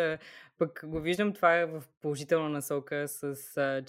пък 0.58 0.80
го 0.84 1.00
виждам 1.00 1.32
това 1.32 1.66
в 1.66 1.82
положителна 2.00 2.48
насока, 2.48 3.08
с, 3.08 3.34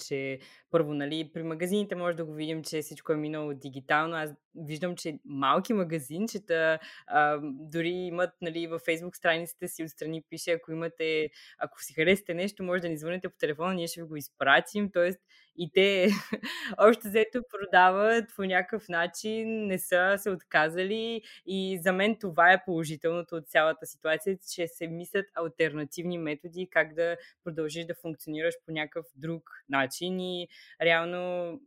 че 0.08 0.40
първо, 0.72 0.94
нали, 0.94 1.32
при 1.34 1.44
магазините 1.44 1.96
може 1.96 2.18
да 2.18 2.26
го 2.26 2.34
видим, 2.34 2.64
че 2.64 2.82
всичко 2.82 3.14
е 3.14 3.18
минало 3.18 3.54
дигитално. 3.54 4.16
Аз 4.16 4.34
виждам, 4.56 4.96
че 4.96 5.20
малки 5.26 5.74
магазинчета 5.74 6.80
а, 7.08 7.40
дори 7.44 7.90
имат, 7.90 8.34
нали, 8.42 8.68
във 8.68 8.82
Facebook 8.82 9.16
страниците 9.16 9.68
си 9.68 9.84
отстрани 9.84 10.24
пише, 10.30 10.52
ако 10.52 10.72
имате, 10.72 11.30
ако 11.60 11.84
си 11.84 11.94
харесате 11.94 12.34
нещо, 12.34 12.64
може 12.64 12.82
да 12.82 12.90
ни 12.90 12.98
звъните 12.98 13.30
по 13.30 13.38
телефона, 13.38 13.74
ние 13.74 13.88
ще 13.88 14.02
ви 14.02 14.08
го 14.08 14.16
изпратим. 14.16 14.92
Тоест, 14.92 15.20
и 15.58 15.72
те 15.74 16.08
още 16.78 17.08
взето 17.08 17.42
продават 17.50 18.26
по 18.36 18.44
някакъв 18.44 18.90
начин, 18.90 19.68
не 19.68 19.80
са 19.80 20.16
се 20.18 20.30
отказали 20.30 21.22
и 21.46 21.80
за 21.82 21.94
мен 21.94 22.18
това 22.20 22.52
е 22.54 22.64
положителното 22.66 23.36
от 23.36 23.48
цялата 23.48 23.86
ситуация, 23.86 24.38
че 24.54 24.68
се 24.68 24.88
мислят 24.88 25.26
альтернативни 25.36 26.18
методи 26.18 26.68
как 26.72 26.94
да 26.94 27.18
продължиш 27.44 27.86
да 27.86 27.96
функционираш 28.02 28.54
по 28.66 28.72
някакъв 28.72 29.06
друг 29.16 29.50
начин 29.70 30.20
и 30.20 30.48
реално 30.82 31.60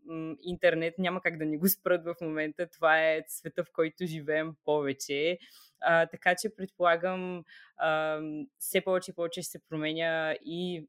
интернет 0.43 0.95
няма 0.99 1.21
как 1.21 1.39
да 1.39 1.45
ни 1.45 1.59
го 1.59 1.69
спрат 1.69 2.05
в 2.05 2.15
момента. 2.21 2.67
Това 2.67 3.03
е 3.03 3.23
света, 3.29 3.65
в 3.65 3.73
който 3.73 4.07
живеем 4.07 4.55
повече. 4.65 5.39
А, 5.81 6.07
така 6.07 6.35
че 6.35 6.57
предполагам, 6.57 7.45
а, 7.77 8.21
все 8.59 8.81
повече 8.81 9.11
и 9.11 9.15
повече 9.15 9.43
ще 9.43 9.51
се 9.51 9.69
променя 9.69 10.35
и 10.45 10.89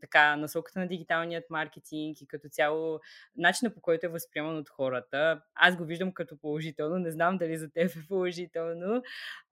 така, 0.00 0.36
насоката 0.36 0.78
на 0.78 0.88
дигиталният 0.88 1.50
маркетинг 1.50 2.20
и 2.20 2.26
като 2.26 2.48
цяло 2.48 3.00
начина 3.36 3.74
по 3.74 3.80
който 3.80 4.06
е 4.06 4.08
възприеман 4.08 4.56
от 4.56 4.68
хората. 4.68 5.42
Аз 5.54 5.76
го 5.76 5.84
виждам 5.84 6.12
като 6.12 6.36
положително, 6.36 6.98
не 6.98 7.10
знам 7.10 7.38
дали 7.38 7.58
за 7.58 7.70
теб 7.70 7.90
е 7.96 8.06
положително, 8.08 9.02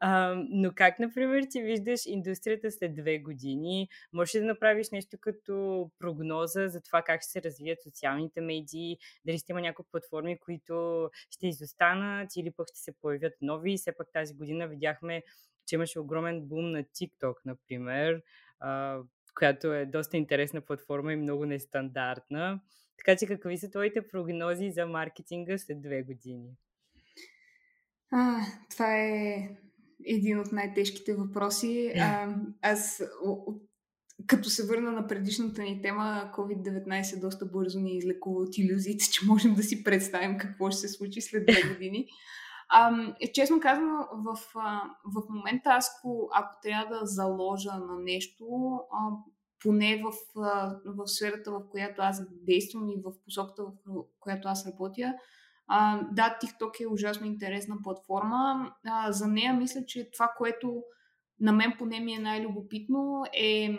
а, 0.00 0.34
но 0.50 0.72
как, 0.74 0.98
например, 0.98 1.44
ти 1.50 1.62
виждаш 1.62 2.00
индустрията 2.06 2.70
след 2.70 2.94
две 2.94 3.18
години? 3.18 3.88
Можеш 4.12 4.34
ли 4.34 4.40
да 4.40 4.46
направиш 4.46 4.90
нещо 4.90 5.16
като 5.20 5.90
прогноза 5.98 6.68
за 6.68 6.80
това 6.80 7.02
как 7.02 7.22
ще 7.22 7.30
се 7.30 7.42
развият 7.42 7.82
социалните 7.82 8.40
медии, 8.40 8.98
дали 9.26 9.38
ще 9.38 9.52
има 9.52 9.60
някои 9.60 9.84
платформи, 9.90 10.38
които 10.38 11.08
ще 11.30 11.46
изостанат 11.46 12.36
или 12.36 12.50
пък 12.50 12.68
ще 12.68 12.78
се 12.78 12.92
появят 12.92 13.34
нови. 13.40 13.76
Все 13.76 13.92
пак 13.92 14.12
тази 14.12 14.34
година 14.34 14.68
видяхме, 14.68 15.22
че 15.66 15.74
имаше 15.74 16.00
огромен 16.00 16.40
бум 16.40 16.70
на 16.70 16.84
TikTok, 16.84 17.34
например 17.44 18.22
която 19.40 19.74
е 19.74 19.86
доста 19.86 20.16
интересна 20.16 20.60
платформа 20.60 21.12
и 21.12 21.16
много 21.16 21.46
нестандартна. 21.46 22.60
Така 22.98 23.16
че 23.18 23.26
какви 23.26 23.58
са 23.58 23.70
твоите 23.70 24.08
прогнози 24.08 24.70
за 24.70 24.86
маркетинга 24.86 25.58
след 25.58 25.82
две 25.82 26.02
години? 26.02 26.50
А, 28.12 28.40
това 28.70 28.96
е 28.96 29.48
един 30.06 30.38
от 30.38 30.52
най-тежките 30.52 31.14
въпроси. 31.14 31.92
А, 31.96 32.34
аз, 32.62 33.02
като 34.26 34.50
се 34.50 34.66
върна 34.66 34.92
на 34.92 35.06
предишната 35.06 35.62
ни 35.62 35.82
тема, 35.82 36.32
COVID-19 36.36 37.20
доста 37.20 37.46
бързо 37.46 37.80
ни 37.80 37.96
излекува 37.96 38.40
от 38.40 38.58
иллюзиите, 38.58 39.10
че 39.12 39.26
можем 39.26 39.54
да 39.54 39.62
си 39.62 39.84
представим 39.84 40.38
какво 40.38 40.70
ще 40.70 40.80
се 40.80 40.88
случи 40.88 41.20
след 41.20 41.46
две 41.46 41.62
години. 41.72 42.06
А, 42.72 42.92
е, 43.20 43.32
честно 43.32 43.60
казано, 43.60 44.08
в, 44.12 44.38
в 45.04 45.22
момента 45.28 45.70
аз, 45.70 45.96
ако, 45.98 46.30
ако 46.32 46.60
трябва 46.62 46.98
да 46.98 47.06
заложа 47.06 47.72
на 47.72 47.98
нещо, 47.98 48.44
а, 48.92 49.10
поне 49.62 50.02
в, 50.04 50.12
в 50.84 51.06
сферата, 51.06 51.50
в 51.50 51.62
която 51.70 52.02
аз 52.02 52.22
действам 52.30 52.88
и 52.88 53.02
в 53.04 53.12
посоката, 53.24 53.62
в 53.62 53.72
която 54.20 54.48
аз 54.48 54.66
работя, 54.66 55.14
а, 55.66 56.00
да, 56.12 56.38
TikTok 56.42 56.84
е 56.84 56.86
ужасно 56.86 57.26
интересна 57.26 57.76
платформа. 57.82 58.72
А, 58.86 59.12
за 59.12 59.26
нея 59.26 59.54
мисля, 59.54 59.84
че 59.86 60.10
това, 60.10 60.32
което 60.38 60.82
на 61.40 61.52
мен 61.52 61.72
поне 61.78 62.00
ми 62.00 62.14
е 62.14 62.18
най-любопитно 62.18 63.24
е 63.32 63.78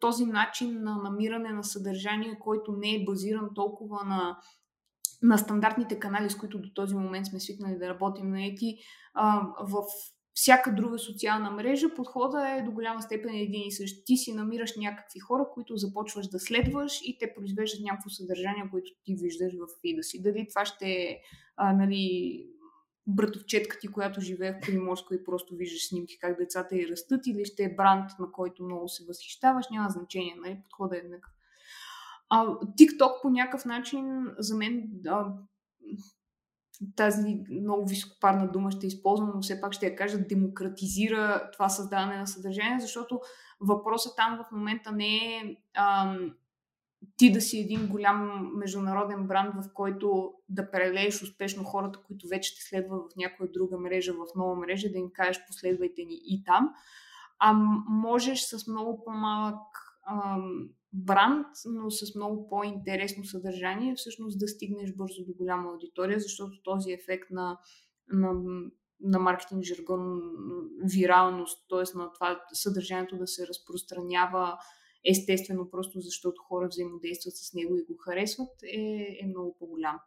този 0.00 0.26
начин 0.26 0.82
на 0.82 0.96
намиране 0.96 1.52
на 1.52 1.64
съдържание, 1.64 2.38
който 2.38 2.72
не 2.72 2.94
е 2.94 3.04
базиран 3.04 3.50
толкова 3.54 4.04
на 4.04 4.38
на 5.22 5.38
стандартните 5.38 5.98
канали, 5.98 6.30
с 6.30 6.36
които 6.36 6.58
до 6.58 6.70
този 6.74 6.94
момент 6.94 7.26
сме 7.26 7.40
свикнали 7.40 7.78
да 7.78 7.88
работим 7.88 8.30
на 8.30 8.44
ети, 8.44 8.78
в 9.60 9.84
всяка 10.34 10.74
друга 10.74 10.98
социална 10.98 11.50
мрежа, 11.50 11.94
подхода 11.94 12.50
е 12.50 12.62
до 12.62 12.70
голяма 12.70 13.02
степен 13.02 13.34
един 13.34 13.68
и 13.68 13.72
същ. 13.72 14.06
Ти 14.06 14.16
си 14.16 14.34
намираш 14.34 14.72
някакви 14.76 15.20
хора, 15.20 15.46
които 15.54 15.76
започваш 15.76 16.28
да 16.28 16.38
следваш 16.38 17.00
и 17.04 17.18
те 17.18 17.34
произвеждат 17.34 17.80
някакво 17.84 18.10
съдържание, 18.10 18.68
което 18.70 18.90
ти 19.04 19.14
виждаш 19.14 19.52
в 19.52 19.66
фида 19.80 20.02
си. 20.02 20.22
Дали 20.22 20.46
това 20.48 20.64
ще 20.64 20.86
е 20.86 21.20
нали, 21.58 22.46
братовчетка 23.06 23.78
ти, 23.78 23.88
която 23.88 24.20
живее 24.20 24.52
в 24.52 24.60
Приморско 24.66 25.14
и 25.14 25.24
просто 25.24 25.56
виждаш 25.56 25.88
снимки 25.88 26.18
как 26.18 26.38
децата 26.38 26.76
й 26.76 26.88
растат, 26.88 27.26
или 27.26 27.44
ще 27.44 27.64
е 27.64 27.74
бранд, 27.74 28.10
на 28.18 28.32
който 28.32 28.64
много 28.64 28.88
се 28.88 29.04
възхищаваш, 29.04 29.66
няма 29.70 29.90
значение, 29.90 30.36
нали? 30.44 30.58
подходът 30.62 30.98
е 30.98 31.08
някакъв. 31.08 31.35
А, 32.28 32.46
TikTok 32.48 33.22
по 33.22 33.30
някакъв 33.30 33.64
начин 33.64 34.26
за 34.38 34.56
мен 34.56 34.90
а, 35.06 35.26
тази 36.96 37.44
много 37.50 37.86
високопарна 37.86 38.52
дума 38.52 38.70
ще 38.70 38.86
използвам, 38.86 39.32
но 39.34 39.42
все 39.42 39.60
пак 39.60 39.72
ще 39.72 39.86
я 39.86 39.96
кажа, 39.96 40.18
демократизира 40.18 41.50
това 41.52 41.68
създаване 41.68 42.18
на 42.18 42.26
съдържание, 42.26 42.80
защото 42.80 43.20
въпросът 43.60 44.16
там 44.16 44.38
в 44.38 44.52
момента 44.52 44.92
не 44.92 45.16
е 45.16 45.56
ам, 45.74 46.30
ти 47.16 47.32
да 47.32 47.40
си 47.40 47.58
един 47.58 47.88
голям 47.88 48.50
международен 48.56 49.26
бранд, 49.26 49.54
в 49.54 49.72
който 49.74 50.34
да 50.48 50.70
прелееш 50.70 51.22
успешно 51.22 51.64
хората, 51.64 51.98
които 52.06 52.28
вече 52.28 52.54
те 52.54 52.62
следват 52.62 53.12
в 53.12 53.16
някоя 53.16 53.52
друга 53.52 53.78
мрежа, 53.78 54.12
в 54.12 54.26
нова 54.36 54.56
мрежа, 54.56 54.88
да 54.92 54.98
им 54.98 55.10
кажеш 55.14 55.46
последвайте 55.46 56.04
ни 56.04 56.20
и 56.24 56.44
там, 56.44 56.74
а 57.38 57.52
можеш 57.88 58.40
с 58.40 58.66
много 58.66 59.04
по-малък 59.04 59.62
ам, 60.06 60.68
бранд, 60.92 61.46
но 61.64 61.90
с 61.90 62.14
много 62.14 62.48
по-интересно 62.48 63.24
съдържание, 63.24 63.94
всъщност 63.94 64.38
да 64.38 64.48
стигнеш 64.48 64.92
бързо 64.92 65.24
до 65.24 65.34
голяма 65.34 65.70
аудитория, 65.70 66.20
защото 66.20 66.62
този 66.62 66.92
ефект 66.92 67.30
на, 67.30 67.58
на, 68.08 68.32
на 69.00 69.18
маркетинг 69.18 69.62
жаргон, 69.62 70.20
виралност, 70.92 71.66
т.е. 71.68 71.98
на 71.98 72.12
това 72.12 72.40
съдържанието 72.52 73.16
да 73.16 73.26
се 73.26 73.46
разпространява 73.46 74.58
естествено, 75.10 75.70
просто 75.70 76.00
защото 76.00 76.42
хора 76.42 76.68
взаимодействат 76.68 77.36
с 77.36 77.54
него 77.54 77.76
и 77.76 77.84
го 77.84 77.96
харесват, 77.96 78.62
е, 78.62 79.18
е 79.22 79.26
много 79.26 79.56
по-голям. 79.58 80.00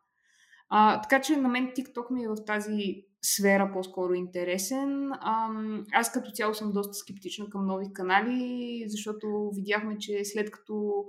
А, 0.70 1.02
така 1.02 1.22
че 1.22 1.38
на 1.38 1.50
мен 1.50 1.68
TikTok 1.68 2.12
ми 2.12 2.24
е 2.24 2.28
в 2.28 2.46
тази 2.46 3.04
сфера 3.22 3.72
по-скоро 3.74 4.14
интересен. 4.14 5.10
А, 5.12 5.50
аз 5.94 6.12
като 6.12 6.32
цяло 6.32 6.54
съм 6.54 6.72
доста 6.72 6.94
скептична 6.94 7.50
към 7.50 7.66
нови 7.66 7.94
канали, 7.94 8.84
защото 8.88 9.52
видяхме, 9.56 9.98
че 9.98 10.26
след 10.26 10.52
като 10.52 11.06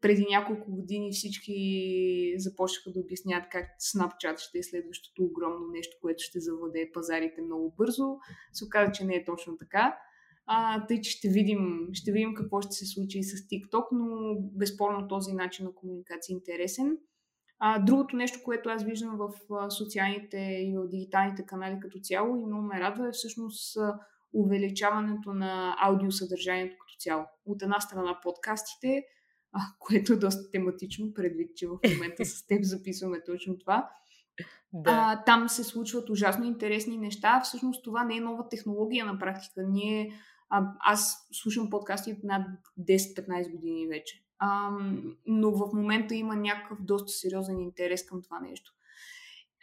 преди 0.00 0.26
няколко 0.30 0.72
години 0.72 1.12
всички 1.12 2.34
започнаха 2.36 2.90
да 2.92 3.00
обясняват 3.00 3.44
как 3.50 3.66
Snapchat 3.80 4.38
ще 4.38 4.58
е 4.58 4.62
следващото 4.62 5.24
огромно 5.24 5.66
нещо, 5.72 5.96
което 6.00 6.22
ще 6.22 6.40
завладее 6.40 6.92
пазарите 6.92 7.42
много 7.42 7.74
бързо, 7.78 8.16
се 8.52 8.64
оказа, 8.64 8.92
че 8.92 9.04
не 9.04 9.14
е 9.14 9.24
точно 9.24 9.56
така. 9.56 9.98
А, 10.46 10.86
тъй, 10.86 11.00
че 11.00 11.10
ще 11.10 11.28
видим, 11.28 11.88
ще 11.92 12.12
видим 12.12 12.34
какво 12.34 12.60
ще 12.60 12.72
се 12.72 12.86
случи 12.86 13.22
с 13.22 13.36
TikTok, 13.36 13.84
но 13.92 14.36
безспорно 14.40 15.08
този 15.08 15.32
начин 15.32 15.64
на 15.64 15.74
комуникация 15.74 16.34
е 16.34 16.36
интересен. 16.36 16.98
А, 17.58 17.78
другото 17.78 18.16
нещо, 18.16 18.38
което 18.44 18.68
аз 18.68 18.84
виждам 18.84 19.16
в 19.16 19.30
социалните 19.70 20.38
и 20.38 20.76
в 20.76 20.88
дигиталните 20.88 21.46
канали 21.46 21.80
като 21.80 21.98
цяло 21.98 22.36
и 22.36 22.46
много 22.46 22.62
ме 22.62 22.80
радва 22.80 23.08
е 23.08 23.12
всъщност 23.12 23.78
увеличаването 24.34 25.32
на 25.32 25.76
аудиосъдържанието 25.78 26.76
като 26.80 26.94
цяло. 26.98 27.24
От 27.46 27.62
една 27.62 27.80
страна 27.80 28.20
подкастите, 28.22 29.04
а, 29.52 29.60
което 29.78 30.12
е 30.12 30.16
доста 30.16 30.50
тематично, 30.50 31.14
предвид, 31.14 31.56
че 31.56 31.66
в 31.66 31.78
момента 31.94 32.24
с 32.24 32.46
теб 32.46 32.64
записваме 32.64 33.24
точно 33.26 33.58
това. 33.58 33.90
Да. 34.72 34.90
А, 34.90 35.24
там 35.24 35.48
се 35.48 35.64
случват 35.64 36.10
ужасно 36.10 36.44
интересни 36.44 36.98
неща. 36.98 37.40
Всъщност 37.44 37.84
това 37.84 38.04
не 38.04 38.16
е 38.16 38.20
нова 38.20 38.48
технология 38.48 39.06
на 39.06 39.18
практика. 39.18 39.62
Ние, 39.68 40.12
а, 40.50 40.64
аз 40.80 41.28
слушам 41.32 41.70
подкасти 41.70 42.16
над 42.22 42.46
10-15 42.78 43.50
години 43.50 43.86
вече. 43.86 44.23
А, 44.44 44.70
но 45.26 45.50
в 45.50 45.72
момента 45.74 46.14
има 46.14 46.36
някакъв 46.36 46.78
доста 46.82 47.12
сериозен 47.12 47.58
интерес 47.58 48.06
към 48.06 48.22
това 48.22 48.40
нещо. 48.40 48.72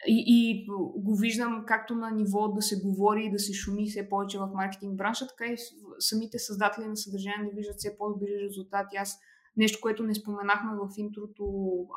И, 0.06 0.24
и 0.26 0.66
го 0.96 1.16
виждам 1.16 1.64
както 1.66 1.94
на 1.94 2.10
ниво 2.10 2.48
да 2.48 2.62
се 2.62 2.80
говори 2.80 3.24
и 3.24 3.30
да 3.30 3.38
се 3.38 3.52
шуми 3.52 3.90
все 3.90 4.08
повече 4.08 4.38
в 4.38 4.50
маркетинг 4.54 4.96
бранша, 4.96 5.26
така 5.26 5.52
и 5.52 5.56
самите 5.98 6.38
създатели 6.38 6.86
на 6.86 6.96
съдържание 6.96 7.50
да 7.50 7.56
виждат 7.56 7.76
все 7.78 7.98
по-добри 7.98 8.40
резултати. 8.40 8.96
Аз 8.96 9.18
нещо, 9.56 9.78
което 9.82 10.02
не 10.02 10.14
споменахме 10.14 10.70
в 10.76 10.88
интрото, 10.96 11.44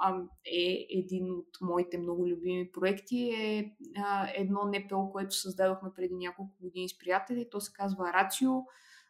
а, 0.01 0.21
е 0.45 0.86
един 0.89 1.31
от 1.31 1.57
моите 1.61 1.97
много 1.97 2.27
любими 2.27 2.71
проекти, 2.71 3.29
е 3.29 3.75
а, 3.97 4.27
едно 4.36 4.59
НПО, 4.65 5.11
което 5.11 5.36
създадохме 5.36 5.89
преди 5.95 6.15
няколко 6.15 6.53
години 6.61 6.89
с 6.89 6.97
приятели. 6.97 7.47
То 7.51 7.59
се 7.59 7.73
казва 7.73 8.13
Рацио 8.13 8.51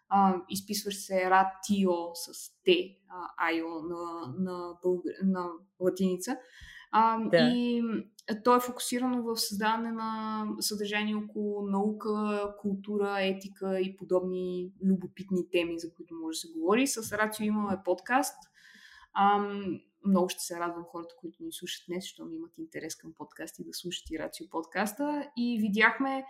а, 0.10 0.36
изписваш 0.50 1.06
се 1.06 1.30
ратио 1.30 1.92
с 2.14 2.50
Т, 2.66 2.72
айо 3.38 3.68
на, 3.82 4.34
на, 4.40 4.74
българ, 4.84 5.14
на 5.24 5.50
латиница. 5.80 6.38
А, 6.92 7.20
да. 7.30 7.38
И 7.38 7.84
то 8.44 8.56
е 8.56 8.60
фокусирано 8.60 9.24
в 9.24 9.38
създаване 9.38 9.92
на 9.92 10.46
съдържание 10.60 11.16
около 11.16 11.68
наука, 11.68 12.54
култура, 12.60 13.18
етика 13.20 13.80
и 13.80 13.96
подобни 13.96 14.72
любопитни 14.84 15.50
теми, 15.52 15.80
за 15.80 15.94
които 15.94 16.16
може 16.16 16.36
да 16.36 16.40
се 16.40 16.52
говори. 16.54 16.88
С 16.88 17.18
Рацио 17.18 17.46
имаме 17.46 17.78
подкаст. 17.86 18.38
А, 19.14 19.40
много 20.06 20.30
ще 20.30 20.44
се 20.44 20.60
радвам 20.60 20.84
хората, 20.84 21.16
които 21.20 21.44
ни 21.44 21.52
слушат 21.52 21.86
днес, 21.88 22.04
защото 22.04 22.32
имат 22.34 22.58
интерес 22.58 22.96
към 22.96 23.14
подкасти, 23.14 23.64
да 23.64 23.74
слушат 23.74 24.12
и 24.12 24.20
Рацио 24.20 24.50
подкаста. 24.50 25.30
И 25.38 25.60
видяхме 25.62 26.26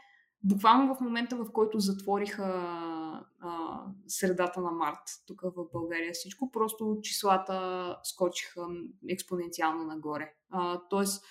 буквално 0.45 0.95
в 0.95 1.01
момента, 1.01 1.35
в 1.35 1.51
който 1.51 1.79
затвориха 1.79 2.43
а, 3.39 3.81
средата 4.07 4.61
на 4.61 4.71
март, 4.71 5.01
тук 5.27 5.41
в 5.41 5.65
България 5.73 6.11
всичко, 6.13 6.51
просто 6.51 6.99
числата 7.03 7.97
скочиха 8.03 8.67
експоненциално 9.09 9.83
нагоре. 9.83 10.33
А, 10.49 10.81
тоест, 10.89 11.23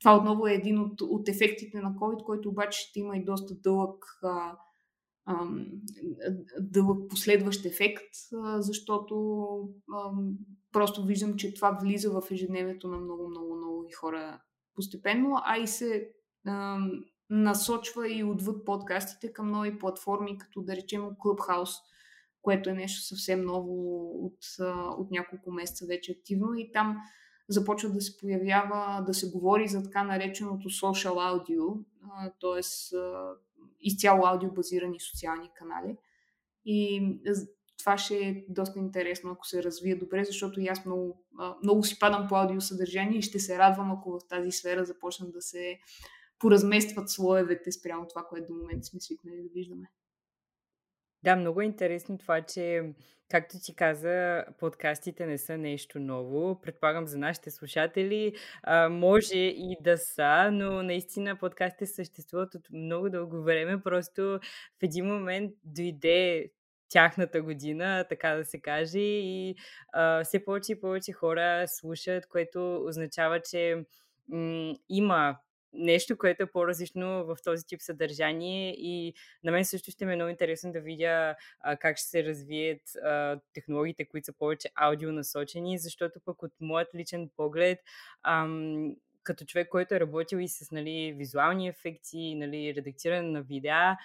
това 0.00 0.16
отново 0.16 0.46
е 0.46 0.52
един 0.52 0.78
от, 0.78 1.00
от 1.00 1.28
ефектите 1.28 1.80
на 1.80 1.90
COVID, 1.90 2.22
който 2.22 2.48
обаче 2.48 2.80
ще 2.80 3.00
има 3.00 3.16
и 3.16 3.24
доста 3.24 3.54
дълъг, 3.54 4.04
а, 4.22 4.56
а, 5.24 5.46
дълъг 6.60 7.10
последващ 7.10 7.64
ефект, 7.64 8.14
а, 8.34 8.62
защото 8.62 9.14
а, 9.92 10.10
просто 10.72 11.04
виждам, 11.04 11.36
че 11.36 11.54
това 11.54 11.78
влиза 11.82 12.10
в 12.10 12.22
ежедневието 12.30 12.88
на 12.88 12.96
много, 12.96 13.28
много, 13.28 13.56
много 13.56 13.86
хора 14.00 14.40
постепенно, 14.74 15.40
а 15.44 15.58
и 15.58 15.66
се 15.66 16.12
насочва 17.34 18.08
и 18.08 18.24
отвъд 18.24 18.64
подкастите 18.64 19.32
към 19.32 19.50
нови 19.50 19.78
платформи, 19.78 20.38
като 20.38 20.62
да 20.62 20.76
речем 20.76 21.02
Clubhouse, 21.02 21.80
което 22.42 22.70
е 22.70 22.74
нещо 22.74 23.02
съвсем 23.02 23.44
ново 23.44 24.08
от, 24.26 24.38
от 24.98 25.10
няколко 25.10 25.52
месеца 25.52 25.86
вече 25.86 26.12
активно 26.12 26.54
и 26.54 26.72
там 26.72 26.98
започва 27.48 27.90
да 27.90 28.00
се 28.00 28.16
появява, 28.16 29.04
да 29.06 29.14
се 29.14 29.30
говори 29.30 29.68
за 29.68 29.82
така 29.82 30.02
нареченото 30.04 30.68
social 30.68 31.12
audio, 31.12 31.84
т.е. 32.40 32.60
изцяло 33.80 34.26
аудиобазирани 34.26 35.00
социални 35.00 35.50
канали. 35.54 35.96
И 36.64 37.08
това 37.78 37.98
ще 37.98 38.16
е 38.16 38.44
доста 38.48 38.78
интересно, 38.78 39.30
ако 39.30 39.46
се 39.46 39.62
развие 39.62 39.96
добре, 39.96 40.24
защото 40.24 40.60
и 40.60 40.68
аз 40.68 40.84
много, 40.86 41.24
много 41.62 41.84
си 41.84 41.98
падам 41.98 42.26
по 42.28 42.36
аудиосъдържание 42.36 43.18
и 43.18 43.22
ще 43.22 43.38
се 43.38 43.58
радвам, 43.58 43.92
ако 43.92 44.10
в 44.10 44.28
тази 44.28 44.50
сфера 44.50 44.84
започнат 44.84 45.32
да 45.32 45.42
се 45.42 45.78
поразместват 46.42 47.10
слоевете 47.10 47.72
спрямо 47.72 48.06
това, 48.08 48.24
което 48.24 48.46
до 48.46 48.58
момента 48.58 48.84
сме 48.86 49.00
свикнали 49.00 49.42
да 49.42 49.48
виждаме. 49.54 49.90
Да, 51.22 51.36
много 51.36 51.60
е 51.60 51.64
интересно 51.64 52.18
това, 52.18 52.42
че, 52.42 52.94
както 53.30 53.56
ти 53.62 53.74
каза, 53.74 54.44
подкастите 54.58 55.26
не 55.26 55.38
са 55.38 55.58
нещо 55.58 56.00
ново. 56.00 56.60
Предполагам 56.60 57.06
за 57.06 57.18
нашите 57.18 57.50
слушатели, 57.50 58.34
а, 58.62 58.88
може 58.88 59.38
и 59.38 59.76
да 59.80 59.98
са, 59.98 60.50
но 60.52 60.82
наистина 60.82 61.36
подкастите 61.36 61.86
съществуват 61.86 62.54
от 62.54 62.68
много 62.72 63.10
дълго 63.10 63.42
време. 63.42 63.82
Просто 63.82 64.40
в 64.80 64.82
един 64.82 65.06
момент 65.06 65.52
дойде 65.64 66.50
тяхната 66.88 67.42
година, 67.42 68.06
така 68.08 68.34
да 68.34 68.44
се 68.44 68.60
каже, 68.60 69.00
и 69.00 69.56
а, 69.92 70.24
все 70.24 70.44
повече 70.44 70.72
и 70.72 70.80
повече 70.80 71.12
хора 71.12 71.64
слушат, 71.68 72.26
което 72.26 72.84
означава, 72.84 73.40
че 73.40 73.84
м- 74.28 74.74
има 74.88 75.36
нещо, 75.72 76.18
което 76.18 76.42
е 76.42 76.50
по-различно 76.50 77.24
в 77.24 77.36
този 77.44 77.66
тип 77.66 77.80
съдържание 77.80 78.74
и 78.78 79.14
на 79.44 79.52
мен 79.52 79.64
също 79.64 79.90
ще 79.90 80.06
ме 80.06 80.12
е 80.12 80.16
много 80.16 80.30
интересно 80.30 80.72
да 80.72 80.80
видя 80.80 81.36
а, 81.60 81.76
как 81.76 81.96
ще 81.96 82.08
се 82.08 82.24
развият 82.24 82.96
а, 82.96 83.40
технологиите, 83.54 84.04
които 84.04 84.24
са 84.24 84.32
повече 84.32 84.68
аудио 84.74 85.12
насочени, 85.12 85.78
защото 85.78 86.20
пък 86.24 86.42
от 86.42 86.52
моят 86.60 86.88
личен 86.94 87.30
поглед 87.36 87.78
ам, 88.22 88.96
като 89.22 89.44
човек, 89.44 89.68
който 89.68 89.94
е 89.94 90.00
работил 90.00 90.38
и 90.38 90.48
с 90.48 90.70
нали, 90.70 91.14
визуални 91.18 91.68
ефекти, 91.68 92.34
нали, 92.34 92.74
редактиране 92.74 93.28
на 93.28 93.42
видеа, 93.42 93.96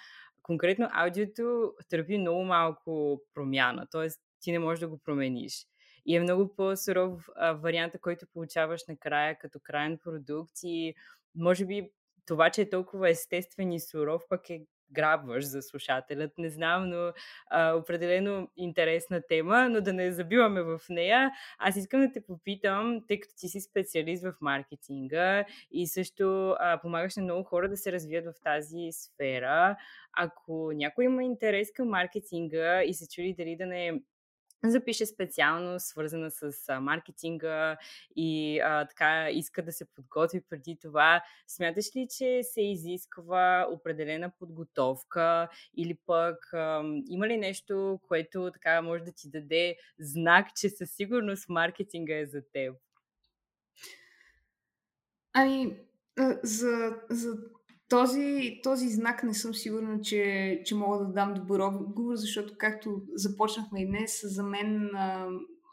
конкретно 0.42 0.88
аудиото 0.92 1.72
търпи 1.88 2.18
много 2.18 2.44
малко 2.44 3.22
промяна, 3.34 3.86
т.е. 3.86 4.08
ти 4.40 4.52
не 4.52 4.58
можеш 4.58 4.80
да 4.80 4.88
го 4.88 4.98
промениш. 4.98 5.66
И 6.08 6.16
е 6.16 6.20
много 6.20 6.54
по-суров 6.56 7.28
варианта, 7.54 7.98
който 7.98 8.26
получаваш 8.32 8.80
накрая 8.88 9.38
като 9.38 9.60
крайен 9.62 9.98
продукт 9.98 10.52
и 10.62 10.94
може 11.34 11.66
би 11.66 11.90
това, 12.26 12.50
че 12.50 12.60
е 12.60 12.70
толкова 12.70 13.10
естествен 13.10 13.72
и 13.72 13.80
суров, 13.80 14.22
пък 14.28 14.50
е 14.50 14.62
грабваш 14.92 15.44
за 15.44 15.62
слушателят. 15.62 16.38
Не 16.38 16.50
знам, 16.50 16.88
но 16.88 17.12
а, 17.50 17.74
определено 17.74 18.48
интересна 18.56 19.22
тема, 19.28 19.68
но 19.68 19.80
да 19.80 19.92
не 19.92 20.12
забиваме 20.12 20.62
в 20.62 20.80
нея. 20.88 21.30
Аз 21.58 21.76
искам 21.76 22.00
да 22.00 22.12
те 22.12 22.26
попитам, 22.26 23.04
тъй 23.08 23.20
като 23.20 23.34
ти 23.36 23.48
си 23.48 23.60
специалист 23.60 24.22
в 24.22 24.34
маркетинга 24.40 25.44
и 25.70 25.86
също 25.86 26.56
а, 26.58 26.80
помагаш 26.80 27.16
на 27.16 27.22
много 27.22 27.44
хора 27.44 27.68
да 27.68 27.76
се 27.76 27.92
развият 27.92 28.24
в 28.24 28.42
тази 28.44 28.88
сфера. 28.92 29.76
Ако 30.12 30.72
някой 30.74 31.04
има 31.04 31.24
интерес 31.24 31.72
към 31.72 31.88
маркетинга 31.88 32.82
и 32.82 32.94
се 32.94 33.08
чули 33.08 33.34
дали 33.38 33.56
да 33.56 33.66
не 33.66 34.00
запише 34.64 35.06
специално, 35.06 35.80
свързана 35.80 36.30
с 36.30 36.52
а, 36.68 36.80
маркетинга 36.80 37.76
и 38.16 38.60
а, 38.60 38.86
така 38.86 39.30
иска 39.30 39.62
да 39.62 39.72
се 39.72 39.84
подготви 39.84 40.40
преди 40.40 40.78
това. 40.82 41.22
Смяташ 41.46 41.96
ли, 41.96 42.08
че 42.18 42.40
се 42.42 42.62
изисква 42.62 43.66
определена 43.70 44.30
подготовка 44.38 45.48
или 45.76 45.98
пък 46.06 46.52
а, 46.52 46.82
има 47.08 47.28
ли 47.28 47.36
нещо, 47.36 48.00
което 48.08 48.50
така 48.52 48.82
може 48.82 49.04
да 49.04 49.12
ти 49.12 49.30
даде 49.30 49.76
знак, 49.98 50.46
че 50.56 50.68
със 50.68 50.90
сигурност 50.90 51.48
маркетинга 51.48 52.14
е 52.18 52.26
за 52.26 52.42
теб? 52.52 52.76
Ами, 55.32 55.76
за, 56.42 56.96
за 57.10 57.36
този, 57.88 58.60
този 58.62 58.88
знак 58.88 59.22
не 59.22 59.34
съм 59.34 59.54
сигурна, 59.54 60.00
че, 60.00 60.62
че 60.64 60.74
мога 60.74 60.98
да 60.98 61.12
дам 61.12 61.34
добър 61.34 61.60
отговор, 61.60 62.14
защото 62.14 62.54
както 62.58 63.02
започнахме 63.14 63.82
и 63.82 63.86
днес, 63.86 64.20
за 64.24 64.42
мен 64.42 64.90
а, 64.94 65.26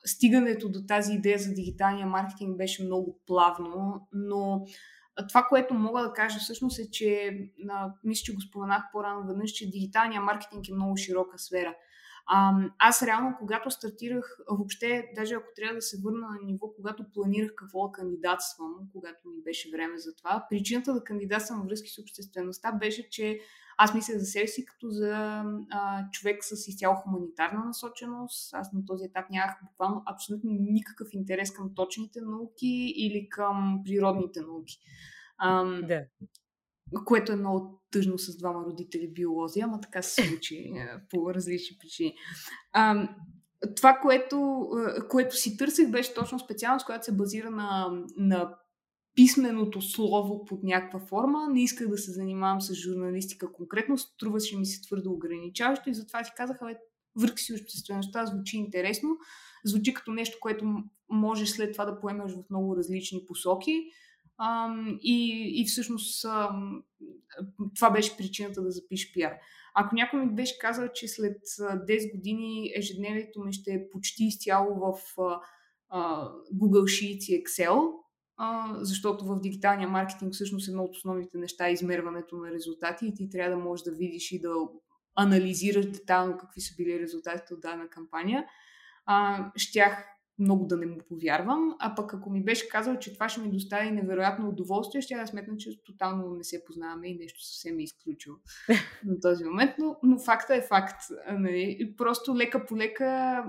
стигането 0.06 0.70
до 0.70 0.86
тази 0.88 1.14
идея 1.14 1.40
за 1.40 1.54
дигиталния 1.54 2.08
маркетинг 2.08 2.58
беше 2.58 2.84
много 2.84 3.20
плавно, 3.28 4.08
но 4.14 4.66
това, 5.30 5.46
което 5.50 5.74
мога 5.74 6.02
да 6.02 6.14
кажа 6.14 6.40
всъщност 6.40 6.80
е, 6.80 6.92
че 6.92 7.38
а, 7.70 7.94
мисля, 8.04 8.24
че 8.24 8.34
го 8.34 8.42
споменах 8.42 8.84
по-рано 8.92 9.28
веднъж, 9.28 9.52
че 9.52 9.70
дигиталния 9.70 10.22
маркетинг 10.22 10.70
е 10.70 10.74
много 10.74 10.98
широка 10.98 11.40
сфера. 11.40 11.76
Аз 12.80 13.04
реално, 13.04 13.36
когато 13.40 13.72
стартирах, 13.72 14.38
въобще, 14.50 15.12
даже 15.16 15.36
ако 15.36 15.48
трябва 15.56 15.76
да 15.76 15.82
се 15.82 15.98
върна 16.04 16.28
на 16.28 16.40
ниво, 16.46 16.68
когато 16.76 17.12
планирах 17.14 17.52
какво 17.56 17.88
да 17.88 17.92
кандидатствам, 17.92 18.74
когато 18.94 19.30
ми 19.30 19.44
беше 19.44 19.72
време 19.72 19.98
за 19.98 20.16
това, 20.16 20.46
причината 20.50 20.94
да 20.94 21.04
кандидатствам 21.04 21.68
връзки 21.68 21.90
с 21.90 22.02
обществеността 22.02 22.72
беше, 22.72 23.10
че 23.10 23.40
аз 23.78 23.94
мисля 23.94 24.20
за 24.20 24.26
себе 24.26 24.48
си 24.48 24.66
като 24.66 24.90
за 24.90 25.44
а, 25.72 26.10
човек 26.12 26.44
с 26.44 26.68
изцяло 26.68 26.96
хуманитарна 26.96 27.66
насоченост. 27.66 28.54
Аз 28.54 28.74
на 28.74 28.86
този 28.86 29.06
етап 29.06 29.26
нямах 29.30 29.56
буквално 29.64 30.04
абсолютно 30.06 30.52
никакъв 30.52 31.08
интерес 31.12 31.52
към 31.52 31.76
точните 31.76 32.22
науки 32.22 32.94
или 32.96 33.30
към 33.30 33.82
природните 33.86 34.42
науки. 34.42 34.80
А, 35.38 35.64
да 35.64 36.06
което 37.06 37.32
е 37.32 37.36
много 37.36 37.82
тъжно 37.92 38.18
с 38.18 38.38
двама 38.38 38.66
родители 38.66 39.14
биолози, 39.14 39.60
ама 39.60 39.82
така 39.82 40.02
се 40.02 40.28
случи 40.28 40.56
е, 40.76 40.88
по 41.10 41.34
различни 41.34 41.78
причини. 41.80 42.16
А, 42.74 43.10
това, 43.76 43.94
което, 44.02 44.68
е, 44.98 45.08
което 45.08 45.36
си 45.36 45.58
търсих, 45.58 45.92
беше 45.92 46.14
точно 46.14 46.40
специалност, 46.40 46.86
която 46.86 47.06
се 47.06 47.16
базира 47.16 47.50
на, 47.52 47.88
на 48.18 48.56
писменото 49.16 49.82
слово 49.82 50.46
под 50.46 50.64
някаква 50.64 51.00
форма. 51.00 51.48
Не 51.50 51.64
исках 51.64 51.88
да 51.88 51.98
се 51.98 52.12
занимавам 52.12 52.62
с 52.62 52.74
журналистика 52.74 53.54
конкретно, 53.54 53.98
струваше 53.98 54.58
ми 54.58 54.66
се 54.66 54.82
твърдо 54.82 55.12
ограничаващо 55.12 55.90
и 55.90 55.94
затова 55.94 56.24
си 56.24 56.32
казах, 56.38 56.58
бе, 56.66 56.78
върх 57.16 57.34
си 57.40 57.54
обществеността 57.54 58.26
звучи 58.26 58.58
интересно, 58.58 59.10
звучи 59.66 59.94
като 59.94 60.12
нещо, 60.12 60.38
което 60.42 60.66
можеш 61.10 61.50
след 61.50 61.72
това 61.72 61.86
да 61.86 62.00
поемеш 62.00 62.32
в 62.32 62.50
много 62.50 62.78
различни 62.78 63.26
посоки. 63.28 63.84
Ам, 64.38 65.00
и, 65.02 65.52
и 65.62 65.66
всъщност 65.66 66.26
ам, 66.26 66.84
това 67.76 67.90
беше 67.90 68.18
причината 68.18 68.62
да 68.62 68.72
запиша 68.72 69.14
пиар. 69.14 69.34
Ако 69.76 69.96
някой 69.96 70.20
ми 70.20 70.36
беше 70.36 70.60
казал, 70.60 70.88
че 70.94 71.08
след 71.08 71.38
10 71.60 72.16
години 72.16 72.72
ежедневието 72.76 73.40
ми 73.40 73.54
ще 73.54 73.72
е 73.72 73.90
почти 73.90 74.24
изцяло 74.24 74.80
в 74.80 75.00
а, 75.90 76.30
Google 76.54 76.84
Sheets 76.84 77.26
и 77.26 77.44
Excel, 77.44 77.92
а, 78.38 78.78
защото 78.82 79.26
в 79.26 79.40
дигиталния 79.40 79.90
маркетинг 79.90 80.34
всъщност 80.34 80.68
едно 80.68 80.84
от 80.84 80.96
основните 80.96 81.38
неща 81.38 81.68
е 81.68 81.74
измерването 81.74 82.38
на 82.38 82.52
резултати 82.52 83.08
и 83.08 83.14
ти 83.14 83.30
трябва 83.30 83.58
да 83.58 83.64
можеш 83.64 83.84
да 83.84 83.92
видиш 83.92 84.32
и 84.32 84.42
да 84.42 84.54
анализираш 85.16 85.86
детайлно 85.86 86.38
какви 86.38 86.62
са 86.62 86.76
били 86.78 87.00
резултатите 87.00 87.54
от 87.54 87.62
дадена 87.62 87.90
кампания, 87.90 88.46
а, 89.06 89.52
щях 89.56 90.15
много 90.40 90.66
да 90.66 90.78
не 90.78 90.86
му 90.86 90.98
повярвам, 91.10 91.76
а 91.80 91.96
пък 91.96 92.14
ако 92.14 92.30
ми 92.30 92.44
беше 92.44 92.70
казал, 92.70 93.00
че 93.00 93.14
това 93.14 93.30
ще 93.30 93.42
ми 93.42 93.52
достави 93.52 93.92
невероятно 93.92 94.50
удоволствие, 94.50 95.02
ще 95.02 95.16
да 95.16 95.28
сметна, 95.28 95.58
че 95.58 95.84
тотално 95.84 96.36
не 96.36 96.44
се 96.44 96.66
познаваме 96.66 97.08
и 97.08 97.18
нещо 97.18 97.46
съвсем 97.46 97.80
е 97.80 97.84
изключило 97.84 98.36
на 99.06 99.20
този 99.20 99.44
момент, 99.44 99.72
но, 99.80 99.98
но 100.04 100.20
факта 100.20 100.56
е 100.56 100.62
факт. 100.62 101.02
Нали? 101.32 101.94
Просто 101.98 102.36
лека 102.36 102.66
по 102.66 102.78
лека, 102.78 103.44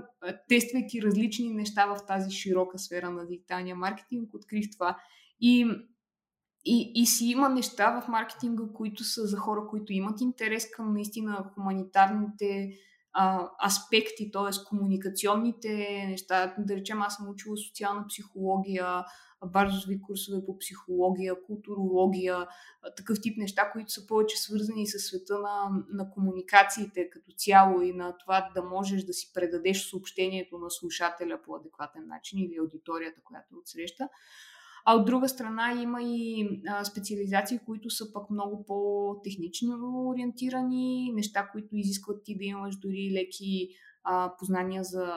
тествайки 0.47 1.01
различни 1.01 1.53
неща 1.53 1.85
в 1.85 2.05
тази 2.05 2.31
широка 2.31 2.79
сфера 2.79 3.09
на 3.09 3.27
дигиталния 3.27 3.75
маркетинг, 3.75 4.33
открих 4.33 4.65
това. 4.71 4.97
И 5.41 5.67
и, 6.69 6.91
и 6.95 7.05
си 7.05 7.25
има 7.25 7.49
неща 7.49 8.01
в 8.01 8.07
маркетинга, 8.07 8.63
които 8.73 9.03
са 9.03 9.25
за 9.25 9.37
хора, 9.37 9.67
които 9.69 9.93
имат 9.93 10.21
интерес 10.21 10.71
към 10.71 10.93
наистина 10.93 11.51
хуманитарните 11.53 12.71
аспекти, 13.65 14.31
т.е. 14.31 14.65
комуникационните 14.69 16.05
неща. 16.09 16.55
Да 16.57 16.75
речем, 16.75 17.01
аз 17.01 17.15
съм 17.15 17.29
учила 17.29 17.57
социална 17.57 18.05
психология, 18.07 19.05
базови 19.45 20.01
курсове 20.01 20.45
по 20.45 20.57
психология, 20.57 21.43
културология, 21.43 22.47
такъв 22.97 23.17
тип 23.21 23.37
неща, 23.37 23.71
които 23.71 23.91
са 23.91 24.07
повече 24.07 24.37
свързани 24.37 24.87
с 24.87 24.99
света 24.99 25.39
на, 25.39 25.83
на 25.89 26.09
комуникациите 26.09 27.09
като 27.09 27.31
цяло 27.37 27.81
и 27.81 27.93
на 27.93 28.17
това 28.17 28.49
да 28.55 28.63
можеш 28.63 29.03
да 29.03 29.13
си 29.13 29.31
предадеш 29.33 29.89
съобщението 29.89 30.57
на 30.57 30.71
слушателя 30.71 31.39
по 31.45 31.55
адекватен 31.55 32.07
начин 32.07 32.39
или 32.39 32.57
аудиторията, 32.57 33.21
която 33.23 33.55
отсреща. 33.61 34.09
А 34.89 34.95
от 34.95 35.05
друга 35.05 35.29
страна 35.29 35.81
има 35.81 36.03
и 36.03 36.49
а, 36.67 36.83
специализации, 36.85 37.59
които 37.65 37.89
са 37.89 38.13
пък 38.13 38.29
много 38.29 38.65
по-технично 38.65 39.77
ориентирани, 40.07 41.11
неща, 41.13 41.49
които 41.51 41.75
изискват 41.75 42.23
ти 42.23 42.37
да 42.37 42.43
имаш 42.43 42.75
дори 42.75 43.11
леки 43.13 43.69
а, 44.03 44.33
познания 44.39 44.83
за 44.83 45.13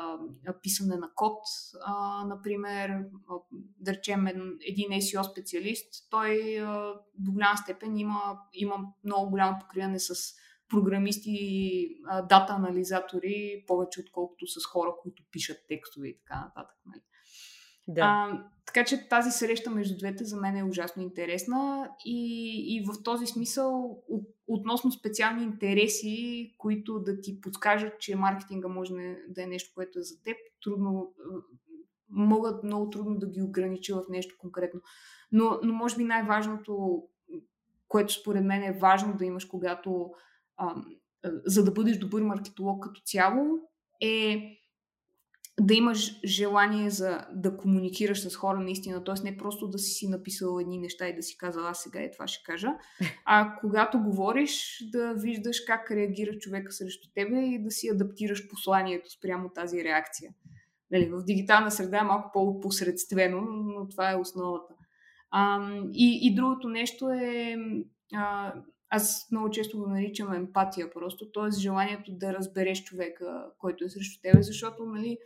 писане 0.62 0.96
на 0.96 1.10
код, 1.14 1.38
а, 1.84 2.24
например, 2.24 3.04
да 3.80 3.92
речем 3.92 4.26
един 4.68 4.88
SEO 4.90 5.32
специалист, 5.32 6.10
той 6.10 6.58
а, 6.58 6.94
до 7.18 7.32
голяма 7.32 7.56
степен 7.56 7.96
има, 7.96 8.38
има 8.52 8.76
много 9.04 9.30
голямо 9.30 9.58
покриване 9.60 9.98
с 9.98 10.14
програмисти 10.68 11.30
и 11.30 11.96
дата 12.28 12.52
анализатори, 12.52 13.64
повече 13.66 14.00
отколкото 14.00 14.46
с 14.46 14.66
хора, 14.66 14.90
които 15.02 15.22
пишат 15.30 15.56
текстове 15.68 16.08
и 16.08 16.18
така 16.18 16.40
нататък. 16.40 16.76
Нали? 16.86 17.00
Да. 17.94 18.00
А, 18.02 18.44
така 18.66 18.84
че 18.84 19.08
тази 19.08 19.30
среща 19.30 19.70
между 19.70 19.98
двете 19.98 20.24
за 20.24 20.36
мен 20.36 20.56
е 20.56 20.64
ужасно 20.64 21.02
интересна 21.02 21.90
и, 22.04 22.54
и 22.76 22.84
в 22.86 23.02
този 23.02 23.26
смисъл 23.26 24.02
относно 24.46 24.92
специални 24.92 25.42
интереси, 25.42 26.54
които 26.58 27.00
да 27.00 27.20
ти 27.20 27.40
подскажат, 27.40 28.00
че 28.00 28.16
маркетинга 28.16 28.68
може 28.68 28.92
да 29.28 29.42
е 29.42 29.46
нещо, 29.46 29.72
което 29.74 29.98
е 29.98 30.02
за 30.02 30.22
теб, 30.22 30.36
трудно, 30.62 31.14
могат 32.08 32.64
много 32.64 32.90
трудно 32.90 33.18
да 33.18 33.26
ги 33.26 33.42
огранича 33.42 33.94
в 33.94 34.08
нещо 34.10 34.34
конкретно. 34.38 34.80
Но, 35.32 35.58
но 35.62 35.74
може 35.74 35.96
би 35.96 36.04
най-важното, 36.04 37.02
което 37.88 38.12
според 38.12 38.44
мен 38.44 38.62
е 38.62 38.78
важно 38.78 39.16
да 39.16 39.24
имаш, 39.24 39.44
когато 39.44 40.10
а, 40.56 40.74
за 41.46 41.64
да 41.64 41.70
бъдеш 41.70 41.98
добър 41.98 42.22
маркетолог 42.22 42.82
като 42.82 43.00
цяло, 43.04 43.58
е 44.00 44.56
да 45.60 45.74
имаш 45.74 46.20
желание 46.24 46.90
за 46.90 47.26
да 47.32 47.56
комуникираш 47.56 48.20
с 48.20 48.36
хора 48.36 48.60
наистина, 48.60 49.04
т.е. 49.04 49.24
не 49.24 49.36
просто 49.36 49.68
да 49.68 49.78
си 49.78 49.90
си 49.90 50.08
написал 50.08 50.58
едни 50.60 50.78
неща 50.78 51.08
и 51.08 51.16
да 51.16 51.22
си 51.22 51.38
казал 51.38 51.66
аз 51.66 51.82
сега 51.82 52.00
е 52.00 52.10
това 52.10 52.26
ще 52.26 52.44
кажа, 52.44 52.68
а 53.24 53.56
когато 53.60 54.02
говориш 54.02 54.84
да 54.92 55.14
виждаш 55.14 55.60
как 55.60 55.90
реагира 55.90 56.38
човека 56.38 56.72
срещу 56.72 57.08
тебе 57.14 57.40
и 57.40 57.62
да 57.62 57.70
си 57.70 57.88
адаптираш 57.88 58.48
посланието 58.48 59.10
спрямо 59.10 59.48
тази 59.48 59.84
реакция. 59.84 60.30
Нали, 60.90 61.10
в 61.10 61.24
дигитална 61.24 61.70
среда 61.70 61.98
е 61.98 62.04
малко 62.04 62.30
по-посредствено, 62.32 63.40
но 63.40 63.88
това 63.88 64.12
е 64.12 64.16
основата. 64.16 64.74
А, 65.30 65.72
и, 65.92 66.18
и 66.22 66.34
другото 66.34 66.68
нещо 66.68 67.10
е 67.10 67.56
а, 68.14 68.54
аз 68.90 69.28
много 69.30 69.50
често 69.50 69.78
го 69.78 69.86
наричам 69.86 70.32
емпатия 70.32 70.90
просто, 70.90 71.32
т.е. 71.32 71.60
желанието 71.60 72.12
да 72.12 72.32
разбереш 72.32 72.84
човека, 72.84 73.46
който 73.58 73.84
е 73.84 73.88
срещу 73.88 74.20
тебе, 74.22 74.42
защото 74.42 74.84
нали, 74.84 75.18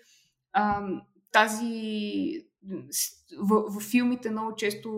а, 0.54 0.88
тази 1.32 2.44
в, 3.38 3.64
в 3.68 3.80
филмите 3.90 4.30
много 4.30 4.56
често 4.56 4.90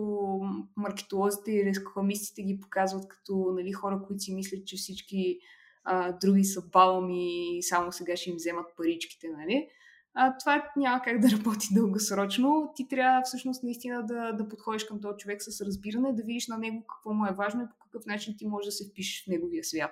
маркетолозите 0.77 1.51
и 1.51 1.65
рекламистите 1.65 2.41
ги 2.41 2.59
показват 2.59 3.07
като 3.07 3.51
нали, 3.55 3.71
хора, 3.71 4.01
които 4.07 4.23
си 4.23 4.35
мислят, 4.35 4.67
че 4.67 4.75
всички 4.75 5.39
а, 5.83 6.11
други 6.11 6.43
са 6.43 6.61
балами 6.61 7.57
и 7.57 7.63
само 7.63 7.91
сега 7.91 8.15
ще 8.15 8.29
им 8.29 8.35
вземат 8.35 8.65
паричките. 8.77 9.27
Нали? 9.29 9.67
А, 10.13 10.37
това 10.37 10.71
няма 10.77 11.01
как 11.03 11.19
да 11.19 11.31
работи 11.31 11.67
дългосрочно. 11.71 12.71
Ти 12.75 12.87
трябва 12.87 13.21
всъщност 13.25 13.63
наистина 13.63 14.05
да, 14.05 14.31
да 14.31 14.47
подходиш 14.47 14.83
към 14.83 15.01
този 15.01 15.17
човек 15.17 15.41
с 15.43 15.61
разбиране, 15.61 16.13
да 16.13 16.23
видиш 16.23 16.47
на 16.47 16.57
него 16.57 16.85
какво 16.87 17.13
му 17.13 17.25
е 17.25 17.35
важно 17.37 17.61
и 17.61 17.69
по 17.69 17.75
какъв 17.85 18.05
начин 18.05 18.35
ти 18.37 18.47
можеш 18.47 18.65
да 18.65 18.71
се 18.71 18.89
впишеш 18.89 19.23
в 19.23 19.27
неговия 19.27 19.63
свят, 19.63 19.91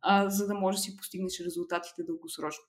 а, 0.00 0.30
за 0.30 0.46
да 0.46 0.54
можеш 0.54 0.80
да 0.80 0.82
си 0.82 0.96
постигнеш 0.96 1.40
резултатите 1.40 2.02
дългосрочно 2.02 2.64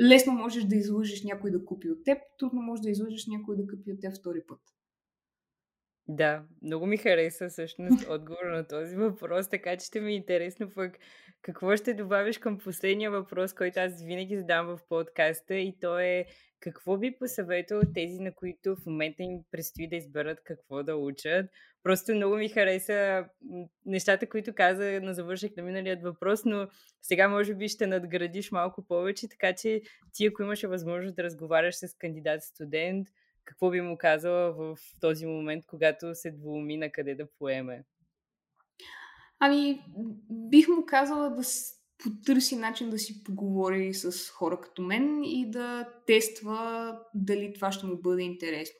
лесно 0.00 0.32
можеш 0.32 0.64
да 0.64 0.76
излъжеш 0.76 1.22
някой 1.22 1.50
да 1.50 1.64
купи 1.64 1.90
от 1.90 2.04
теб, 2.04 2.18
трудно 2.38 2.62
можеш 2.62 2.82
да 2.82 2.90
излъжеш 2.90 3.26
някой 3.26 3.56
да 3.56 3.66
купи 3.66 3.92
от 3.92 4.00
теб 4.00 4.16
втори 4.16 4.40
път. 4.48 4.60
Да, 6.12 6.42
много 6.62 6.86
ми 6.86 6.96
хареса 6.96 7.48
всъщност 7.48 8.08
отговор 8.10 8.44
на 8.44 8.66
този 8.66 8.96
въпрос, 8.96 9.48
така 9.48 9.76
че 9.76 9.86
ще 9.86 10.00
ми 10.00 10.12
е 10.12 10.16
интересно 10.16 10.70
пък 10.74 10.98
какво 11.42 11.76
ще 11.76 11.94
добавиш 11.94 12.38
към 12.38 12.58
последния 12.58 13.10
въпрос, 13.10 13.52
който 13.52 13.80
аз 13.80 14.02
винаги 14.02 14.36
задам 14.36 14.66
в 14.66 14.78
подкаста 14.88 15.54
и 15.54 15.76
то 15.80 15.98
е 15.98 16.24
какво 16.60 16.96
би 16.98 17.16
посъветвал 17.18 17.80
тези, 17.94 18.18
на 18.20 18.34
които 18.34 18.76
в 18.76 18.86
момента 18.86 19.22
им 19.22 19.40
предстои 19.50 19.88
да 19.88 19.96
изберат 19.96 20.40
какво 20.44 20.82
да 20.82 20.96
учат? 20.96 21.46
Просто 21.82 22.14
много 22.14 22.36
ми 22.36 22.48
хареса 22.48 23.24
нещата, 23.86 24.28
които 24.28 24.54
каза 24.54 25.00
на 25.02 25.14
завършек 25.14 25.56
на 25.56 25.62
миналият 25.62 26.02
въпрос, 26.02 26.44
но 26.44 26.68
сега 27.02 27.28
може 27.28 27.54
би 27.54 27.68
ще 27.68 27.86
надградиш 27.86 28.50
малко 28.50 28.86
повече, 28.86 29.28
така 29.28 29.54
че 29.54 29.82
ти, 30.12 30.26
ако 30.26 30.42
имаше 30.42 30.66
възможност 30.66 31.16
да 31.16 31.22
разговаряш 31.22 31.74
с 31.74 31.94
кандидат-студент, 31.98 33.06
какво 33.50 33.70
би 33.70 33.80
му 33.80 33.96
казала 33.98 34.52
в 34.52 34.78
този 35.00 35.26
момент, 35.26 35.64
когато 35.66 36.14
се 36.14 36.30
двуми 36.30 36.76
на 36.76 36.92
къде 36.92 37.14
да 37.14 37.26
поеме? 37.38 37.84
Ами, 39.40 39.82
бих 40.30 40.68
му 40.68 40.86
казала 40.86 41.30
да 41.30 41.42
потърси 42.02 42.56
начин 42.56 42.90
да 42.90 42.98
си 42.98 43.24
поговори 43.24 43.94
с 43.94 44.30
хора 44.30 44.60
като 44.60 44.82
мен 44.82 45.24
и 45.24 45.50
да 45.50 45.88
тества 46.06 46.98
дали 47.14 47.52
това 47.54 47.72
ще 47.72 47.86
му 47.86 48.00
бъде 48.00 48.22
интересно. 48.22 48.76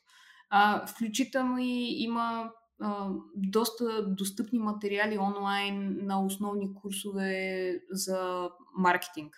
А, 0.51 0.87
включително 0.87 1.59
и 1.59 2.03
има 2.03 2.53
а, 2.81 3.11
доста 3.37 4.15
достъпни 4.15 4.59
материали 4.59 5.19
онлайн 5.19 6.07
на 6.07 6.25
основни 6.25 6.75
курсове 6.75 7.73
за 7.91 8.51
маркетинг. 8.79 9.37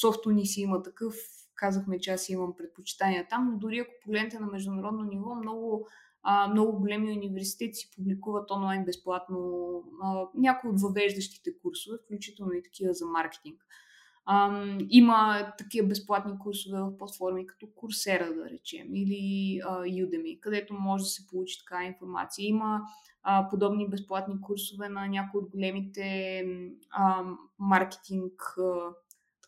Софто 0.00 0.30
ни 0.30 0.46
си 0.46 0.60
има 0.60 0.82
такъв, 0.82 1.14
казахме, 1.56 2.00
че 2.00 2.10
аз 2.10 2.28
имам 2.28 2.54
предпочитания 2.56 3.26
там, 3.30 3.50
но 3.52 3.58
дори 3.58 3.78
ако 3.78 3.90
погледнете 4.04 4.40
на 4.40 4.46
международно 4.46 5.04
ниво, 5.04 5.34
много 5.34 5.88
а, 6.28 6.48
много 6.48 6.78
големи 6.78 7.12
университети 7.12 7.74
си 7.74 7.90
публикуват 7.96 8.50
онлайн 8.50 8.84
безплатно 8.84 9.38
а, 10.02 10.24
някои 10.34 10.70
от 10.70 10.80
въвеждащите 10.80 11.50
курсове, 11.62 11.98
включително 12.04 12.52
и 12.52 12.62
такива 12.62 12.92
за 12.92 13.06
маркетинг. 13.06 13.66
А, 14.24 14.64
има 14.90 15.52
такива 15.58 15.88
безплатни 15.88 16.38
курсове 16.38 16.80
в 16.80 16.96
платформи 16.98 17.46
като 17.46 17.66
Coursera, 17.66 18.34
да 18.34 18.50
речем, 18.50 18.94
или 18.94 19.60
а, 19.64 19.82
Udemy, 19.82 20.40
където 20.40 20.74
може 20.74 21.04
да 21.04 21.08
се 21.08 21.26
получи 21.26 21.58
така 21.58 21.84
информация. 21.84 22.46
Има 22.46 22.80
а, 23.22 23.48
подобни 23.48 23.88
безплатни 23.88 24.40
курсове 24.40 24.88
на 24.88 25.06
някои 25.06 25.40
от 25.40 25.50
големите 25.50 26.44
а, 26.90 27.24
маркетинг 27.58 28.42
а, 28.58 28.90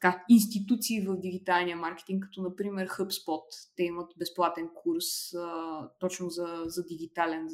така, 0.01 0.25
институции 0.29 1.01
в 1.01 1.17
дигиталния 1.17 1.77
маркетинг, 1.77 2.25
като 2.25 2.43
например 2.43 2.89
HubSpot. 2.89 3.75
Те 3.77 3.83
имат 3.83 4.13
безплатен 4.19 4.69
курс 4.75 5.35
а, 5.35 5.91
точно 6.01 6.31
за, 6.31 6.63
за 6.67 6.85
дигитален, 6.85 7.49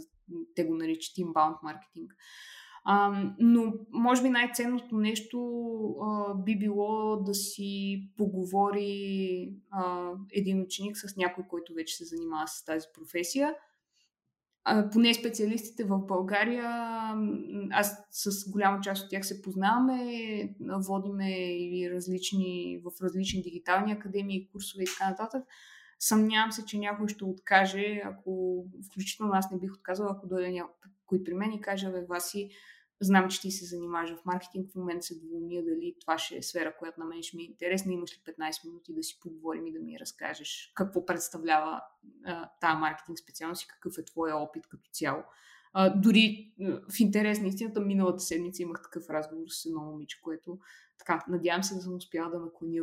те 0.55 0.65
го 0.65 0.75
наричат 0.75 1.17
inbound 1.17 1.57
маркетинг. 1.63 2.15
А, 2.85 3.25
но 3.39 3.73
може 3.91 4.23
би 4.23 4.29
най-ценното 4.29 4.97
нещо 4.97 5.39
а, 6.03 6.35
би 6.35 6.59
било 6.59 7.17
да 7.17 7.35
си 7.35 8.03
поговори 8.17 9.53
а, 9.71 10.11
един 10.33 10.63
ученик 10.63 10.97
с 10.97 11.17
някой, 11.17 11.45
който 11.49 11.75
вече 11.75 11.97
се 11.97 12.05
занимава 12.05 12.49
с 12.49 12.65
тази 12.65 12.87
професия 12.95 13.55
поне 14.93 15.15
специалистите 15.15 15.85
в 15.85 15.99
България, 15.99 16.71
аз 17.71 17.97
с 18.11 18.51
голяма 18.51 18.81
част 18.81 19.05
от 19.05 19.11
тях 19.11 19.27
се 19.27 19.43
познаваме, 19.43 20.55
водиме 20.61 21.57
и 21.57 21.91
различни, 21.91 22.81
в 22.85 23.03
различни 23.03 23.43
дигитални 23.43 23.93
академии, 23.93 24.49
курсове 24.53 24.83
и 24.83 24.87
така 24.87 25.11
нататък. 25.11 25.45
Съмнявам 25.99 26.53
се, 26.53 26.65
че 26.65 26.79
някой 26.79 27.09
ще 27.09 27.25
откаже, 27.25 28.03
ако 28.05 28.65
включително 28.91 29.33
аз 29.35 29.51
не 29.51 29.59
бих 29.59 29.73
отказала, 29.75 30.11
ако 30.13 30.27
дойде 30.27 30.51
някой 30.51 31.25
при 31.25 31.35
мен 31.35 31.53
и 31.53 31.61
каже, 31.61 31.91
бе, 31.91 32.05
Васи, 32.09 32.51
Знам, 33.05 33.29
че 33.31 33.41
ти 33.41 33.51
се 33.51 33.65
занимаваш 33.65 34.11
в 34.11 34.25
маркетинг. 34.25 34.73
В 34.73 34.75
момента 34.75 35.07
се 35.07 35.19
двумия 35.19 35.65
дали 35.65 35.95
това 36.01 36.19
ще 36.19 36.37
е 36.37 36.43
сфера, 36.43 36.77
която 36.79 37.01
на 37.01 37.07
мен 37.07 37.23
ще 37.23 37.37
ми 37.37 37.43
е 37.43 37.47
интересна. 37.47 37.93
Имаш 37.93 38.13
ли 38.13 38.33
15 38.33 38.67
минути 38.67 38.95
да 38.95 39.03
си 39.03 39.19
поговорим 39.21 39.67
и 39.67 39.73
да 39.73 39.81
ми 39.81 39.99
разкажеш 40.01 40.73
какво 40.75 41.07
представлява 41.07 41.81
тази 42.61 42.79
маркетинг 42.79 43.19
специалност 43.19 43.63
и 43.63 43.69
какъв 43.69 43.99
е 43.99 44.05
твоя 44.05 44.37
опит 44.37 44.67
като 44.67 44.91
цяло. 44.93 45.23
А, 45.73 45.91
дори 45.91 46.55
в 46.91 47.01
интерес 47.01 47.41
на 47.41 47.49
истината, 47.49 47.81
миналата 47.81 48.21
седмица 48.21 48.63
имах 48.63 48.83
такъв 48.83 49.11
разговор 49.11 49.49
с 49.49 49.67
едно 49.67 49.81
момиче, 49.81 50.21
което 50.23 50.59
така, 50.99 51.25
надявам 51.29 51.63
се 51.63 51.75
да 51.75 51.81
съм 51.81 51.95
успяла 51.95 52.31
да 52.31 52.39
наклоня 52.39 52.83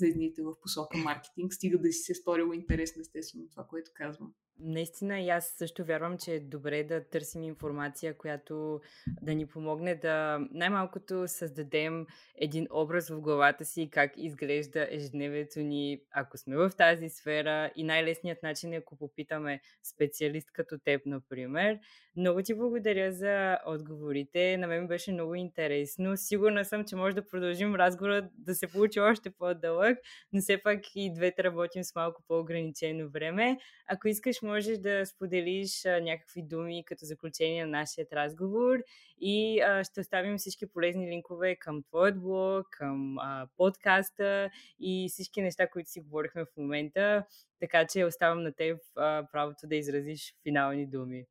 везните 0.00 0.42
в 0.42 0.60
посока 0.60 0.98
маркетинг, 0.98 1.54
стига 1.54 1.78
да 1.78 1.92
си 1.92 1.98
се 1.98 2.14
сторила 2.14 2.56
интересно 2.56 3.00
естествено 3.00 3.48
това, 3.50 3.64
което 3.64 3.90
казвам. 3.94 4.32
Наистина 4.58 5.20
и 5.20 5.28
аз 5.28 5.46
също 5.46 5.84
вярвам, 5.84 6.18
че 6.18 6.34
е 6.34 6.40
добре 6.40 6.84
да 6.84 7.04
търсим 7.04 7.42
информация, 7.42 8.18
която 8.18 8.80
да 9.22 9.34
ни 9.34 9.46
помогне 9.46 9.94
да 9.94 10.38
най-малкото 10.50 11.28
създадем 11.28 12.06
един 12.36 12.66
образ 12.70 13.08
в 13.08 13.20
главата 13.20 13.64
си 13.64 13.88
как 13.92 14.12
изглежда 14.16 14.88
ежедневието 14.90 15.60
ни, 15.60 16.00
ако 16.10 16.38
сме 16.38 16.56
в 16.56 16.70
тази 16.78 17.08
сфера. 17.08 17.70
И 17.76 17.84
най-лесният 17.84 18.42
начин 18.42 18.72
е, 18.72 18.76
ако 18.76 18.96
попитаме 18.96 19.60
специалист 19.82 20.52
като 20.52 20.78
теб, 20.78 21.06
например. 21.06 21.78
Много 22.16 22.42
ти 22.42 22.54
благодаря 22.54 23.12
за 23.12 23.58
отговорите. 23.66 24.56
На 24.56 24.66
мен 24.66 24.86
беше 24.86 25.12
много 25.12 25.34
интересно. 25.34 26.16
Сигурна 26.16 26.64
съм, 26.64 26.84
че 26.84 26.96
може 26.96 27.14
да 27.14 27.26
продължим 27.26 27.74
разговора 27.74 28.28
да 28.38 28.54
се 28.54 28.66
получи 28.66 29.00
още 29.00 29.30
по-дълъг, 29.30 29.98
но 30.32 30.40
все 30.40 30.62
пак 30.62 30.80
и 30.94 31.14
двете 31.14 31.44
работим 31.44 31.84
с 31.84 31.94
малко 31.94 32.22
по-ограничено 32.28 33.08
време. 33.08 33.58
Ако 33.86 34.08
искаш, 34.08 34.42
можеш 34.46 34.78
да 34.78 35.06
споделиш 35.06 35.84
а, 35.84 36.00
някакви 36.00 36.42
думи 36.42 36.84
като 36.84 37.04
заключение 37.04 37.66
на 37.66 37.70
нашия 37.70 38.06
разговор 38.12 38.78
и 39.20 39.60
а, 39.60 39.84
ще 39.84 40.00
оставим 40.00 40.38
всички 40.38 40.66
полезни 40.66 41.10
линкове 41.10 41.56
към 41.56 41.82
твоят 41.82 42.22
блог, 42.22 42.66
към 42.70 43.18
а, 43.18 43.48
подкаста 43.56 44.50
и 44.80 45.08
всички 45.10 45.42
неща, 45.42 45.70
които 45.70 45.90
си 45.90 46.00
говорихме 46.00 46.44
в 46.44 46.56
момента. 46.56 47.24
Така 47.60 47.86
че 47.86 48.04
оставам 48.04 48.42
на 48.42 48.52
теб 48.52 48.78
а, 48.96 49.26
правото 49.32 49.66
да 49.66 49.76
изразиш 49.76 50.34
финални 50.42 50.86
думи. 50.86 51.24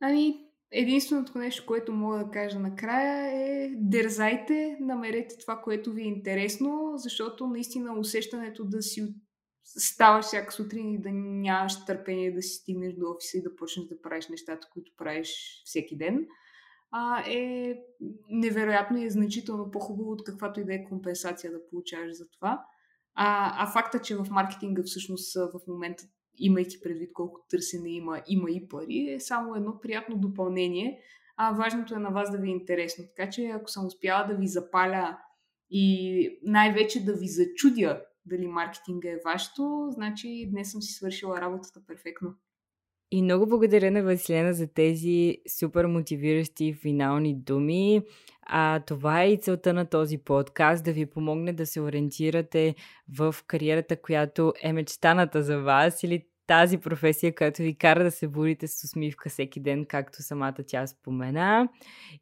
Ами, 0.00 0.46
единственото 0.70 1.38
нещо, 1.38 1.66
което 1.66 1.92
мога 1.92 2.18
да 2.18 2.30
кажа 2.30 2.58
накрая 2.58 3.26
е 3.26 3.70
дързайте, 3.76 4.76
намерете 4.80 5.38
това, 5.38 5.60
което 5.60 5.92
ви 5.92 6.02
е 6.02 6.06
интересно, 6.06 6.92
защото 6.96 7.46
наистина 7.46 7.98
усещането 7.98 8.64
да 8.64 8.82
си 8.82 9.14
ставаш 9.66 10.24
всяка 10.24 10.52
сутрин 10.52 10.94
и 10.94 11.00
да 11.00 11.08
нямаш 11.12 11.84
търпение 11.84 12.32
да 12.32 12.42
си 12.42 12.54
стигнеш 12.54 12.94
до 12.94 13.10
офиса 13.10 13.38
и 13.38 13.42
да 13.42 13.56
почнеш 13.56 13.86
да 13.86 14.00
правиш 14.00 14.28
нещата, 14.28 14.68
които 14.72 14.92
правиш 14.96 15.62
всеки 15.64 15.96
ден, 15.96 16.26
а, 16.90 17.24
е 17.30 17.74
невероятно 18.30 18.98
и 18.98 19.04
е 19.04 19.10
значително 19.10 19.70
по-хубаво 19.70 20.10
от 20.10 20.24
каквато 20.24 20.60
и 20.60 20.64
да 20.64 20.74
е 20.74 20.84
компенсация 20.84 21.52
да 21.52 21.66
получаваш 21.70 22.12
за 22.12 22.28
това. 22.30 22.64
А, 23.14 23.54
а 23.64 23.72
факта, 23.72 24.00
че 24.00 24.16
в 24.16 24.26
маркетинга 24.30 24.82
всъщност 24.82 25.34
в 25.34 25.60
момента, 25.68 26.04
имайки 26.38 26.80
предвид 26.80 27.10
колко 27.12 27.40
търсене 27.50 27.90
има, 27.90 28.22
има 28.28 28.50
и 28.50 28.68
пари, 28.68 29.10
е 29.10 29.20
само 29.20 29.54
едно 29.54 29.80
приятно 29.80 30.16
допълнение. 30.18 31.00
А 31.36 31.52
важното 31.52 31.94
е 31.94 31.98
на 31.98 32.10
вас 32.10 32.30
да 32.30 32.38
ви 32.38 32.48
е 32.48 32.52
интересно. 32.52 33.04
Така 33.16 33.30
че 33.30 33.44
ако 33.46 33.70
съм 33.70 33.86
успяла 33.86 34.26
да 34.26 34.34
ви 34.34 34.46
запаля 34.46 35.18
и 35.70 36.38
най-вече 36.42 37.04
да 37.04 37.12
ви 37.12 37.28
зачудя 37.28 38.02
дали 38.26 38.46
маркетинга 38.46 39.08
е 39.08 39.20
вашето, 39.24 39.88
значи 39.90 40.48
днес 40.50 40.72
съм 40.72 40.82
си 40.82 40.92
свършила 40.92 41.40
работата 41.40 41.80
перфектно. 41.86 42.34
И 43.10 43.22
много 43.22 43.46
благодаря 43.46 43.90
на 43.90 44.02
Василена 44.02 44.54
за 44.54 44.66
тези 44.66 45.38
супер 45.58 45.86
мотивиращи 45.86 46.74
финални 46.74 47.34
думи. 47.34 48.02
А 48.42 48.80
това 48.80 49.22
е 49.22 49.32
и 49.32 49.40
целта 49.40 49.72
на 49.72 49.86
този 49.86 50.18
подкаст 50.18 50.84
да 50.84 50.92
ви 50.92 51.06
помогне 51.06 51.52
да 51.52 51.66
се 51.66 51.80
ориентирате 51.80 52.74
в 53.18 53.34
кариерата, 53.46 54.02
която 54.02 54.52
е 54.62 54.72
мечтаната 54.72 55.42
за 55.42 55.60
вас 55.60 56.02
или 56.02 56.26
тази 56.46 56.78
професия, 56.78 57.34
която 57.34 57.62
ви 57.62 57.74
кара 57.74 58.04
да 58.04 58.10
се 58.10 58.28
борите 58.28 58.68
с 58.68 58.84
усмивка 58.84 59.28
всеки 59.28 59.60
ден, 59.60 59.84
както 59.84 60.22
самата 60.22 60.54
тя 60.66 60.86
спомена. 60.86 61.68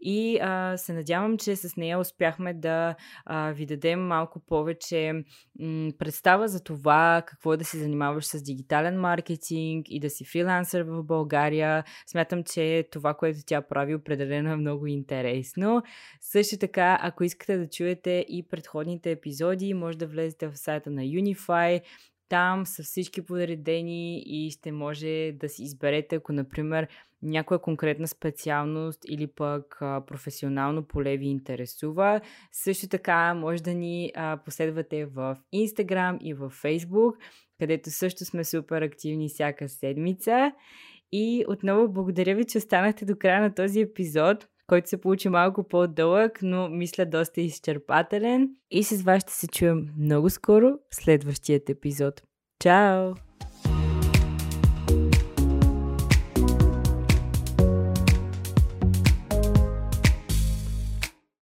И 0.00 0.38
а, 0.42 0.76
се 0.76 0.92
надявам, 0.92 1.38
че 1.38 1.56
с 1.56 1.76
нея 1.76 1.98
успяхме 1.98 2.54
да 2.54 2.94
а, 3.24 3.52
ви 3.52 3.66
дадем 3.66 4.06
малко 4.06 4.40
повече 4.40 5.12
м- 5.60 5.90
представа 5.98 6.48
за 6.48 6.64
това 6.64 7.22
какво 7.26 7.52
е 7.52 7.56
да 7.56 7.64
се 7.64 7.78
занимаваш 7.78 8.24
с 8.24 8.42
дигитален 8.42 9.00
маркетинг 9.00 9.86
и 9.88 10.00
да 10.00 10.10
си 10.10 10.24
фрилансър 10.24 10.82
в 10.82 11.02
България. 11.02 11.84
Смятам, 12.06 12.44
че 12.44 12.88
това, 12.92 13.14
което 13.14 13.38
тя 13.46 13.60
прави, 13.60 13.94
определено 13.94 14.52
е 14.52 14.56
много 14.56 14.86
интересно. 14.86 15.82
Също 16.20 16.58
така, 16.58 16.98
ако 17.02 17.24
искате 17.24 17.58
да 17.58 17.68
чуете 17.68 18.24
и 18.28 18.46
предходните 18.50 19.10
епизоди, 19.10 19.74
може 19.74 19.98
да 19.98 20.06
влезете 20.06 20.48
в 20.48 20.56
сайта 20.56 20.90
на 20.90 21.02
Unify 21.02 21.80
там 22.28 22.66
са 22.66 22.82
всички 22.82 23.22
подредени 23.22 24.22
и 24.26 24.50
ще 24.50 24.72
може 24.72 25.32
да 25.32 25.48
си 25.48 25.62
изберете, 25.62 26.16
ако, 26.16 26.32
например, 26.32 26.88
някоя 27.22 27.60
конкретна 27.60 28.08
специалност 28.08 29.00
или 29.08 29.26
пък 29.26 29.78
а, 29.80 30.06
професионално 30.06 30.82
поле 30.82 31.16
ви 31.16 31.26
интересува. 31.26 32.20
Също 32.52 32.88
така 32.88 33.34
може 33.34 33.62
да 33.62 33.74
ни 33.74 34.12
а, 34.14 34.36
последвате 34.44 35.06
в 35.06 35.36
Instagram 35.54 36.18
и 36.20 36.34
в 36.34 36.50
Facebook, 36.50 37.14
където 37.58 37.90
също 37.90 38.24
сме 38.24 38.44
супер 38.44 38.82
активни 38.82 39.28
всяка 39.28 39.68
седмица. 39.68 40.52
И 41.12 41.44
отново 41.48 41.92
благодаря 41.92 42.34
ви, 42.34 42.44
че 42.44 42.58
останахте 42.58 43.04
до 43.04 43.16
края 43.16 43.40
на 43.40 43.54
този 43.54 43.80
епизод 43.80 44.48
който 44.66 44.88
се 44.88 45.00
получи 45.00 45.28
малко 45.28 45.68
по-дълъг, 45.68 46.38
но 46.42 46.68
мисля 46.68 47.06
доста 47.06 47.40
изчерпателен. 47.40 48.48
И 48.70 48.84
с 48.84 49.02
вас 49.02 49.22
ще 49.22 49.32
се 49.32 49.46
чуем 49.46 49.88
много 49.98 50.30
скоро 50.30 50.66
в 50.90 50.96
следващият 50.96 51.70
епизод. 51.70 52.22
Чао! 52.60 53.14